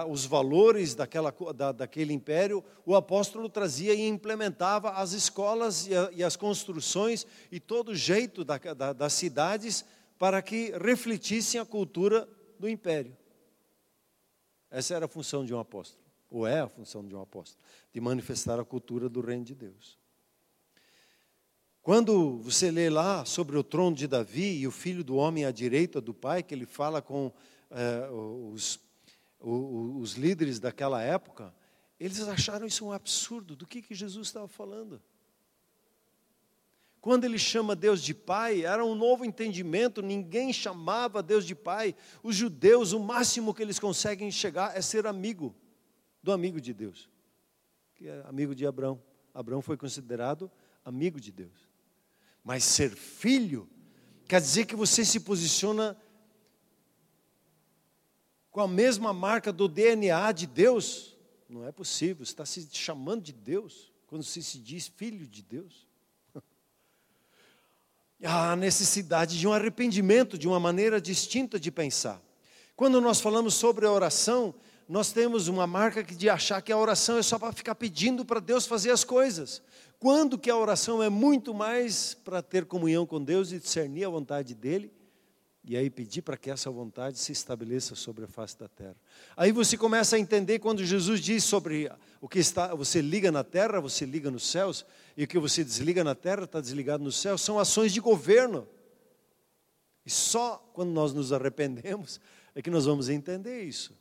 os 0.07 0.25
valores 0.25 0.95
daquela, 0.95 1.33
da, 1.53 1.71
daquele 1.71 2.13
império, 2.13 2.63
o 2.85 2.95
apóstolo 2.95 3.49
trazia 3.49 3.93
e 3.93 4.07
implementava 4.07 4.91
as 4.91 5.11
escolas 5.11 5.87
e, 5.87 5.95
a, 5.95 6.09
e 6.13 6.23
as 6.23 6.37
construções 6.37 7.25
e 7.51 7.59
todo 7.59 7.89
o 7.89 7.95
jeito 7.95 8.45
da, 8.45 8.57
da, 8.57 8.93
das 8.93 9.13
cidades 9.13 9.83
para 10.17 10.41
que 10.41 10.71
refletissem 10.77 11.59
a 11.59 11.65
cultura 11.65 12.29
do 12.57 12.69
império. 12.69 13.17
Essa 14.69 14.93
era 14.93 15.05
a 15.05 15.09
função 15.09 15.43
de 15.43 15.53
um 15.53 15.59
apóstolo, 15.59 16.03
ou 16.29 16.47
é 16.47 16.61
a 16.61 16.69
função 16.69 17.05
de 17.05 17.15
um 17.15 17.21
apóstolo, 17.21 17.61
de 17.91 17.99
manifestar 17.99 18.59
a 18.59 18.63
cultura 18.63 19.09
do 19.09 19.19
reino 19.19 19.43
de 19.43 19.55
Deus. 19.55 20.04
Quando 21.85 22.39
você 22.39 22.71
lê 22.71 22.89
lá 22.89 23.23
sobre 23.25 23.55
o 23.55 23.63
trono 23.63 23.95
de 23.95 24.07
Davi 24.07 24.57
e 24.57 24.65
o 24.65 24.71
filho 24.71 25.03
do 25.03 25.17
homem 25.17 25.45
à 25.45 25.51
direita 25.51 26.01
do 26.01 26.15
pai, 26.15 26.41
que 26.41 26.51
ele 26.51 26.65
fala 26.65 26.99
com 26.99 27.31
eh, 27.69 28.09
os, 28.09 28.79
os, 29.39 30.01
os, 30.01 30.13
líderes 30.13 30.59
daquela 30.59 31.03
época, 31.03 31.53
eles 31.99 32.27
acharam 32.27 32.65
isso 32.65 32.87
um 32.87 32.91
absurdo. 32.91 33.55
Do 33.55 33.67
que, 33.67 33.83
que 33.83 33.93
Jesus 33.93 34.29
estava 34.29 34.47
falando? 34.47 34.99
Quando 36.99 37.25
ele 37.25 37.37
chama 37.37 37.75
Deus 37.75 38.01
de 38.01 38.15
Pai, 38.15 38.65
era 38.65 38.83
um 38.83 38.95
novo 38.95 39.23
entendimento, 39.23 40.01
ninguém 40.01 40.51
chamava 40.51 41.21
Deus 41.21 41.45
de 41.45 41.53
Pai. 41.53 41.95
Os 42.23 42.35
judeus, 42.35 42.93
o 42.93 42.99
máximo 42.99 43.53
que 43.53 43.61
eles 43.61 43.77
conseguem 43.77 44.31
chegar 44.31 44.75
é 44.75 44.81
ser 44.81 45.05
amigo 45.05 45.55
do 46.23 46.31
amigo 46.31 46.59
de 46.59 46.73
Deus, 46.73 47.07
que 47.93 48.07
é 48.07 48.23
amigo 48.25 48.55
de 48.55 48.65
Abraão. 48.65 48.99
Abraão 49.31 49.61
foi 49.61 49.77
considerado 49.77 50.49
amigo 50.83 51.21
de 51.21 51.31
Deus. 51.31 51.64
Mas 52.45 52.63
ser 52.63 52.91
filho 52.91 53.67
quer 54.27 54.39
dizer 54.39 54.65
que 54.65 54.75
você 54.75 55.03
se 55.03 55.19
posiciona 55.19 55.97
com 58.51 58.61
a 58.61 58.67
mesma 58.67 59.11
marca 59.11 59.51
do 59.51 59.67
DNA 59.67 60.31
de 60.31 60.45
Deus. 60.45 61.17
Não 61.49 61.67
é 61.67 61.71
possível, 61.71 62.23
você 62.23 62.31
está 62.31 62.45
se 62.45 62.69
chamando 62.71 63.23
de 63.23 63.33
Deus 63.33 63.91
quando 64.05 64.23
você 64.23 64.43
se 64.43 64.59
diz 64.59 64.87
filho 64.87 65.25
de 65.25 65.41
Deus. 65.41 65.87
Há 68.23 68.55
necessidade 68.55 69.39
de 69.39 69.47
um 69.47 69.51
arrependimento, 69.51 70.37
de 70.37 70.47
uma 70.47 70.59
maneira 70.59 71.01
distinta 71.01 71.59
de 71.59 71.71
pensar. 71.71 72.21
Quando 72.75 73.01
nós 73.01 73.19
falamos 73.19 73.55
sobre 73.55 73.87
a 73.87 73.91
oração, 73.91 74.53
nós 74.87 75.11
temos 75.11 75.47
uma 75.47 75.65
marca 75.65 76.03
de 76.03 76.29
achar 76.29 76.61
que 76.61 76.71
a 76.71 76.77
oração 76.77 77.17
é 77.17 77.23
só 77.23 77.39
para 77.39 77.51
ficar 77.51 77.73
pedindo 77.73 78.23
para 78.23 78.39
Deus 78.39 78.67
fazer 78.67 78.91
as 78.91 79.03
coisas. 79.03 79.63
Quando 79.99 80.37
que 80.37 80.49
a 80.49 80.57
oração 80.57 81.01
é 81.01 81.09
muito 81.09 81.53
mais 81.53 82.13
para 82.13 82.41
ter 82.41 82.65
comunhão 82.65 83.05
com 83.05 83.23
Deus 83.23 83.51
e 83.51 83.59
discernir 83.59 84.05
a 84.05 84.09
vontade 84.09 84.53
dEle, 84.53 84.91
e 85.67 85.75
aí 85.75 85.89
pedir 85.89 86.21
para 86.21 86.37
que 86.37 86.51
essa 86.51 86.69
vontade 86.69 87.17
se 87.17 87.31
estabeleça 87.31 87.95
sobre 87.95 88.25
a 88.25 88.27
face 88.27 88.57
da 88.57 88.67
terra. 88.67 88.95
Aí 89.35 89.51
você 89.51 89.75
começa 89.75 90.15
a 90.15 90.19
entender 90.19 90.59
quando 90.59 90.85
Jesus 90.85 91.19
diz 91.19 91.43
sobre 91.43 91.91
o 92.21 92.29
que 92.29 92.37
está, 92.37 92.75
você 92.75 93.01
liga 93.01 93.31
na 93.31 93.43
terra, 93.43 93.79
você 93.79 94.05
liga 94.05 94.29
nos 94.29 94.47
céus, 94.47 94.85
e 95.17 95.23
o 95.23 95.27
que 95.27 95.39
você 95.39 95.63
desliga 95.63 96.03
na 96.03 96.13
terra 96.13 96.43
está 96.43 96.61
desligado 96.61 97.03
nos 97.03 97.17
céus, 97.17 97.41
são 97.41 97.57
ações 97.57 97.91
de 97.91 97.99
governo. 97.99 98.67
E 100.05 100.09
só 100.09 100.57
quando 100.71 100.91
nós 100.91 101.13
nos 101.13 101.33
arrependemos 101.33 102.19
é 102.53 102.61
que 102.61 102.69
nós 102.69 102.85
vamos 102.85 103.09
entender 103.09 103.63
isso. 103.63 103.93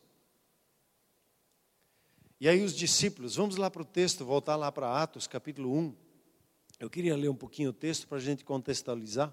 E 2.40 2.48
aí 2.48 2.62
os 2.62 2.74
discípulos, 2.74 3.36
vamos 3.36 3.56
lá 3.56 3.70
para 3.70 3.82
o 3.82 3.84
texto, 3.84 4.24
voltar 4.24 4.56
lá 4.56 4.70
para 4.72 5.02
Atos, 5.02 5.26
capítulo 5.26 5.72
1. 5.72 5.94
Eu 6.80 6.90
queria 6.90 7.16
ler 7.16 7.28
um 7.28 7.36
pouquinho 7.36 7.70
o 7.70 7.72
texto 7.72 8.08
para 8.08 8.18
a 8.18 8.20
gente 8.20 8.44
contextualizar. 8.44 9.32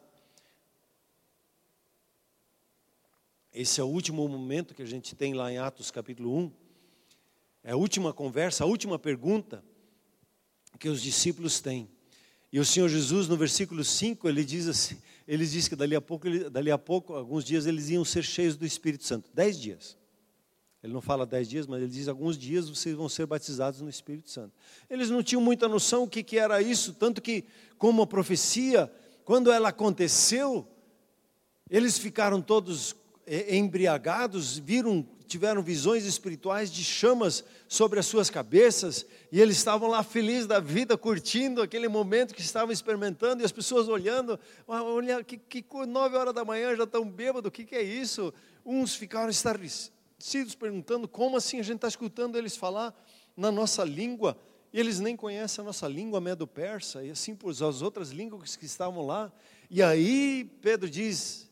Esse 3.54 3.82
é 3.82 3.84
o 3.84 3.88
último 3.88 4.28
momento 4.28 4.74
que 4.74 4.82
a 4.82 4.86
gente 4.86 5.16
tem 5.16 5.34
lá 5.34 5.52
em 5.52 5.58
Atos, 5.58 5.90
capítulo 5.90 6.38
1. 6.38 6.52
É 7.64 7.72
a 7.72 7.76
última 7.76 8.14
conversa, 8.14 8.64
a 8.64 8.68
última 8.68 8.98
pergunta 8.98 9.64
que 10.80 10.88
os 10.88 11.02
discípulos 11.02 11.60
têm. 11.60 11.90
E 12.52 12.60
o 12.60 12.66
Senhor 12.66 12.88
Jesus, 12.88 13.28
no 13.28 13.36
versículo 13.36 13.84
5, 13.84 14.28
ele 14.30 14.46
diz 14.46 14.68
assim, 14.68 15.02
ele 15.28 15.46
diz 15.46 15.68
que 15.68 15.76
dali 15.76 15.96
a 15.96 16.02
pouco, 16.02 16.28
dali 16.50 16.72
a 16.72 16.78
pouco, 16.78 17.14
alguns 17.14 17.44
dias 17.44 17.66
eles 17.66 17.90
iam 17.90 18.06
ser 18.06 18.24
cheios 18.24 18.56
do 18.56 18.66
Espírito 18.66 19.06
Santo. 19.06 19.30
Dez 19.34 19.60
dias. 19.60 19.98
Ele 20.84 20.94
não 20.94 21.02
fala 21.02 21.28
dez 21.28 21.48
dias, 21.48 21.68
mas 21.68 21.82
ele 21.82 21.92
diz 21.92 22.08
alguns 22.08 22.36
dias 22.38 22.68
vocês 22.68 22.96
vão 22.96 23.08
ser 23.08 23.28
batizados 23.28 23.82
no 23.82 23.90
Espírito 23.90 24.32
Santo. 24.32 24.54
Eles 24.90 25.12
não 25.12 25.22
tinham 25.22 25.42
muita 25.42 25.68
noção 25.68 26.04
o 26.04 26.08
que, 26.08 26.24
que 26.24 26.40
era 26.40 26.60
isso, 26.62 26.94
tanto 26.94 27.22
que, 27.22 27.46
como 27.78 28.02
a 28.02 28.08
profecia, 28.08 28.92
quando 29.24 29.52
ela 29.52 29.70
aconteceu, 29.70 30.68
eles 31.70 32.00
ficaram 32.00 32.42
todos 32.42 32.96
embriagados, 33.48 34.58
viram, 34.58 35.08
tiveram 35.28 35.62
visões 35.62 36.04
espirituais 36.04 36.72
de 36.72 36.84
chamas 36.84 37.44
sobre 37.68 38.00
as 38.00 38.08
suas 38.08 38.32
cabeças, 38.32 39.06
e 39.32 39.40
eles 39.40 39.58
estavam 39.58 39.88
lá 39.88 40.02
felizes 40.02 40.48
da 40.48 40.60
vida, 40.60 40.98
curtindo 40.98 41.62
aquele 41.62 41.88
momento 41.88 42.34
que 42.34 42.42
estavam 42.42 42.74
experimentando, 42.74 43.44
e 43.44 43.46
as 43.46 43.52
pessoas 43.52 43.88
olhando, 43.88 44.40
olha, 44.68 45.24
que, 45.24 45.38
que 45.38 45.64
nove 45.86 46.18
horas 46.18 46.34
da 46.34 46.44
manhã 46.44 46.76
já 46.76 46.86
estão 46.86 47.08
bêbados, 47.08 47.50
o 47.50 47.52
que, 47.52 47.66
que 47.66 47.76
é 47.76 47.84
isso? 47.84 48.34
Uns 48.66 48.96
ficaram 48.96 49.30
estarrecidos 49.30 50.01
sidos 50.22 50.56
perguntando 50.56 51.08
como 51.08 51.38
assim 51.38 51.60
a 51.60 51.64
gente 51.64 51.78
está 51.78 51.88
escutando 51.88 52.38
eles 52.38 52.56
falar 52.56 52.96
na 53.36 53.52
nossa 53.52 53.84
língua, 53.84 54.38
e 54.74 54.80
eles 54.80 55.00
nem 55.00 55.16
conhecem 55.16 55.62
a 55.62 55.66
nossa 55.66 55.88
língua 55.88 56.22
medo-persa, 56.22 57.04
e 57.04 57.12
assim 57.12 57.36
por 57.36 57.50
as 57.50 57.82
outras 57.82 58.10
línguas 58.10 58.56
que 58.56 58.66
estavam 58.66 59.06
lá. 59.06 59.32
E 59.70 59.82
aí 59.82 60.46
Pedro 60.62 60.90
diz: 60.90 61.50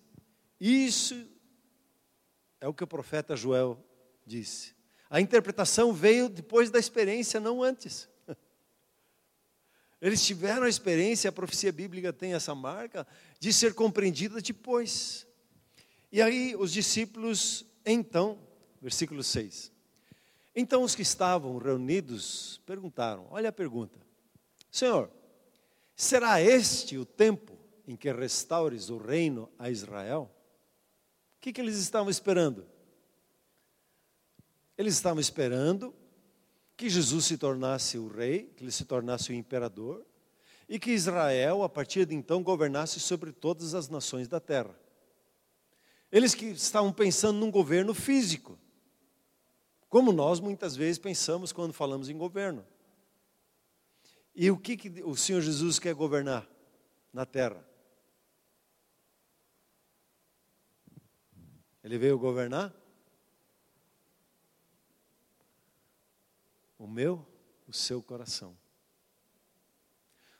Isso 0.59 1.27
é 2.61 2.67
o 2.67 2.73
que 2.73 2.83
o 2.83 2.87
profeta 2.87 3.35
Joel 3.35 3.77
disse. 4.25 4.73
A 5.09 5.19
interpretação 5.19 5.91
veio 5.91 6.29
depois 6.29 6.69
da 6.69 6.77
experiência, 6.77 7.39
não 7.39 7.63
antes. 7.63 8.07
Eles 10.01 10.23
tiveram 10.23 10.63
a 10.63 10.69
experiência, 10.69 11.29
a 11.29 11.33
profecia 11.33 11.71
bíblica 11.71 12.13
tem 12.13 12.33
essa 12.33 12.53
marca, 12.53 13.07
de 13.39 13.51
ser 13.51 13.73
compreendida 13.73 14.41
depois. 14.41 15.25
E 16.11 16.21
aí 16.21 16.55
os 16.55 16.71
discípulos, 16.71 17.65
então, 17.85 18.37
versículo 18.81 19.23
6. 19.23 19.71
Então 20.55 20.83
os 20.83 20.95
que 20.95 21.01
estavam 21.01 21.57
reunidos 21.57 22.61
perguntaram: 22.65 23.27
olha 23.31 23.49
a 23.49 23.53
pergunta, 23.53 23.99
Senhor, 24.71 25.09
será 25.95 26.41
este 26.41 26.97
o 26.97 27.05
tempo 27.05 27.57
em 27.87 27.95
que 27.95 28.11
restaures 28.11 28.89
o 28.89 28.97
reino 28.97 29.49
a 29.57 29.69
Israel? 29.69 30.29
O 31.37 31.41
que, 31.41 31.53
que 31.53 31.61
eles 31.61 31.77
estavam 31.77 32.09
esperando? 32.09 32.65
Eles 34.77 34.95
estavam 34.95 35.19
esperando 35.19 35.93
que 36.75 36.89
Jesus 36.89 37.25
se 37.25 37.37
tornasse 37.37 37.97
o 37.97 38.07
rei, 38.07 38.53
que 38.55 38.63
ele 38.63 38.71
se 38.71 38.85
tornasse 38.85 39.31
o 39.31 39.35
imperador, 39.35 40.05
e 40.67 40.79
que 40.79 40.91
Israel, 40.91 41.63
a 41.63 41.69
partir 41.69 42.05
de 42.05 42.15
então, 42.15 42.43
governasse 42.43 42.99
sobre 42.99 43.31
todas 43.31 43.73
as 43.73 43.89
nações 43.89 44.27
da 44.27 44.39
terra. 44.39 44.73
Eles 46.11 46.33
que 46.33 46.45
estavam 46.45 46.93
pensando 46.93 47.39
num 47.39 47.51
governo 47.51 47.93
físico 47.93 48.57
como 49.89 50.11
nós 50.11 50.39
muitas 50.39 50.75
vezes 50.75 50.99
pensamos 50.99 51.51
quando 51.51 51.73
falamos 51.73 52.09
em 52.09 52.17
governo. 52.17 52.65
E 54.35 54.51
o 54.51 54.57
que, 54.57 54.77
que 54.77 55.03
o 55.03 55.17
Senhor 55.17 55.41
Jesus 55.41 55.79
quer 55.79 55.95
governar 55.95 56.47
na 57.11 57.25
terra? 57.25 57.67
Ele 61.83 61.97
veio 61.97 62.19
governar? 62.19 62.73
O 66.77 66.87
meu, 66.87 67.27
o 67.67 67.73
seu 67.73 68.01
coração. 68.01 68.55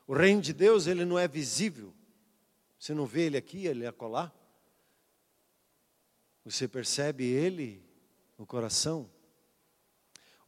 O 0.05 0.13
reino 0.13 0.41
de 0.41 0.53
Deus, 0.53 0.85
ele 0.85 1.05
não 1.05 1.17
é 1.17 1.27
visível. 1.27 1.93
Você 2.79 2.93
não 2.93 3.05
vê 3.05 3.23
ele 3.23 3.37
aqui, 3.37 3.65
ele 3.65 3.85
acolá. 3.85 4.31
Você 6.45 6.67
percebe 6.67 7.25
ele 7.25 7.83
no 8.37 8.45
coração. 8.45 9.09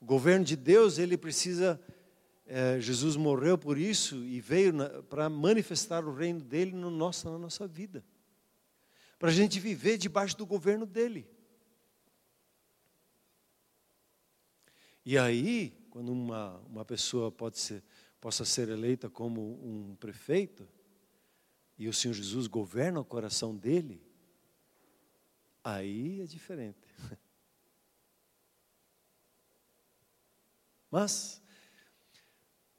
O 0.02 0.06
governo 0.06 0.44
de 0.44 0.56
Deus, 0.56 0.98
ele 0.98 1.16
precisa. 1.16 1.80
É, 2.48 2.82
Jesus 2.82 3.16
morreu 3.16 3.58
por 3.58 3.78
isso 3.78 4.26
e 4.26 4.42
veio 4.42 4.74
para 5.04 5.30
manifestar 5.30 6.04
o 6.04 6.14
reino 6.14 6.42
dele 6.42 6.72
no 6.74 6.90
nosso, 6.90 7.30
na 7.30 7.38
nossa 7.38 7.68
vida. 7.68 8.04
Para 9.20 9.30
a 9.30 9.32
gente 9.32 9.60
viver 9.60 9.98
debaixo 9.98 10.36
do 10.36 10.46
governo 10.46 10.86
dele. 10.86 11.30
E 15.06 15.18
aí, 15.18 15.74
quando 15.92 16.12
uma, 16.12 16.58
uma 16.68 16.84
pessoa 16.84 17.32
pode 17.32 17.60
ser, 17.60 17.84
possa 18.20 18.44
ser 18.44 18.70
eleita 18.70 19.10
como 19.10 19.42
um 19.64 19.96
prefeito, 19.96 20.68
e 21.78 21.88
o 21.88 21.94
Senhor 21.94 22.14
Jesus 22.14 22.48
governa 22.48 23.00
o 23.00 23.06
coração 23.06 23.56
dele, 23.56 24.02
aí 25.64 26.22
é 26.22 26.26
diferente. 26.26 26.80
Mas 30.92 31.42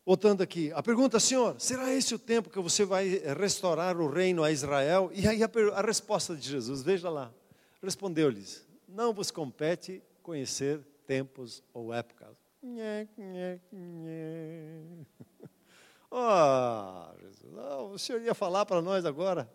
Voltando 0.04 0.42
aqui, 0.42 0.72
a 0.72 0.82
pergunta, 0.82 1.20
Senhor, 1.20 1.60
será 1.60 1.92
esse 1.92 2.12
o 2.12 2.18
tempo 2.18 2.50
que 2.50 2.58
você 2.58 2.84
vai 2.84 3.22
restaurar 3.38 3.96
o 3.96 4.10
reino 4.10 4.42
a 4.42 4.50
Israel? 4.50 5.12
E 5.14 5.28
aí 5.28 5.44
a, 5.44 5.50
a 5.74 5.80
resposta 5.80 6.34
de 6.34 6.48
Jesus, 6.48 6.82
veja 6.82 7.08
lá, 7.08 7.32
respondeu-lhes: 7.80 8.66
Não 8.88 9.12
vos 9.12 9.30
compete 9.30 10.02
conhecer 10.20 10.80
tempos 11.06 11.62
ou 11.72 11.94
épocas. 11.94 12.36
Nhê, 12.60 13.08
nhê, 13.16 13.60
nhê. 13.72 14.82
Oh, 16.14 17.18
Jesus, 17.22 17.54
oh, 17.56 17.84
o 17.94 17.98
Senhor 17.98 18.20
ia 18.20 18.34
falar 18.34 18.66
para 18.66 18.82
nós 18.82 19.06
agora. 19.06 19.50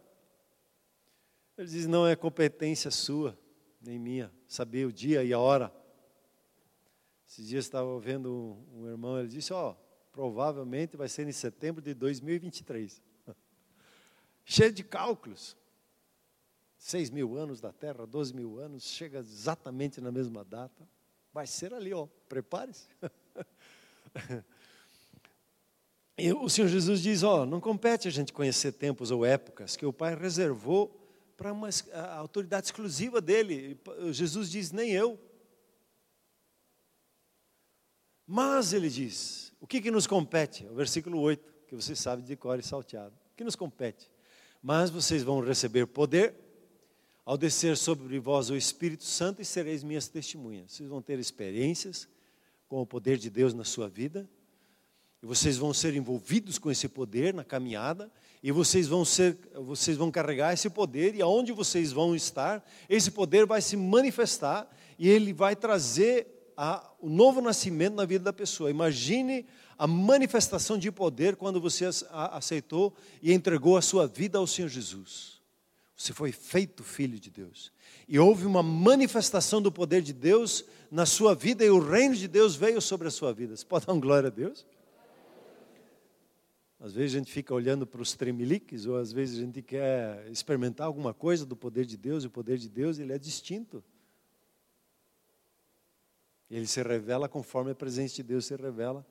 Ele 1.56 1.68
diz: 1.68 1.86
Não 1.86 2.08
é 2.08 2.16
competência 2.16 2.90
sua, 2.90 3.38
nem 3.80 4.00
minha, 4.00 4.32
saber 4.48 4.88
o 4.88 4.92
dia 4.92 5.24
e 5.24 5.32
a 5.34 5.40
hora. 5.40 5.72
Esses 7.28 7.48
dias 7.48 7.66
estava 7.66 8.00
vendo 8.00 8.32
um, 8.74 8.82
um 8.82 8.88
irmão, 8.88 9.20
ele 9.20 9.28
disse: 9.28 9.54
Ó. 9.54 9.72
Oh, 9.72 9.88
Provavelmente 10.18 10.98
vai 10.98 11.08
ser 11.08 11.28
em 11.28 11.32
setembro 11.32 11.80
de 11.80 11.94
2023. 11.94 13.00
Cheio 14.44 14.72
de 14.72 14.84
cálculos. 14.84 15.56
6 16.80 17.12
mil 17.12 17.38
anos 17.38 17.62
da 17.62 17.72
Terra, 17.72 18.04
12 18.04 18.34
mil 18.34 18.58
anos, 18.58 18.84
chega 18.84 19.20
exatamente 19.20 20.02
na 20.02 20.12
mesma 20.12 20.44
data. 20.44 20.90
Vai 21.32 21.46
ser 21.46 21.72
ali, 21.72 21.94
ó, 21.94 22.08
prepare-se. 22.28 22.88
E 26.20 26.34
o 26.34 26.50
Senhor 26.50 26.68
Jesus 26.68 27.04
diz: 27.04 27.22
ó, 27.22 27.46
não 27.46 27.62
compete 27.62 28.08
a 28.08 28.12
gente 28.12 28.34
conhecer 28.34 28.72
tempos 28.72 29.12
ou 29.12 29.24
épocas 29.24 29.76
que 29.76 29.86
o 29.86 29.94
Pai 29.94 30.16
reservou 30.16 31.00
para 31.38 31.54
uma 31.54 31.70
autoridade 32.16 32.66
exclusiva 32.66 33.22
dele. 33.22 33.80
Jesus 34.10 34.50
diz: 34.50 34.72
nem 34.72 34.92
eu. 34.92 35.20
Mas 38.28 38.74
ele 38.74 38.90
diz: 38.90 39.54
o 39.62 39.66
que, 39.66 39.82
que 39.82 39.90
nos 39.90 40.06
compete? 40.06 40.66
O 40.66 40.76
versículo 40.76 41.20
8, 41.22 41.54
que 41.68 41.76
você 41.76 41.96
sabe 41.96 42.22
de 42.22 42.36
cor 42.36 42.60
e 42.60 42.64
salteado. 42.64 43.16
O 43.34 43.38
que 43.38 43.44
nos 43.44 43.56
compete? 43.56 44.12
Mas 44.62 44.90
vocês 44.90 45.24
vão 45.24 45.40
receber 45.40 45.88
poder 45.88 46.36
ao 47.26 47.38
descer 47.38 47.78
sobre 47.78 48.20
vós 48.20 48.50
o 48.50 48.56
Espírito 48.56 49.04
Santo 49.04 49.42
e 49.42 49.46
sereis 49.46 49.84
minhas 49.84 50.08
testemunhas. 50.08 50.74
Vocês 50.74 50.90
vão 50.90 51.02
ter 51.02 51.20
experiências 51.20 52.08
com 52.68 52.82
o 52.82 52.86
poder 52.86 53.18
de 53.18 53.30
Deus 53.30 53.54
na 53.54 53.64
sua 53.64 53.88
vida. 53.88 54.30
E 55.22 55.26
vocês 55.26 55.58
vão 55.58 55.74
ser 55.74 55.96
envolvidos 55.96 56.60
com 56.60 56.70
esse 56.70 56.88
poder 56.88 57.34
na 57.34 57.44
caminhada, 57.44 58.12
e 58.44 58.52
vocês 58.52 58.88
vão 58.88 59.04
ser, 59.04 59.36
vocês 59.56 59.98
vão 59.98 60.12
carregar 60.12 60.54
esse 60.54 60.70
poder, 60.70 61.16
e 61.16 61.22
aonde 61.22 61.52
vocês 61.52 61.92
vão 61.92 62.16
estar, 62.16 62.64
esse 62.88 63.10
poder 63.10 63.46
vai 63.46 63.62
se 63.62 63.76
manifestar, 63.76 64.70
e 64.98 65.10
ele 65.10 65.34
vai 65.34 65.56
trazer 65.56 66.37
a, 66.58 66.84
o 67.00 67.08
novo 67.08 67.40
nascimento 67.40 67.94
na 67.94 68.04
vida 68.04 68.26
da 68.26 68.34
pessoa. 68.34 68.72
Imagine 68.72 69.46
a 69.78 69.86
manifestação 69.86 70.78
de 70.78 70.92
poder 70.92 71.36
quando 71.36 71.62
você 71.62 71.86
aceitou 72.12 72.96
e 73.22 73.32
entregou 73.32 73.78
a 73.78 73.82
sua 73.82 74.08
vida 74.08 74.40
ao 74.40 74.48
Senhor 74.48 74.68
Jesus. 74.68 75.40
Você 75.96 76.14
foi 76.14 76.32
feito 76.32 76.84
filho 76.84 77.20
de 77.20 77.30
Deus. 77.30 77.72
E 78.08 78.18
houve 78.18 78.46
uma 78.46 78.64
manifestação 78.64 79.62
do 79.62 79.72
poder 79.72 80.02
de 80.02 80.14
Deus 80.14 80.66
na 80.90 81.06
sua 81.06 81.36
vida 81.36 81.64
e 81.64 81.70
o 81.70 81.80
reino 81.80 82.16
de 82.16 82.28
Deus 82.28 82.56
veio 82.56 82.82
sobre 82.82 83.08
a 83.08 83.12
sua 83.12 83.32
vida. 83.32 83.56
Você 83.56 83.66
pode 83.66 83.86
dar 83.86 83.94
um 83.94 84.00
glória 84.00 84.28
a 84.28 84.32
Deus? 84.32 84.66
Às 86.80 86.94
vezes 86.94 87.16
a 87.16 87.20
gente 87.20 87.32
fica 87.32 87.54
olhando 87.54 87.88
para 87.88 88.02
os 88.02 88.14
tremeliques, 88.14 88.86
ou 88.86 88.98
às 88.98 89.12
vezes 89.12 89.40
a 89.40 89.42
gente 89.42 89.64
quer 89.64 90.28
experimentar 90.30 90.86
alguma 90.86 91.12
coisa 91.12 91.44
do 91.44 91.56
poder 91.56 91.86
de 91.86 91.98
Deus, 91.98 92.24
e 92.24 92.28
o 92.28 92.30
poder 92.30 92.60
de 92.60 92.70
Deus 92.70 93.00
ele 93.00 93.14
é 93.14 93.18
distinto. 93.18 93.84
Ele 96.50 96.68
se 96.68 96.82
revela 96.82 97.28
conforme 97.28 97.72
a 97.72 97.76
presença 97.76 98.16
de 98.16 98.24
Deus 98.24 98.46
se 98.46 98.56
revela 98.56 99.06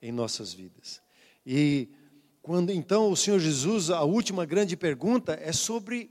em 0.00 0.12
nossas 0.12 0.52
vidas. 0.52 1.02
E 1.44 1.88
quando 2.42 2.70
então 2.70 3.10
o 3.10 3.16
Senhor 3.16 3.40
Jesus, 3.40 3.90
a 3.90 4.02
última 4.02 4.44
grande 4.44 4.76
pergunta 4.76 5.34
é 5.34 5.52
sobre 5.52 6.10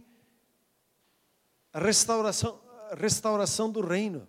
a 1.71 1.79
restauração, 1.79 2.61
a 2.91 2.95
restauração 2.95 3.71
do 3.71 3.81
reino. 3.81 4.27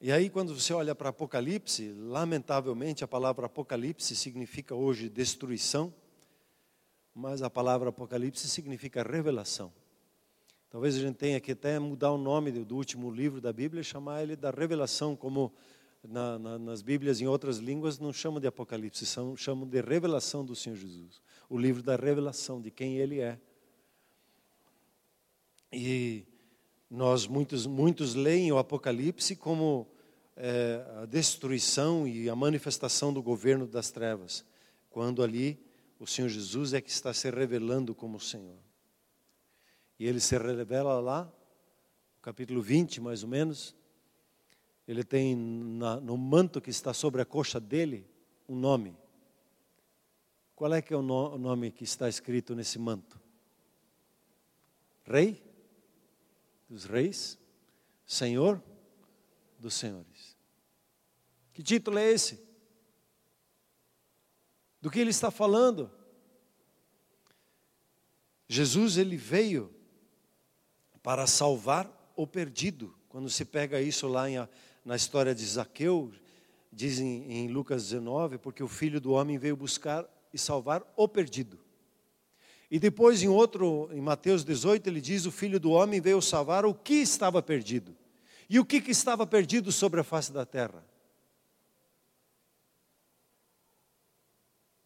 E 0.00 0.12
aí, 0.12 0.28
quando 0.28 0.54
você 0.54 0.72
olha 0.74 0.94
para 0.94 1.08
Apocalipse, 1.08 1.90
lamentavelmente 1.92 3.02
a 3.02 3.08
palavra 3.08 3.46
Apocalipse 3.46 4.14
significa 4.14 4.74
hoje 4.74 5.08
destruição, 5.08 5.94
mas 7.14 7.42
a 7.42 7.48
palavra 7.48 7.88
Apocalipse 7.88 8.46
significa 8.48 9.02
revelação. 9.02 9.72
Talvez 10.74 10.96
a 10.96 10.98
gente 10.98 11.14
tenha 11.14 11.38
que 11.38 11.52
até 11.52 11.78
mudar 11.78 12.10
o 12.10 12.18
nome 12.18 12.50
do 12.50 12.74
último 12.74 13.08
livro 13.08 13.40
da 13.40 13.52
Bíblia 13.52 13.80
e 13.80 13.84
chamar 13.84 14.24
ele 14.24 14.34
da 14.34 14.50
Revelação, 14.50 15.14
como 15.14 15.52
na, 16.02 16.36
na, 16.36 16.58
nas 16.58 16.82
Bíblias 16.82 17.20
em 17.20 17.28
outras 17.28 17.58
línguas 17.58 18.00
não 18.00 18.12
chamam 18.12 18.40
de 18.40 18.48
Apocalipse, 18.48 19.06
são, 19.06 19.36
chamam 19.36 19.68
de 19.68 19.80
Revelação 19.80 20.44
do 20.44 20.56
Senhor 20.56 20.74
Jesus. 20.74 21.22
O 21.48 21.56
livro 21.56 21.80
da 21.80 21.94
revelação 21.94 22.60
de 22.60 22.72
quem 22.72 22.96
Ele 22.98 23.20
é. 23.20 23.38
E 25.72 26.26
nós, 26.90 27.28
muitos, 27.28 27.68
muitos 27.68 28.16
leem 28.16 28.50
o 28.50 28.58
Apocalipse 28.58 29.36
como 29.36 29.86
é, 30.36 30.84
a 31.02 31.06
destruição 31.06 32.04
e 32.04 32.28
a 32.28 32.34
manifestação 32.34 33.12
do 33.12 33.22
governo 33.22 33.64
das 33.64 33.92
trevas, 33.92 34.44
quando 34.90 35.22
ali 35.22 35.56
o 36.00 36.06
Senhor 36.06 36.28
Jesus 36.28 36.74
é 36.74 36.80
que 36.80 36.90
está 36.90 37.14
se 37.14 37.30
revelando 37.30 37.94
como 37.94 38.16
o 38.16 38.20
Senhor. 38.20 38.63
E 39.98 40.06
ele 40.06 40.20
se 40.20 40.36
revela 40.36 41.00
lá, 41.00 41.32
capítulo 42.20 42.60
20, 42.60 43.00
mais 43.00 43.22
ou 43.22 43.28
menos. 43.28 43.74
Ele 44.86 45.04
tem 45.04 45.36
na, 45.36 46.00
no 46.00 46.16
manto 46.16 46.60
que 46.60 46.70
está 46.70 46.92
sobre 46.92 47.22
a 47.22 47.24
coxa 47.24 47.60
dele 47.60 48.06
um 48.48 48.56
nome. 48.56 48.96
Qual 50.54 50.72
é 50.72 50.82
que 50.82 50.92
é 50.92 50.96
o, 50.96 51.02
no, 51.02 51.34
o 51.34 51.38
nome 51.38 51.70
que 51.70 51.84
está 51.84 52.08
escrito 52.08 52.54
nesse 52.54 52.78
manto? 52.78 53.20
Rei 55.04 55.42
dos 56.68 56.84
reis, 56.84 57.38
Senhor 58.06 58.62
dos 59.58 59.74
senhores. 59.74 60.36
Que 61.52 61.62
título 61.62 61.98
é 61.98 62.10
esse? 62.10 62.42
Do 64.80 64.90
que 64.90 64.98
ele 64.98 65.10
está 65.10 65.30
falando? 65.30 65.90
Jesus 68.46 68.98
ele 68.98 69.16
veio 69.16 69.74
para 71.04 71.26
salvar 71.26 71.86
o 72.16 72.26
perdido. 72.26 72.94
Quando 73.10 73.28
se 73.28 73.44
pega 73.44 73.78
isso 73.78 74.08
lá 74.08 74.28
em, 74.28 74.36
na 74.82 74.96
história 74.96 75.34
de 75.34 75.44
Zaqueu, 75.44 76.10
diz 76.72 76.98
em, 76.98 77.30
em 77.30 77.48
Lucas 77.48 77.82
19, 77.84 78.38
porque 78.38 78.62
o 78.62 78.68
filho 78.68 78.98
do 78.98 79.12
homem 79.12 79.36
veio 79.36 79.54
buscar 79.54 80.08
e 80.32 80.38
salvar 80.38 80.82
o 80.96 81.06
perdido. 81.06 81.60
E 82.70 82.78
depois 82.78 83.22
em 83.22 83.28
outro, 83.28 83.90
em 83.92 84.00
Mateus 84.00 84.42
18, 84.42 84.86
ele 84.88 85.00
diz: 85.00 85.26
O 85.26 85.30
filho 85.30 85.60
do 85.60 85.72
homem 85.72 86.00
veio 86.00 86.22
salvar 86.22 86.64
o 86.64 86.74
que 86.74 86.94
estava 86.94 87.42
perdido. 87.42 87.94
E 88.48 88.58
o 88.58 88.64
que, 88.64 88.80
que 88.80 88.90
estava 88.90 89.26
perdido 89.26 89.70
sobre 89.70 90.00
a 90.00 90.04
face 90.04 90.32
da 90.32 90.46
terra? 90.46 90.82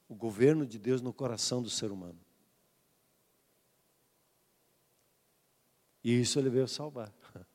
O 0.09 0.17
governo 0.17 0.67
de 0.67 0.81
Deus 0.81 1.01
no 1.01 1.13
coração 1.13 1.63
do 1.63 1.71
ser 1.71 1.93
humano. 1.93 2.19
E 6.09 6.23
isso 6.23 6.39
ele 6.39 6.49
veio 6.49 6.67
salvar. 6.67 7.13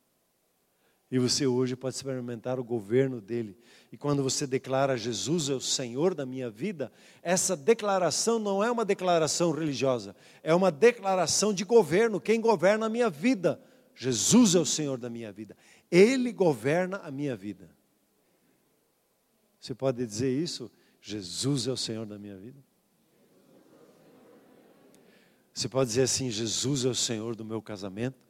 E 1.10 1.18
você 1.18 1.46
hoje 1.46 1.76
pode 1.76 1.94
experimentar 1.94 2.58
o 2.58 2.64
governo 2.64 3.20
dele. 3.20 3.56
E 3.92 3.96
quando 3.96 4.20
você 4.20 4.48
declara 4.48 4.96
Jesus 4.96 5.48
é 5.48 5.54
o 5.54 5.60
Senhor 5.60 6.12
da 6.12 6.26
minha 6.26 6.50
vida, 6.50 6.90
essa 7.22 7.56
declaração 7.56 8.40
não 8.40 8.64
é 8.64 8.70
uma 8.70 8.84
declaração 8.84 9.52
religiosa, 9.52 10.16
é 10.42 10.52
uma 10.52 10.72
declaração 10.72 11.54
de 11.54 11.64
governo. 11.64 12.20
Quem 12.20 12.40
governa 12.40 12.86
a 12.86 12.88
minha 12.88 13.08
vida? 13.08 13.62
Jesus 13.94 14.56
é 14.56 14.58
o 14.58 14.66
Senhor 14.66 14.98
da 14.98 15.08
minha 15.08 15.30
vida. 15.30 15.56
Ele 15.88 16.32
governa 16.32 16.96
a 16.96 17.12
minha 17.12 17.36
vida. 17.36 17.70
Você 19.60 19.74
pode 19.74 20.04
dizer 20.04 20.32
isso? 20.32 20.68
Jesus 21.00 21.68
é 21.68 21.70
o 21.70 21.76
Senhor 21.76 22.06
da 22.06 22.18
minha 22.18 22.36
vida. 22.38 22.58
Você 25.52 25.68
pode 25.68 25.90
dizer 25.90 26.02
assim: 26.02 26.28
Jesus 26.28 26.84
é 26.84 26.88
o 26.88 26.94
Senhor 26.94 27.36
do 27.36 27.44
meu 27.44 27.62
casamento. 27.62 28.23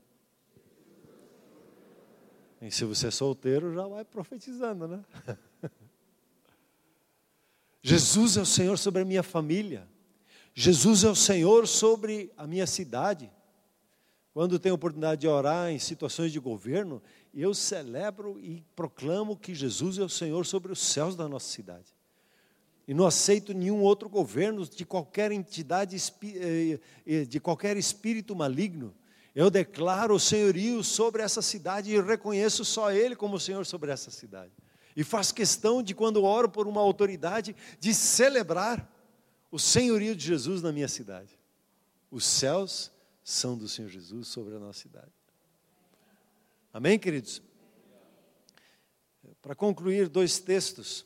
E 2.64 2.70
se 2.70 2.82
você 2.86 3.08
é 3.08 3.10
solteiro, 3.10 3.74
já 3.74 3.86
vai 3.86 4.06
profetizando, 4.06 4.88
né? 4.88 5.04
Jesus 7.82 8.38
é 8.38 8.40
o 8.40 8.46
Senhor 8.46 8.78
sobre 8.78 9.02
a 9.02 9.04
minha 9.04 9.22
família. 9.22 9.86
Jesus 10.54 11.04
é 11.04 11.10
o 11.10 11.14
Senhor 11.14 11.68
sobre 11.68 12.32
a 12.38 12.46
minha 12.46 12.66
cidade. 12.66 13.30
Quando 14.32 14.58
tenho 14.58 14.76
oportunidade 14.76 15.20
de 15.20 15.28
orar 15.28 15.70
em 15.70 15.78
situações 15.78 16.32
de 16.32 16.40
governo, 16.40 17.02
eu 17.34 17.52
celebro 17.52 18.40
e 18.40 18.64
proclamo 18.74 19.36
que 19.36 19.54
Jesus 19.54 19.98
é 19.98 20.02
o 20.02 20.08
Senhor 20.08 20.46
sobre 20.46 20.72
os 20.72 20.78
céus 20.78 21.14
da 21.14 21.28
nossa 21.28 21.48
cidade. 21.48 21.94
E 22.88 22.94
não 22.94 23.04
aceito 23.04 23.52
nenhum 23.52 23.82
outro 23.82 24.08
governo 24.08 24.66
de 24.66 24.86
qualquer 24.86 25.30
entidade, 25.32 25.96
eh, 26.22 26.80
eh, 27.06 27.24
de 27.26 27.38
qualquer 27.38 27.76
espírito 27.76 28.34
maligno. 28.34 28.94
Eu 29.34 29.50
declaro 29.50 30.14
o 30.14 30.20
senhorio 30.20 30.84
sobre 30.84 31.22
essa 31.22 31.42
cidade 31.42 31.90
e 31.90 32.00
reconheço 32.00 32.64
só 32.64 32.92
Ele 32.92 33.16
como 33.16 33.40
Senhor 33.40 33.66
sobre 33.66 33.90
essa 33.90 34.10
cidade. 34.10 34.52
E 34.94 35.02
faz 35.02 35.32
questão 35.32 35.82
de, 35.82 35.92
quando 35.92 36.22
oro 36.22 36.48
por 36.48 36.68
uma 36.68 36.80
autoridade, 36.80 37.56
de 37.80 37.92
celebrar 37.92 38.88
o 39.50 39.58
senhorio 39.58 40.14
de 40.14 40.24
Jesus 40.24 40.62
na 40.62 40.70
minha 40.70 40.86
cidade. 40.86 41.36
Os 42.10 42.24
céus 42.24 42.92
são 43.24 43.58
do 43.58 43.68
Senhor 43.68 43.88
Jesus 43.88 44.28
sobre 44.28 44.54
a 44.54 44.58
nossa 44.60 44.78
cidade. 44.78 45.10
Amém, 46.72 46.96
queridos? 46.96 47.42
Para 49.42 49.54
concluir, 49.54 50.08
dois 50.08 50.38
textos. 50.38 51.04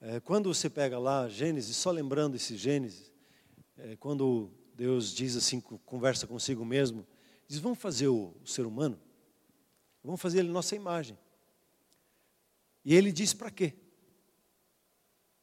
É, 0.00 0.18
quando 0.18 0.52
você 0.52 0.68
pega 0.68 0.98
lá 0.98 1.28
Gênesis, 1.28 1.76
só 1.76 1.90
lembrando 1.90 2.34
esse 2.34 2.56
Gênesis, 2.56 3.12
é, 3.76 3.96
quando 3.96 4.50
Deus 4.80 5.12
diz 5.12 5.36
assim, 5.36 5.60
conversa 5.60 6.26
consigo 6.26 6.64
mesmo, 6.64 7.06
diz: 7.46 7.58
vamos 7.58 7.78
fazer 7.78 8.08
o, 8.08 8.34
o 8.42 8.46
ser 8.46 8.64
humano, 8.64 8.98
vamos 10.02 10.18
fazer 10.18 10.38
ele 10.38 10.48
nossa 10.48 10.74
imagem. 10.74 11.18
E 12.82 12.94
ele 12.94 13.12
diz 13.12 13.34
para 13.34 13.50
quê? 13.50 13.74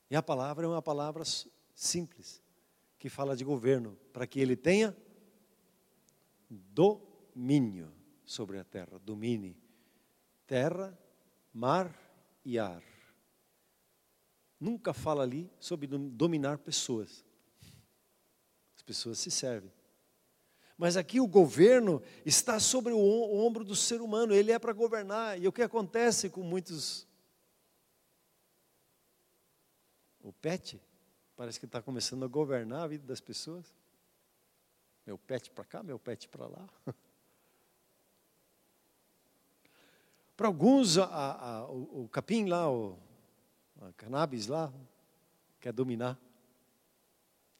E 0.09 0.15
a 0.15 0.23
palavra 0.23 0.65
é 0.65 0.67
uma 0.67 0.81
palavra 0.81 1.23
simples, 1.75 2.41
que 2.97 3.09
fala 3.09 3.37
de 3.37 3.43
governo, 3.43 3.95
para 4.11 4.25
que 4.25 4.39
ele 4.39 4.55
tenha 4.55 4.97
domínio 6.49 7.93
sobre 8.25 8.57
a 8.57 8.63
terra, 8.63 8.97
domine 8.97 9.55
terra, 10.47 10.97
mar 11.53 11.95
e 12.43 12.57
ar. 12.57 12.81
Nunca 14.59 14.95
fala 14.95 15.21
ali 15.21 15.47
sobre 15.59 15.85
dominar 15.85 16.57
pessoas. 16.57 17.26
As 18.87 18.95
pessoas 18.95 19.19
se 19.19 19.29
servem. 19.29 19.69
Mas 20.77 20.95
aqui 20.95 21.19
o 21.19 21.27
governo 21.27 22.01
está 22.25 22.57
sobre 22.57 22.93
o 22.93 23.35
ombro 23.35 23.65
do 23.65 23.75
ser 23.75 23.99
humano, 23.99 24.33
ele 24.33 24.49
é 24.49 24.57
para 24.57 24.71
governar. 24.71 25.37
E 25.41 25.45
o 25.45 25.51
que 25.51 25.61
acontece 25.61 26.29
com 26.29 26.41
muitos. 26.41 27.05
O 30.21 30.31
pet 30.31 30.81
parece 31.35 31.59
que 31.59 31.65
está 31.65 31.81
começando 31.81 32.23
a 32.23 32.29
governar 32.29 32.83
a 32.83 32.87
vida 32.87 33.05
das 33.05 33.19
pessoas. 33.19 33.65
Meu 35.05 35.17
pet 35.17 35.51
para 35.51 35.65
cá, 35.65 35.83
meu 35.83 35.99
pet 35.99 36.29
para 36.29 36.47
lá. 36.47 36.69
Para 40.37 40.47
alguns, 40.47 40.99
a, 40.99 41.05
a, 41.05 41.65
o, 41.65 42.03
o 42.03 42.09
capim 42.09 42.45
lá, 42.45 42.71
o, 42.71 42.95
a 43.81 43.91
cannabis 43.93 44.45
lá, 44.45 44.71
quer 45.59 45.73
dominar 45.73 46.15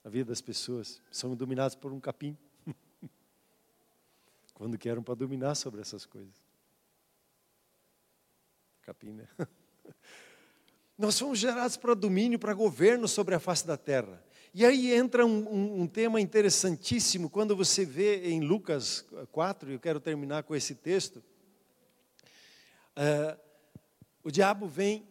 a 0.07 0.09
vida 0.09 0.29
das 0.29 0.39
pessoas. 0.39 1.01
São 1.11 1.35
dominados 1.35 1.75
por 1.75 1.91
um 1.91 1.99
capim. 1.99 2.37
Quando 4.53 4.77
querem 4.77 5.03
para 5.03 5.15
dominar 5.15 5.53
sobre 5.53 5.81
essas 5.81 6.05
coisas. 6.05 6.33
Capim, 8.83 9.11
né? 9.11 9.27
Nós 10.97 11.19
fomos 11.19 11.37
gerados 11.37 11.75
para 11.75 11.93
domínio, 11.93 12.39
para 12.39 12.53
governo 12.53 13.05
sobre 13.05 13.35
a 13.35 13.39
face 13.39 13.67
da 13.67 13.75
terra. 13.75 14.23
E 14.53 14.65
aí 14.65 14.93
entra 14.93 15.25
um, 15.25 15.45
um, 15.53 15.81
um, 15.81 15.87
tema 15.87 16.21
interessantíssimo, 16.21 17.29
quando 17.29 17.53
você 17.53 17.83
vê 17.83 18.29
em 18.29 18.39
Lucas 18.39 19.05
4, 19.33 19.73
eu 19.73 19.79
quero 19.79 19.99
terminar 19.99 20.43
com 20.43 20.55
esse 20.55 20.73
texto. 20.73 21.21
Uh, 22.95 23.37
o 24.23 24.31
diabo 24.31 24.67
vem 24.67 25.05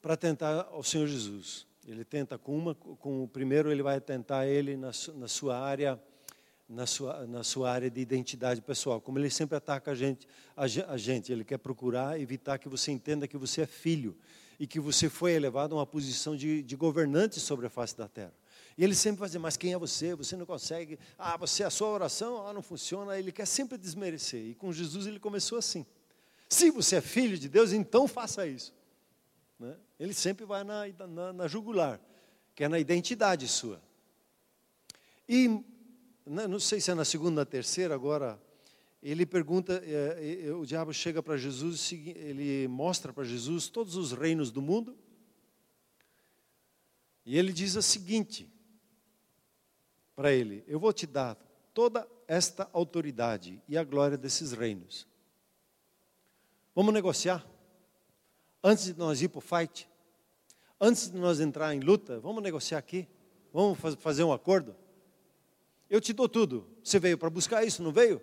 para 0.00 0.16
tentar 0.16 0.68
ao 0.70 0.84
Senhor 0.84 1.08
Jesus. 1.08 1.66
Ele 1.86 2.04
tenta 2.04 2.36
com 2.36 2.56
uma, 2.56 2.74
com 2.74 3.22
o 3.22 3.28
primeiro 3.28 3.70
ele 3.70 3.82
vai 3.82 4.00
tentar 4.00 4.46
ele 4.46 4.76
na, 4.76 4.90
na 5.14 5.28
sua 5.28 5.56
área, 5.56 6.00
na 6.68 6.84
sua, 6.84 7.26
na 7.26 7.44
sua 7.44 7.70
área 7.70 7.88
de 7.88 8.00
identidade 8.00 8.60
pessoal. 8.60 9.00
Como 9.00 9.18
ele 9.18 9.30
sempre 9.30 9.56
ataca 9.56 9.92
a 9.92 9.94
gente, 9.94 10.26
a, 10.56 10.64
a 10.64 10.96
gente, 10.96 11.32
ele 11.32 11.44
quer 11.44 11.58
procurar 11.58 12.20
evitar 12.20 12.58
que 12.58 12.68
você 12.68 12.90
entenda 12.90 13.28
que 13.28 13.36
você 13.36 13.62
é 13.62 13.66
filho 13.66 14.16
e 14.58 14.66
que 14.66 14.80
você 14.80 15.08
foi 15.08 15.32
elevado 15.32 15.74
a 15.74 15.78
uma 15.78 15.86
posição 15.86 16.34
de, 16.34 16.60
de 16.62 16.74
governante 16.74 17.38
sobre 17.38 17.66
a 17.66 17.70
face 17.70 17.96
da 17.96 18.08
terra. 18.08 18.34
E 18.76 18.82
ele 18.82 18.94
sempre 18.94 19.20
vai 19.20 19.28
dizer, 19.28 19.38
mas 19.38 19.56
quem 19.56 19.72
é 19.72 19.78
você? 19.78 20.14
Você 20.14 20.36
não 20.36 20.44
consegue. 20.44 20.98
Ah, 21.16 21.36
você, 21.36 21.62
a 21.62 21.70
sua 21.70 21.88
oração 21.88 22.46
ah, 22.46 22.52
não 22.52 22.62
funciona. 22.62 23.16
Ele 23.18 23.30
quer 23.30 23.46
sempre 23.46 23.78
desmerecer. 23.78 24.44
E 24.44 24.54
com 24.54 24.72
Jesus 24.72 25.06
ele 25.06 25.20
começou 25.20 25.56
assim. 25.56 25.86
Se 26.48 26.70
você 26.70 26.96
é 26.96 27.00
filho 27.00 27.38
de 27.38 27.48
Deus, 27.48 27.72
então 27.72 28.06
faça 28.06 28.46
isso. 28.46 28.74
Né? 29.58 29.76
Ele 29.98 30.12
sempre 30.12 30.44
vai 30.44 30.62
na, 30.64 30.86
na, 31.06 31.32
na 31.32 31.48
jugular, 31.48 32.00
que 32.54 32.64
é 32.64 32.68
na 32.68 32.78
identidade 32.78 33.48
sua. 33.48 33.80
E, 35.28 35.48
né, 36.24 36.46
não 36.46 36.60
sei 36.60 36.80
se 36.80 36.90
é 36.90 36.94
na 36.94 37.04
segunda, 37.04 37.30
ou 37.30 37.36
na 37.36 37.44
terceira, 37.44 37.94
agora, 37.94 38.40
ele 39.02 39.24
pergunta, 39.24 39.82
é, 39.84 40.46
é, 40.46 40.52
o 40.52 40.64
diabo 40.64 40.92
chega 40.92 41.22
para 41.22 41.36
Jesus, 41.36 41.92
ele 41.92 42.68
mostra 42.68 43.12
para 43.12 43.24
Jesus 43.24 43.68
todos 43.68 43.96
os 43.96 44.12
reinos 44.12 44.50
do 44.50 44.62
mundo, 44.62 44.96
e 47.24 47.36
ele 47.36 47.52
diz 47.52 47.74
o 47.74 47.82
seguinte 47.82 48.48
para 50.14 50.32
ele: 50.32 50.62
Eu 50.68 50.78
vou 50.78 50.92
te 50.92 51.06
dar 51.06 51.36
toda 51.74 52.08
esta 52.28 52.70
autoridade 52.72 53.60
e 53.68 53.76
a 53.76 53.82
glória 53.82 54.16
desses 54.16 54.52
reinos. 54.52 55.06
Vamos 56.74 56.94
negociar? 56.94 57.44
Antes 58.68 58.86
de 58.86 58.98
nós 58.98 59.22
ir 59.22 59.28
para 59.28 59.38
o 59.38 59.40
fight, 59.40 59.88
antes 60.80 61.08
de 61.08 61.16
nós 61.16 61.38
entrar 61.38 61.72
em 61.72 61.78
luta, 61.78 62.18
vamos 62.18 62.42
negociar 62.42 62.78
aqui? 62.78 63.06
Vamos 63.52 63.78
fazer 64.00 64.24
um 64.24 64.32
acordo? 64.32 64.74
Eu 65.88 66.00
te 66.00 66.12
dou 66.12 66.28
tudo. 66.28 66.66
Você 66.82 66.98
veio 66.98 67.16
para 67.16 67.30
buscar 67.30 67.64
isso, 67.64 67.80
não 67.80 67.92
veio? 67.92 68.20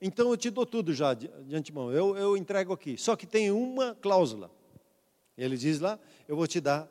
Então 0.00 0.30
eu 0.30 0.36
te 0.36 0.50
dou 0.50 0.66
tudo 0.66 0.92
já 0.92 1.14
de, 1.14 1.28
de 1.28 1.54
antemão. 1.54 1.92
Eu, 1.92 2.16
eu 2.16 2.36
entrego 2.36 2.72
aqui. 2.72 2.98
Só 2.98 3.14
que 3.14 3.24
tem 3.24 3.52
uma 3.52 3.94
cláusula. 3.94 4.50
Ele 5.36 5.56
diz 5.56 5.78
lá: 5.78 5.96
Eu 6.26 6.34
vou 6.34 6.48
te 6.48 6.60
dar 6.60 6.90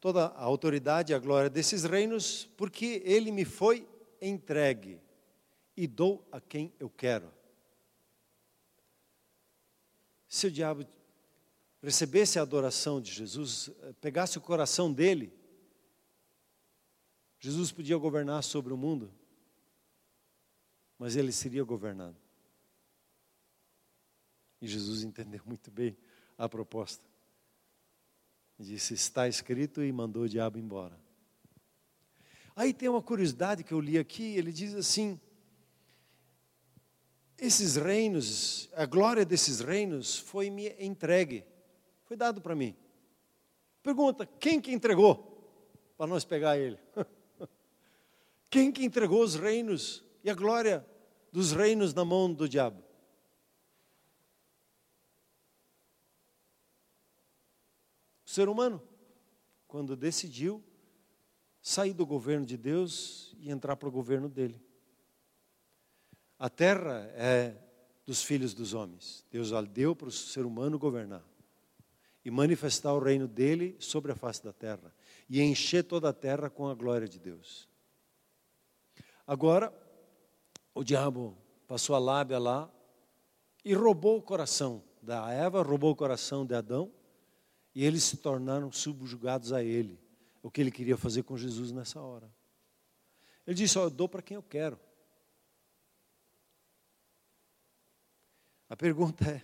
toda 0.00 0.24
a 0.26 0.42
autoridade 0.42 1.12
e 1.12 1.14
a 1.14 1.20
glória 1.20 1.48
desses 1.48 1.84
reinos, 1.84 2.50
porque 2.56 3.00
ele 3.04 3.30
me 3.30 3.44
foi 3.44 3.86
entregue 4.20 5.00
e 5.76 5.86
dou 5.86 6.26
a 6.32 6.40
quem 6.40 6.72
eu 6.80 6.90
quero. 6.90 7.30
Se 10.26 10.48
o 10.48 10.50
diabo 10.50 10.84
recebesse 11.84 12.38
a 12.38 12.42
adoração 12.42 13.00
de 13.00 13.12
Jesus, 13.12 13.70
eh, 13.82 13.92
pegasse 14.00 14.38
o 14.38 14.40
coração 14.40 14.92
dele, 14.92 15.32
Jesus 17.38 17.70
podia 17.70 17.96
governar 17.98 18.42
sobre 18.42 18.72
o 18.72 18.76
mundo, 18.76 19.12
mas 20.98 21.14
ele 21.14 21.30
seria 21.30 21.62
governado. 21.62 22.16
E 24.62 24.66
Jesus 24.66 25.02
entendeu 25.02 25.42
muito 25.46 25.70
bem 25.70 25.94
a 26.38 26.48
proposta. 26.48 27.04
Disse: 28.58 28.94
Está 28.94 29.28
escrito 29.28 29.82
e 29.82 29.92
mandou 29.92 30.22
o 30.22 30.28
diabo 30.28 30.58
embora. 30.58 30.98
Aí 32.56 32.72
tem 32.72 32.88
uma 32.88 33.02
curiosidade 33.02 33.62
que 33.62 33.74
eu 33.74 33.80
li 33.80 33.98
aqui: 33.98 34.36
ele 34.36 34.52
diz 34.52 34.74
assim, 34.74 35.20
esses 37.36 37.76
reinos, 37.76 38.70
a 38.72 38.86
glória 38.86 39.24
desses 39.24 39.60
reinos 39.60 40.16
foi 40.16 40.48
me 40.48 40.74
entregue 40.78 41.44
foi 42.04 42.16
dado 42.16 42.40
para 42.40 42.54
mim. 42.54 42.76
Pergunta: 43.82 44.26
quem 44.26 44.60
que 44.60 44.72
entregou 44.72 45.34
para 45.96 46.06
nós 46.06 46.24
pegar 46.24 46.58
ele? 46.58 46.78
Quem 48.50 48.70
que 48.70 48.84
entregou 48.84 49.20
os 49.20 49.34
reinos 49.34 50.04
e 50.22 50.30
a 50.30 50.34
glória 50.34 50.86
dos 51.32 51.50
reinos 51.50 51.92
na 51.92 52.04
mão 52.04 52.32
do 52.32 52.48
diabo? 52.48 52.84
O 58.24 58.30
ser 58.30 58.48
humano, 58.48 58.80
quando 59.66 59.96
decidiu 59.96 60.62
sair 61.60 61.92
do 61.92 62.06
governo 62.06 62.46
de 62.46 62.56
Deus 62.56 63.34
e 63.40 63.50
entrar 63.50 63.74
para 63.74 63.88
o 63.88 63.92
governo 63.92 64.28
dele. 64.28 64.62
A 66.38 66.48
terra 66.48 67.10
é 67.16 67.56
dos 68.06 68.22
filhos 68.22 68.54
dos 68.54 68.72
homens. 68.72 69.26
Deus 69.32 69.52
a 69.52 69.60
deu 69.62 69.96
para 69.96 70.06
o 70.06 70.12
ser 70.12 70.46
humano 70.46 70.78
governar 70.78 71.24
e 72.24 72.30
manifestar 72.30 72.94
o 72.94 72.98
reino 72.98 73.28
dele 73.28 73.76
sobre 73.78 74.12
a 74.12 74.14
face 74.14 74.42
da 74.42 74.52
terra 74.52 74.94
e 75.28 75.42
encher 75.42 75.84
toda 75.84 76.08
a 76.08 76.12
terra 76.12 76.48
com 76.48 76.68
a 76.68 76.74
glória 76.74 77.08
de 77.08 77.18
Deus. 77.18 77.68
Agora, 79.26 79.72
o 80.74 80.82
diabo 80.82 81.36
passou 81.66 81.94
a 81.94 81.98
lábia 81.98 82.38
lá 82.38 82.70
e 83.64 83.74
roubou 83.74 84.18
o 84.18 84.22
coração 84.22 84.82
da 85.02 85.30
Eva, 85.32 85.62
roubou 85.62 85.92
o 85.92 85.96
coração 85.96 86.46
de 86.46 86.54
Adão 86.54 86.90
e 87.74 87.84
eles 87.84 88.04
se 88.04 88.16
tornaram 88.16 88.70
subjugados 88.70 89.52
a 89.52 89.62
ele. 89.62 89.98
O 90.42 90.50
que 90.50 90.60
ele 90.60 90.70
queria 90.70 90.96
fazer 90.96 91.22
com 91.22 91.36
Jesus 91.36 91.72
nessa 91.72 92.00
hora. 92.00 92.30
Ele 93.46 93.54
disse: 93.54 93.78
oh, 93.78 93.84
Eu 93.84 93.90
dou 93.90 94.08
para 94.08 94.22
quem 94.22 94.34
eu 94.34 94.42
quero. 94.42 94.78
A 98.68 98.76
pergunta 98.76 99.24
é: 99.24 99.42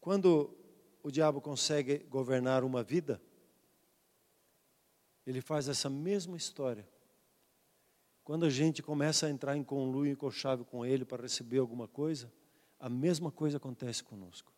quando 0.00 0.54
o 1.04 1.10
diabo 1.10 1.38
consegue 1.38 1.98
governar 2.08 2.64
uma 2.64 2.82
vida, 2.82 3.20
ele 5.26 5.42
faz 5.42 5.68
essa 5.68 5.90
mesma 5.90 6.34
história. 6.34 6.88
Quando 8.24 8.46
a 8.46 8.50
gente 8.50 8.82
começa 8.82 9.26
a 9.26 9.30
entrar 9.30 9.54
em 9.54 9.62
conluio 9.62 10.12
e 10.12 10.16
conchave 10.16 10.64
com 10.64 10.84
ele 10.84 11.04
para 11.04 11.22
receber 11.22 11.58
alguma 11.58 11.86
coisa, 11.86 12.32
a 12.80 12.88
mesma 12.88 13.30
coisa 13.30 13.58
acontece 13.58 14.02
conosco. 14.02 14.50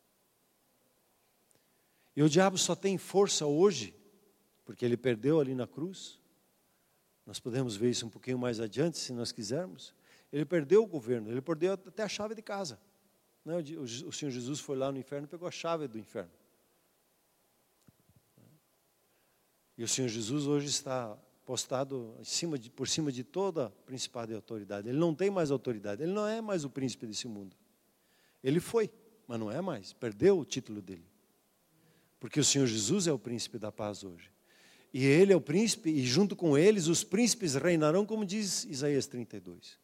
E 2.14 2.22
o 2.22 2.28
diabo 2.28 2.56
só 2.56 2.76
tem 2.76 2.96
força 2.96 3.44
hoje, 3.44 3.92
porque 4.64 4.84
ele 4.84 4.96
perdeu 4.96 5.40
ali 5.40 5.52
na 5.52 5.66
cruz. 5.66 6.20
Nós 7.26 7.40
podemos 7.40 7.74
ver 7.74 7.90
isso 7.90 8.06
um 8.06 8.10
pouquinho 8.10 8.38
mais 8.38 8.60
adiante, 8.60 8.98
se 8.98 9.12
nós 9.12 9.32
quisermos. 9.32 9.92
Ele 10.32 10.44
perdeu 10.44 10.84
o 10.84 10.86
governo, 10.86 11.28
ele 11.28 11.42
perdeu 11.42 11.72
até 11.72 12.04
a 12.04 12.08
chave 12.08 12.36
de 12.36 12.42
casa. 12.42 12.80
Né? 13.46 13.58
O 14.04 14.12
Senhor 14.12 14.32
Jesus 14.32 14.58
foi 14.58 14.76
lá 14.76 14.90
no 14.90 14.98
inferno 14.98 15.26
e 15.26 15.30
pegou 15.30 15.46
a 15.46 15.52
chave 15.52 15.86
do 15.86 15.96
inferno. 15.96 16.32
E 19.78 19.84
o 19.84 19.88
Senhor 19.88 20.08
Jesus 20.08 20.46
hoje 20.46 20.66
está 20.66 21.16
postado 21.44 22.18
cima 22.24 22.58
de, 22.58 22.68
por 22.68 22.88
cima 22.88 23.12
de 23.12 23.22
toda 23.22 23.66
a 23.66 23.70
principal 23.70 24.26
de 24.26 24.34
autoridade. 24.34 24.88
Ele 24.88 24.98
não 24.98 25.14
tem 25.14 25.30
mais 25.30 25.52
autoridade, 25.52 26.02
ele 26.02 26.12
não 26.12 26.26
é 26.26 26.40
mais 26.40 26.64
o 26.64 26.70
príncipe 26.70 27.06
desse 27.06 27.28
mundo. 27.28 27.56
Ele 28.42 28.58
foi, 28.58 28.90
mas 29.28 29.38
não 29.38 29.50
é 29.50 29.60
mais, 29.60 29.92
perdeu 29.92 30.38
o 30.40 30.44
título 30.44 30.82
dele. 30.82 31.06
Porque 32.18 32.40
o 32.40 32.44
Senhor 32.44 32.66
Jesus 32.66 33.06
é 33.06 33.12
o 33.12 33.18
príncipe 33.18 33.58
da 33.58 33.70
paz 33.70 34.02
hoje. 34.02 34.28
E 34.92 35.04
ele 35.04 35.32
é 35.32 35.36
o 35.36 35.40
príncipe, 35.40 35.90
e 35.90 36.04
junto 36.04 36.34
com 36.34 36.58
eles 36.58 36.88
os 36.88 37.04
príncipes 37.04 37.54
reinarão, 37.54 38.04
como 38.04 38.24
diz 38.24 38.64
Isaías 38.64 39.06
32. 39.06 39.78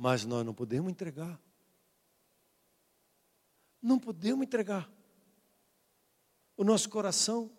Mas 0.00 0.24
nós 0.24 0.46
não 0.46 0.54
podemos 0.54 0.90
entregar. 0.90 1.38
Não 3.82 3.98
podemos 3.98 4.42
entregar 4.42 4.90
o 6.56 6.64
nosso 6.64 6.88
coração 6.88 7.50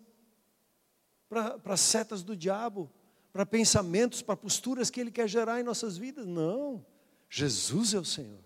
para 1.30 1.78
setas 1.78 2.24
do 2.24 2.36
diabo, 2.36 2.90
para 3.32 3.46
pensamentos, 3.46 4.24
para 4.24 4.36
posturas 4.36 4.90
que 4.90 5.00
ele 5.00 5.12
quer 5.12 5.28
gerar 5.30 5.60
em 5.60 5.64
nossas 5.64 6.00
vidas. 6.00 6.26
Não. 6.26 6.84
Jesus 7.30 7.94
é 7.94 8.00
o 8.00 8.06
Senhor. 8.06 8.40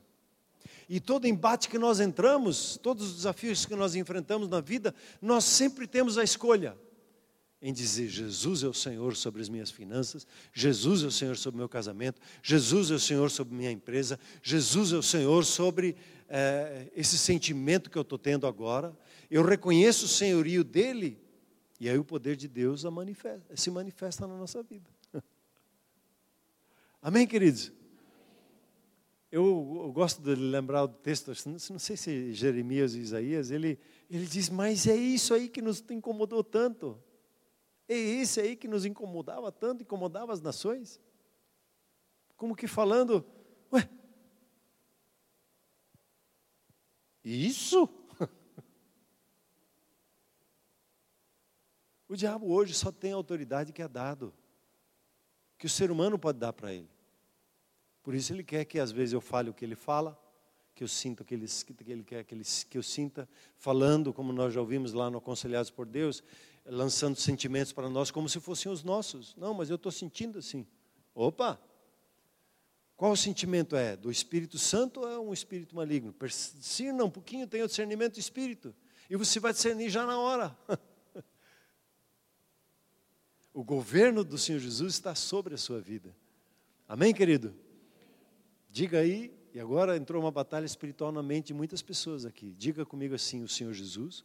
E 0.89 1.00
todo 1.00 1.26
embate 1.26 1.70
que 1.70 1.80
nós 1.80 2.02
entramos, 2.02 2.78
todos 2.84 3.08
os 3.08 3.16
desafios 3.16 3.66
que 3.66 3.78
nós 3.78 3.96
enfrentamos 3.96 4.50
na 4.50 4.60
vida, 4.60 4.93
nós 5.22 5.46
sempre 5.46 5.88
temos 5.88 6.18
a 6.18 6.24
escolha 6.24 6.78
em 7.66 7.74
dizer: 7.74 8.07
Jesus 8.07 8.61
é 8.61 8.68
o 8.68 8.74
Senhor 8.74 9.16
sobre 9.16 9.41
as 9.41 9.49
minhas 9.49 9.72
finanças, 9.72 10.28
Jesus 10.53 11.01
é 11.01 11.07
o 11.07 11.11
Senhor 11.11 11.36
sobre 11.36 11.55
o 11.55 11.57
meu 11.57 11.68
casamento, 11.68 12.22
Jesus 12.43 12.91
é 12.91 12.93
o 12.93 12.99
Senhor 12.99 13.32
sobre 13.32 13.55
minha 13.55 13.72
empresa, 13.72 14.20
Jesus 14.43 14.93
é 14.93 14.95
o 14.95 15.01
Senhor 15.01 15.43
sobre 15.43 15.95
é, 16.30 16.91
esse 16.95 17.18
sentimento 17.18 17.89
que 17.89 17.97
eu 17.97 18.03
estou 18.03 18.20
tendo 18.20 18.45
agora. 18.45 18.95
Eu 19.32 19.43
reconheço 19.43 20.05
o 20.05 20.07
senhorio 20.07 20.63
dele, 20.63 21.20
e 21.80 21.89
aí 21.89 21.97
o 21.97 22.05
poder 22.05 22.36
de 22.36 22.47
Deus 22.47 22.84
manifesta, 22.84 23.57
se 23.57 23.72
manifesta 23.72 24.28
na 24.28 24.38
nossa 24.38 24.61
vida. 24.61 24.88
Amém, 27.01 27.26
queridos? 27.26 27.74
Eu, 29.32 29.82
eu, 29.84 29.91
gosto 29.91 30.22
de 30.22 30.36
lembrar 30.36 30.84
o 30.84 30.88
texto, 30.88 31.32
não 31.47 31.80
sei 31.80 31.97
se 31.97 32.32
Jeremias 32.32 32.93
e 32.93 32.99
Isaías, 32.99 33.49
ele, 33.49 33.80
ele 34.07 34.28
diz, 34.28 34.51
mas 34.51 34.86
é 34.86 34.95
isso 34.95 35.34
aí 35.34 35.49
que 35.49 35.63
nos 35.63 35.84
incomodou 35.89 36.43
tanto. 36.43 36.95
É 37.88 37.95
esse 37.95 38.39
aí 38.39 38.55
que 38.55 38.67
nos 38.67 38.86
incomodava 38.86 39.51
tanto, 39.51 39.83
incomodava 39.83 40.33
as 40.33 40.41
nações. 40.41 40.99
Como 42.36 42.55
que 42.55 42.67
falando, 42.67 43.25
ué, 43.71 43.89
isso? 47.23 47.89
O 52.07 52.15
diabo 52.15 52.51
hoje 52.53 52.73
só 52.75 52.91
tem 52.91 53.11
a 53.13 53.15
autoridade 53.15 53.73
que 53.73 53.81
é 53.81 53.88
dado, 53.88 54.31
que 55.57 55.65
o 55.65 55.69
ser 55.69 55.89
humano 55.89 56.19
pode 56.19 56.38
dar 56.38 56.53
para 56.53 56.71
ele. 56.71 56.88
Por 58.03 58.13
isso 58.13 58.31
ele 58.31 58.43
quer 58.43 58.63
que 58.65 58.77
às 58.77 58.91
vezes 58.91 59.13
eu 59.13 59.19
fale 59.19 59.49
o 59.49 59.53
que 59.53 59.65
ele 59.65 59.75
fala, 59.75 60.15
que 60.75 60.83
eu 60.83 60.88
sinta 60.88 61.23
o 61.23 61.25
que 61.25 61.33
ele, 61.33 61.47
que 61.47 61.91
ele 61.91 62.03
quer 62.03 62.23
que, 62.23 62.36
ele, 62.36 62.43
que 62.69 62.77
eu 62.77 62.83
sinta, 62.83 63.27
falando, 63.57 64.13
como 64.13 64.31
nós 64.31 64.53
já 64.53 64.59
ouvimos 64.59 64.93
lá 64.93 65.09
no 65.09 65.17
Aconselhados 65.17 65.71
por 65.71 65.88
Deus, 65.88 66.23
lançando 66.66 67.16
sentimentos 67.16 67.72
para 67.72 67.89
nós 67.89 68.09
como 68.09 68.28
se 68.28 68.39
fossem 68.39 68.72
os 68.72 68.84
nossos. 68.84 69.36
Não, 69.36 69.53
mas 69.53 69.70
eu 69.70 69.76
estou 69.76 69.91
sentindo 69.91 70.39
assim. 70.39 70.66
Opa! 71.13 71.59
Qual 72.97 73.11
o 73.11 73.18
sentimento 73.18 73.76
é? 73.76 73.95
Do 73.95 74.09
Espírito 74.09 74.57
Santo 74.57 75.01
ou 75.01 75.09
é 75.09 75.20
um 75.20 75.34
espírito 75.34 75.76
maligno? 75.76 76.16
Discerna 76.57 77.03
um 77.03 77.09
pouquinho, 77.09 77.45
tenha 77.45 77.66
o 77.66 77.68
discernimento 77.68 78.13
do 78.13 78.20
Espírito. 78.20 78.74
E 79.09 79.16
você 79.16 79.39
vai 79.39 79.51
discernir 79.51 79.89
já 79.89 80.05
na 80.05 80.18
hora. 80.18 80.57
o 83.53 83.63
governo 83.63 84.24
do 84.24 84.38
Senhor 84.38 84.59
Jesus 84.59 84.93
está 84.93 85.13
sobre 85.13 85.53
a 85.53 85.57
sua 85.57 85.80
vida. 85.80 86.16
Amém, 86.88 87.13
querido? 87.13 87.53
Diga 88.70 88.99
aí, 88.99 89.34
e 89.53 89.59
agora 89.59 89.97
entrou 89.97 90.22
uma 90.22 90.32
batalha 90.32 90.66
espiritual 90.66 91.11
na 91.11 91.22
mente 91.22 91.47
de 91.47 91.53
muitas 91.53 91.82
pessoas 91.82 92.26
aqui. 92.26 92.53
Diga 92.57 92.86
comigo 92.86 93.13
assim: 93.13 93.43
o 93.43 93.47
Senhor 93.47 93.74
Jesus 93.74 94.24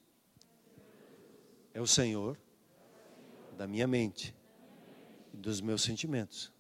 é 1.73 1.81
o 1.81 1.87
Senhor 1.87 2.39
da 3.57 3.67
minha 3.67 3.87
mente 3.87 4.35
e 5.33 5.37
dos 5.37 5.61
meus 5.61 5.83
sentimentos. 5.83 6.53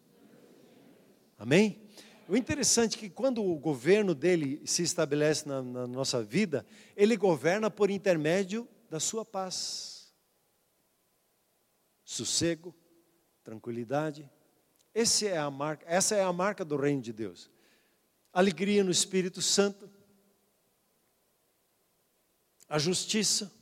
Amém? 1.38 1.82
O 2.28 2.36
interessante 2.36 2.96
é 2.96 3.00
que 3.00 3.10
quando 3.10 3.44
o 3.44 3.58
governo 3.58 4.14
dele 4.14 4.62
se 4.64 4.82
estabelece 4.82 5.48
na, 5.48 5.62
na 5.62 5.86
nossa 5.86 6.22
vida, 6.22 6.64
ele 6.96 7.16
governa 7.16 7.70
por 7.70 7.90
intermédio 7.90 8.68
da 8.88 9.00
sua 9.00 9.24
paz, 9.24 10.12
sossego, 12.04 12.74
tranquilidade. 13.42 14.30
Esse 14.94 15.26
é 15.26 15.38
a 15.38 15.50
marca, 15.50 15.84
essa 15.88 16.14
é 16.14 16.22
a 16.22 16.32
marca 16.32 16.64
do 16.64 16.76
reino 16.76 17.02
de 17.02 17.12
Deus 17.12 17.50
alegria 18.32 18.84
no 18.84 18.90
Espírito 18.90 19.42
Santo, 19.42 19.90
a 22.68 22.78
justiça. 22.78 23.52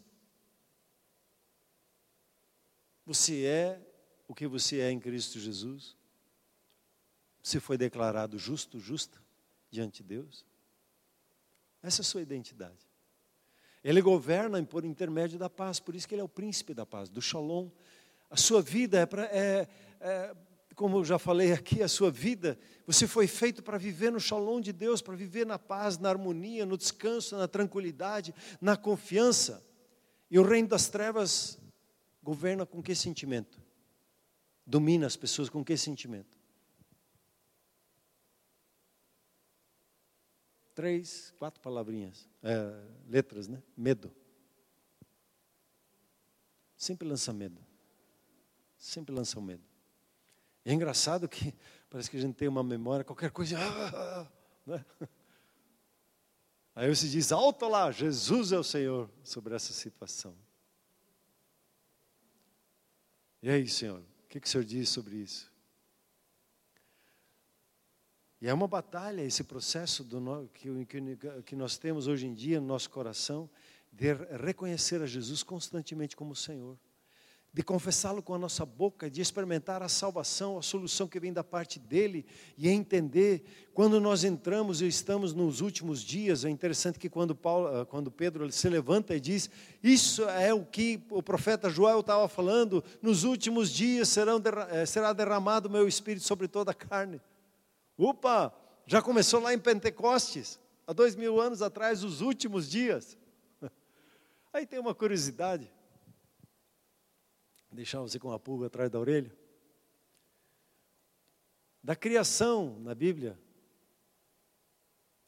Você 3.08 3.46
é 3.46 3.80
o 4.28 4.34
que 4.34 4.46
você 4.46 4.80
é 4.80 4.90
em 4.90 5.00
Cristo 5.00 5.40
Jesus. 5.40 5.96
Você 7.42 7.58
foi 7.58 7.78
declarado 7.78 8.38
justo, 8.38 8.78
justa 8.78 9.18
diante 9.70 10.02
de 10.02 10.10
Deus. 10.10 10.44
Essa 11.82 12.02
é 12.02 12.04
a 12.04 12.04
sua 12.04 12.20
identidade. 12.20 12.86
Ele 13.82 14.02
governa 14.02 14.62
por 14.62 14.84
intermédio 14.84 15.38
da 15.38 15.48
paz, 15.48 15.80
por 15.80 15.94
isso 15.94 16.06
que 16.06 16.14
ele 16.14 16.20
é 16.20 16.24
o 16.24 16.28
príncipe 16.28 16.74
da 16.74 16.84
paz, 16.84 17.08
do 17.08 17.22
shalom. 17.22 17.70
A 18.28 18.36
sua 18.36 18.60
vida 18.60 18.98
é, 18.98 19.38
é, 19.38 19.68
é 20.02 20.36
como 20.74 20.98
eu 20.98 21.04
já 21.06 21.18
falei 21.18 21.54
aqui, 21.54 21.82
a 21.82 21.88
sua 21.88 22.10
vida, 22.10 22.58
você 22.86 23.06
foi 23.06 23.26
feito 23.26 23.62
para 23.62 23.78
viver 23.78 24.12
no 24.12 24.20
shalom 24.20 24.60
de 24.60 24.70
Deus, 24.70 25.00
para 25.00 25.16
viver 25.16 25.46
na 25.46 25.58
paz, 25.58 25.96
na 25.96 26.10
harmonia, 26.10 26.66
no 26.66 26.76
descanso, 26.76 27.38
na 27.38 27.48
tranquilidade, 27.48 28.34
na 28.60 28.76
confiança. 28.76 29.64
E 30.30 30.38
o 30.38 30.42
reino 30.42 30.68
das 30.68 30.90
trevas 30.90 31.58
governa 32.22 32.66
com 32.66 32.82
que 32.82 32.94
sentimento? 32.94 33.60
Domina 34.66 35.06
as 35.06 35.16
pessoas 35.16 35.48
com 35.48 35.64
que 35.64 35.76
sentimento? 35.76 36.38
Três, 40.74 41.34
quatro 41.38 41.60
palavrinhas, 41.60 42.28
é, 42.42 42.84
letras, 43.08 43.48
né? 43.48 43.62
Medo. 43.76 44.14
Sempre 46.76 47.08
lança 47.08 47.32
medo. 47.32 47.60
Sempre 48.76 49.12
lança 49.12 49.38
o 49.38 49.42
medo. 49.42 49.64
É 50.64 50.72
engraçado 50.72 51.28
que 51.28 51.52
parece 51.90 52.08
que 52.08 52.16
a 52.16 52.20
gente 52.20 52.36
tem 52.36 52.46
uma 52.46 52.62
memória, 52.62 53.04
qualquer 53.04 53.30
coisa. 53.30 53.56
Ah, 53.58 54.30
né? 54.64 54.84
Aí 56.76 56.94
você 56.94 57.08
diz, 57.08 57.32
alto 57.32 57.66
lá, 57.66 57.90
Jesus 57.90 58.52
é 58.52 58.58
o 58.58 58.62
Senhor 58.62 59.10
sobre 59.24 59.56
essa 59.56 59.72
situação. 59.72 60.36
E 63.42 63.50
aí, 63.50 63.68
Senhor, 63.68 64.00
o 64.00 64.28
que, 64.28 64.40
que 64.40 64.46
o 64.46 64.50
Senhor 64.50 64.64
diz 64.64 64.88
sobre 64.88 65.16
isso? 65.16 65.52
E 68.40 68.48
é 68.48 68.54
uma 68.54 68.68
batalha 68.68 69.22
esse 69.22 69.42
processo 69.44 70.04
do, 70.04 70.48
que, 70.54 70.86
que, 70.86 71.16
que 71.44 71.56
nós 71.56 71.76
temos 71.76 72.06
hoje 72.06 72.26
em 72.26 72.34
dia 72.34 72.60
no 72.60 72.66
nosso 72.66 72.88
coração, 72.90 73.50
de 73.92 74.14
reconhecer 74.44 75.02
a 75.02 75.06
Jesus 75.06 75.42
constantemente 75.42 76.16
como 76.16 76.36
Senhor 76.36 76.78
de 77.58 77.64
confessá-lo 77.64 78.22
com 78.22 78.32
a 78.36 78.38
nossa 78.38 78.64
boca, 78.64 79.10
de 79.10 79.20
experimentar 79.20 79.82
a 79.82 79.88
salvação, 79.88 80.56
a 80.56 80.62
solução 80.62 81.08
que 81.08 81.18
vem 81.18 81.32
da 81.32 81.42
parte 81.42 81.80
dele 81.80 82.24
e 82.56 82.68
entender 82.68 83.42
quando 83.74 84.00
nós 84.00 84.22
entramos 84.22 84.80
e 84.80 84.86
estamos 84.86 85.34
nos 85.34 85.60
últimos 85.60 86.00
dias. 86.00 86.44
É 86.44 86.50
interessante 86.50 87.00
que 87.00 87.10
quando, 87.10 87.34
Paulo, 87.34 87.66
ah, 87.66 87.84
quando 87.84 88.12
Pedro 88.12 88.48
se 88.52 88.68
levanta 88.68 89.12
e 89.16 89.18
diz: 89.18 89.50
Isso 89.82 90.22
é 90.28 90.54
o 90.54 90.64
que 90.64 91.04
o 91.10 91.20
profeta 91.20 91.68
Joel 91.68 91.98
estava 91.98 92.28
falando, 92.28 92.84
nos 93.02 93.24
últimos 93.24 93.70
dias 93.70 94.08
serão, 94.08 94.40
eh, 94.70 94.86
será 94.86 95.12
derramado 95.12 95.68
o 95.68 95.72
meu 95.72 95.88
espírito 95.88 96.24
sobre 96.24 96.46
toda 96.46 96.70
a 96.70 96.74
carne. 96.74 97.20
Opa, 97.96 98.54
já 98.86 99.02
começou 99.02 99.40
lá 99.40 99.52
em 99.52 99.58
Pentecostes, 99.58 100.60
há 100.86 100.92
dois 100.92 101.16
mil 101.16 101.40
anos 101.40 101.60
atrás, 101.60 102.04
os 102.04 102.20
últimos 102.20 102.70
dias. 102.70 103.18
Aí 104.54 104.64
tem 104.64 104.78
uma 104.78 104.94
curiosidade 104.94 105.68
deixar 107.70 108.00
você 108.00 108.18
com 108.18 108.28
uma 108.28 108.38
pulga 108.38 108.66
atrás 108.66 108.90
da 108.90 108.98
orelha. 108.98 109.34
Da 111.82 111.94
criação 111.94 112.78
na 112.80 112.94
Bíblia 112.94 113.38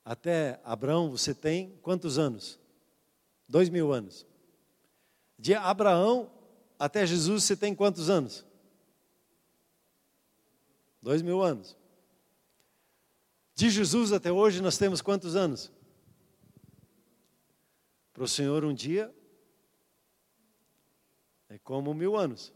até 0.04 0.60
Abraão, 0.64 1.10
você 1.10 1.34
tem 1.34 1.78
quantos 1.82 2.18
anos? 2.18 2.58
Dois 3.48 3.68
mil 3.68 3.92
anos. 3.92 4.26
De 5.38 5.54
Abraão 5.54 6.30
até 6.78 7.06
Jesus, 7.06 7.44
você 7.44 7.56
tem 7.56 7.74
quantos 7.74 8.10
anos? 8.10 8.44
Dois 11.00 11.22
mil 11.22 11.42
anos. 11.42 11.76
De 13.54 13.68
Jesus 13.70 14.12
até 14.12 14.32
hoje, 14.32 14.62
nós 14.62 14.78
temos 14.78 15.00
quantos 15.02 15.36
anos? 15.36 15.70
Para 18.12 18.24
o 18.24 18.28
Senhor, 18.28 18.64
um 18.64 18.74
dia 18.74 19.14
é 21.50 21.58
como 21.58 21.92
mil 21.92 22.16
anos. 22.16 22.52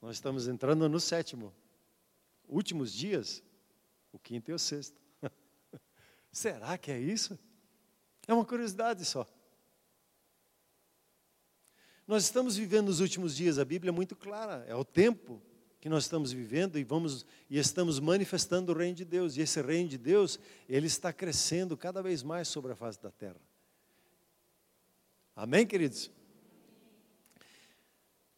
Nós 0.00 0.16
estamos 0.16 0.48
entrando 0.48 0.88
no 0.88 0.98
sétimo. 0.98 1.54
Últimos 2.48 2.92
dias, 2.92 3.44
o 4.10 4.18
quinto 4.18 4.50
e 4.50 4.54
o 4.54 4.58
sexto. 4.58 5.00
Será 6.32 6.76
que 6.78 6.90
é 6.90 6.98
isso? 6.98 7.38
É 8.26 8.32
uma 8.32 8.44
curiosidade 8.44 9.04
só. 9.04 9.26
Nós 12.06 12.24
estamos 12.24 12.56
vivendo 12.56 12.88
os 12.88 12.98
últimos 12.98 13.36
dias, 13.36 13.58
a 13.58 13.64
Bíblia 13.64 13.90
é 13.90 13.92
muito 13.92 14.16
clara, 14.16 14.64
é 14.66 14.74
o 14.74 14.84
tempo 14.84 15.40
que 15.80 15.88
nós 15.88 16.04
estamos 16.04 16.32
vivendo 16.32 16.78
e 16.78 16.82
vamos 16.82 17.24
e 17.48 17.56
estamos 17.58 18.00
manifestando 18.00 18.72
o 18.72 18.76
reino 18.76 18.96
de 18.96 19.04
Deus. 19.04 19.36
E 19.36 19.42
esse 19.42 19.60
reino 19.60 19.88
de 19.88 19.98
Deus, 19.98 20.40
ele 20.68 20.86
está 20.86 21.12
crescendo 21.12 21.76
cada 21.76 22.02
vez 22.02 22.22
mais 22.22 22.48
sobre 22.48 22.72
a 22.72 22.74
face 22.74 23.00
da 23.00 23.10
terra. 23.10 23.40
Amém, 25.36 25.66
queridos? 25.66 26.10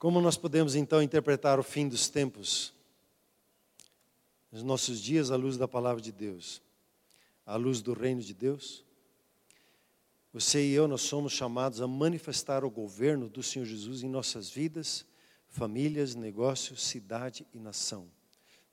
Como 0.03 0.20
nós 0.20 0.36
podemos 0.36 0.74
então 0.74 1.00
interpretar 1.00 1.61
o 1.61 1.62
fim 1.62 1.86
dos 1.86 2.09
tempos? 2.09 2.74
Nos 4.50 4.64
nossos 4.64 5.00
dias, 5.00 5.30
à 5.30 5.36
luz 5.36 5.57
da 5.57 5.68
palavra 5.68 6.03
de 6.03 6.11
Deus, 6.11 6.61
à 7.46 7.55
luz 7.55 7.80
do 7.80 7.92
reino 7.92 8.20
de 8.20 8.34
Deus? 8.34 8.84
Você 10.32 10.61
e 10.61 10.72
eu, 10.72 10.88
nós 10.88 11.03
somos 11.03 11.32
chamados 11.32 11.80
a 11.80 11.86
manifestar 11.86 12.64
o 12.64 12.68
governo 12.68 13.28
do 13.28 13.44
Senhor 13.44 13.64
Jesus 13.64 14.03
em 14.03 14.09
nossas 14.09 14.50
vidas, 14.50 15.07
famílias, 15.46 16.16
negócios, 16.16 16.82
cidade 16.82 17.46
e 17.55 17.61
nação. 17.61 18.09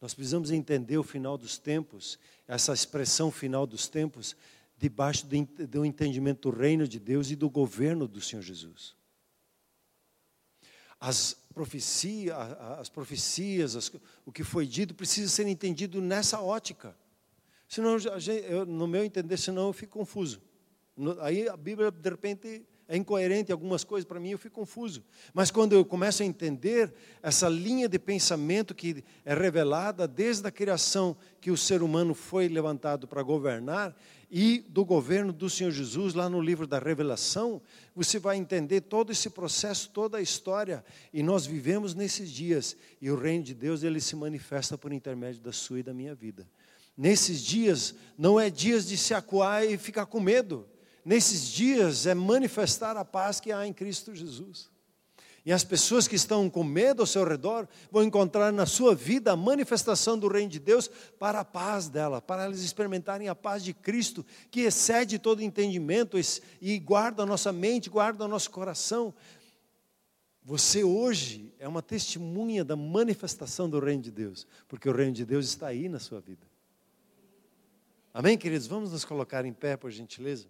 Nós 0.02 0.16
precisamos 0.16 0.50
entender 0.50 0.98
o 0.98 1.04
final 1.04 1.38
dos 1.38 1.60
tempos, 1.60 2.18
essa 2.48 2.74
expressão 2.74 3.30
final 3.30 3.68
dos 3.68 3.88
tempos, 3.88 4.36
debaixo 4.76 5.28
do 5.28 5.86
entendimento 5.86 6.50
do 6.50 6.58
reino 6.58 6.88
de 6.88 7.00
Deus 7.00 7.30
e 7.30 7.36
do 7.36 7.52
governo 7.52 8.08
do 8.08 8.20
Senhor 8.20 8.42
Jesus. 8.42 8.98
As, 11.00 11.36
profecia, 11.54 12.36
as 12.80 12.90
profecias, 12.90 13.76
as, 13.76 13.92
o 14.26 14.32
que 14.32 14.44
foi 14.44 14.66
dito, 14.66 14.94
precisa 14.94 15.30
ser 15.30 15.48
entendido 15.48 16.02
nessa 16.02 16.42
ótica. 16.42 16.96
Senão, 17.68 17.98
eu, 18.48 18.66
no 18.66 18.88
meu 18.88 19.04
entender, 19.04 19.38
senão 19.38 19.68
eu 19.68 19.74
fico 19.74 19.98
confuso. 20.00 20.42
Aí 21.22 21.48
a 21.48 21.56
Bíblia, 21.56 21.92
de 21.92 22.10
repente, 22.10 22.66
é 22.88 22.98
incoerente 22.98 23.52
algumas 23.52 23.84
coisas 23.84 24.06
para 24.06 24.20
mim, 24.20 24.32
eu 24.32 24.38
fico 24.40 24.56
confuso. 24.56 25.04
Mas 25.32 25.52
quando 25.52 25.74
eu 25.74 25.86
começo 25.86 26.24
a 26.24 26.26
entender 26.26 26.92
essa 27.22 27.48
linha 27.48 27.88
de 27.88 28.00
pensamento 28.00 28.74
que 28.74 29.04
é 29.24 29.34
revelada 29.36 30.08
desde 30.08 30.48
a 30.48 30.52
criação 30.52 31.16
que 31.40 31.52
o 31.52 31.58
ser 31.58 31.84
humano 31.84 32.16
foi 32.16 32.48
levantado 32.48 33.08
para 33.08 33.22
governar 33.22 33.96
e 34.30 34.60
do 34.70 34.86
governo 34.86 35.34
do 35.34 35.50
Senhor 35.50 35.72
Jesus 35.72 36.14
lá 36.14 36.30
no 36.30 36.42
livro 36.42 36.68
da 36.68 36.78
Revelação, 36.80 37.62
você 37.96 38.20
vai 38.20 38.38
entender 38.38 38.82
todo 38.82 39.12
esse 39.12 39.30
processo, 39.30 39.90
toda 39.90 40.18
a 40.18 40.22
história, 40.22 40.84
e 41.14 41.24
nós 41.24 41.46
vivemos 41.46 41.94
nesses 41.96 42.30
dias 42.30 42.78
e 43.02 43.10
o 43.10 43.18
reino 43.18 43.44
de 43.44 43.54
Deus 43.54 43.84
ele 43.84 44.00
se 44.00 44.16
manifesta 44.16 44.78
por 44.78 44.94
intermédio 44.94 45.42
da 45.42 45.52
sua 45.52 45.80
e 45.80 45.84
da 45.84 45.94
minha 45.94 46.14
vida. 46.14 46.48
Nesses 46.96 47.44
dias 47.44 47.96
não 48.18 48.40
é 48.40 48.50
dias 48.50 48.88
de 48.88 48.98
se 48.98 49.14
acuar 49.14 49.66
e 49.66 49.78
ficar 49.78 50.06
com 50.06 50.20
medo 50.20 50.68
nesses 51.10 51.48
dias 51.48 52.06
é 52.06 52.14
manifestar 52.14 52.96
a 52.96 53.04
paz 53.04 53.40
que 53.40 53.52
há 53.52 53.66
em 53.66 53.74
Cristo 53.74 54.14
Jesus. 54.14 54.70
E 55.50 55.52
as 55.52 55.64
pessoas 55.64 56.08
que 56.08 56.16
estão 56.16 56.48
com 56.48 56.64
medo 56.64 57.02
ao 57.02 57.08
seu 57.08 57.24
redor 57.24 57.68
vão 57.90 58.04
encontrar 58.04 58.54
na 58.54 58.68
sua 58.68 58.94
vida 58.94 59.32
a 59.32 59.36
manifestação 59.36 60.16
do 60.16 60.28
reino 60.28 60.48
de 60.48 60.60
Deus 60.60 60.88
para 61.18 61.40
a 61.40 61.44
paz 61.44 61.90
dela, 61.90 62.22
para 62.22 62.44
elas 62.44 62.62
experimentarem 62.62 63.28
a 63.28 63.34
paz 63.34 63.64
de 63.64 63.74
Cristo, 63.74 64.24
que 64.52 64.60
excede 64.60 65.18
todo 65.18 65.42
entendimento 65.42 66.20
e 66.62 66.78
guarda 66.78 67.24
a 67.24 67.26
nossa 67.26 67.52
mente, 67.52 67.90
guarda 67.90 68.26
o 68.26 68.28
nosso 68.28 68.52
coração. 68.52 69.12
Você 70.44 70.84
hoje 70.84 71.52
é 71.58 71.68
uma 71.68 71.82
testemunha 71.82 72.64
da 72.64 72.76
manifestação 72.76 73.68
do 73.68 73.80
reino 73.80 74.04
de 74.04 74.12
Deus, 74.12 74.46
porque 74.68 74.88
o 74.88 74.94
reino 74.94 75.14
de 75.14 75.26
Deus 75.26 75.48
está 75.48 75.66
aí 75.66 75.90
na 75.90 75.98
sua 75.98 76.20
vida. 76.20 76.46
Amém, 78.14 78.38
queridos? 78.38 78.68
Vamos 78.68 78.92
nos 78.92 79.04
colocar 79.04 79.44
em 79.46 79.54
pé, 79.54 79.76
por 79.76 79.90
gentileza? 79.90 80.46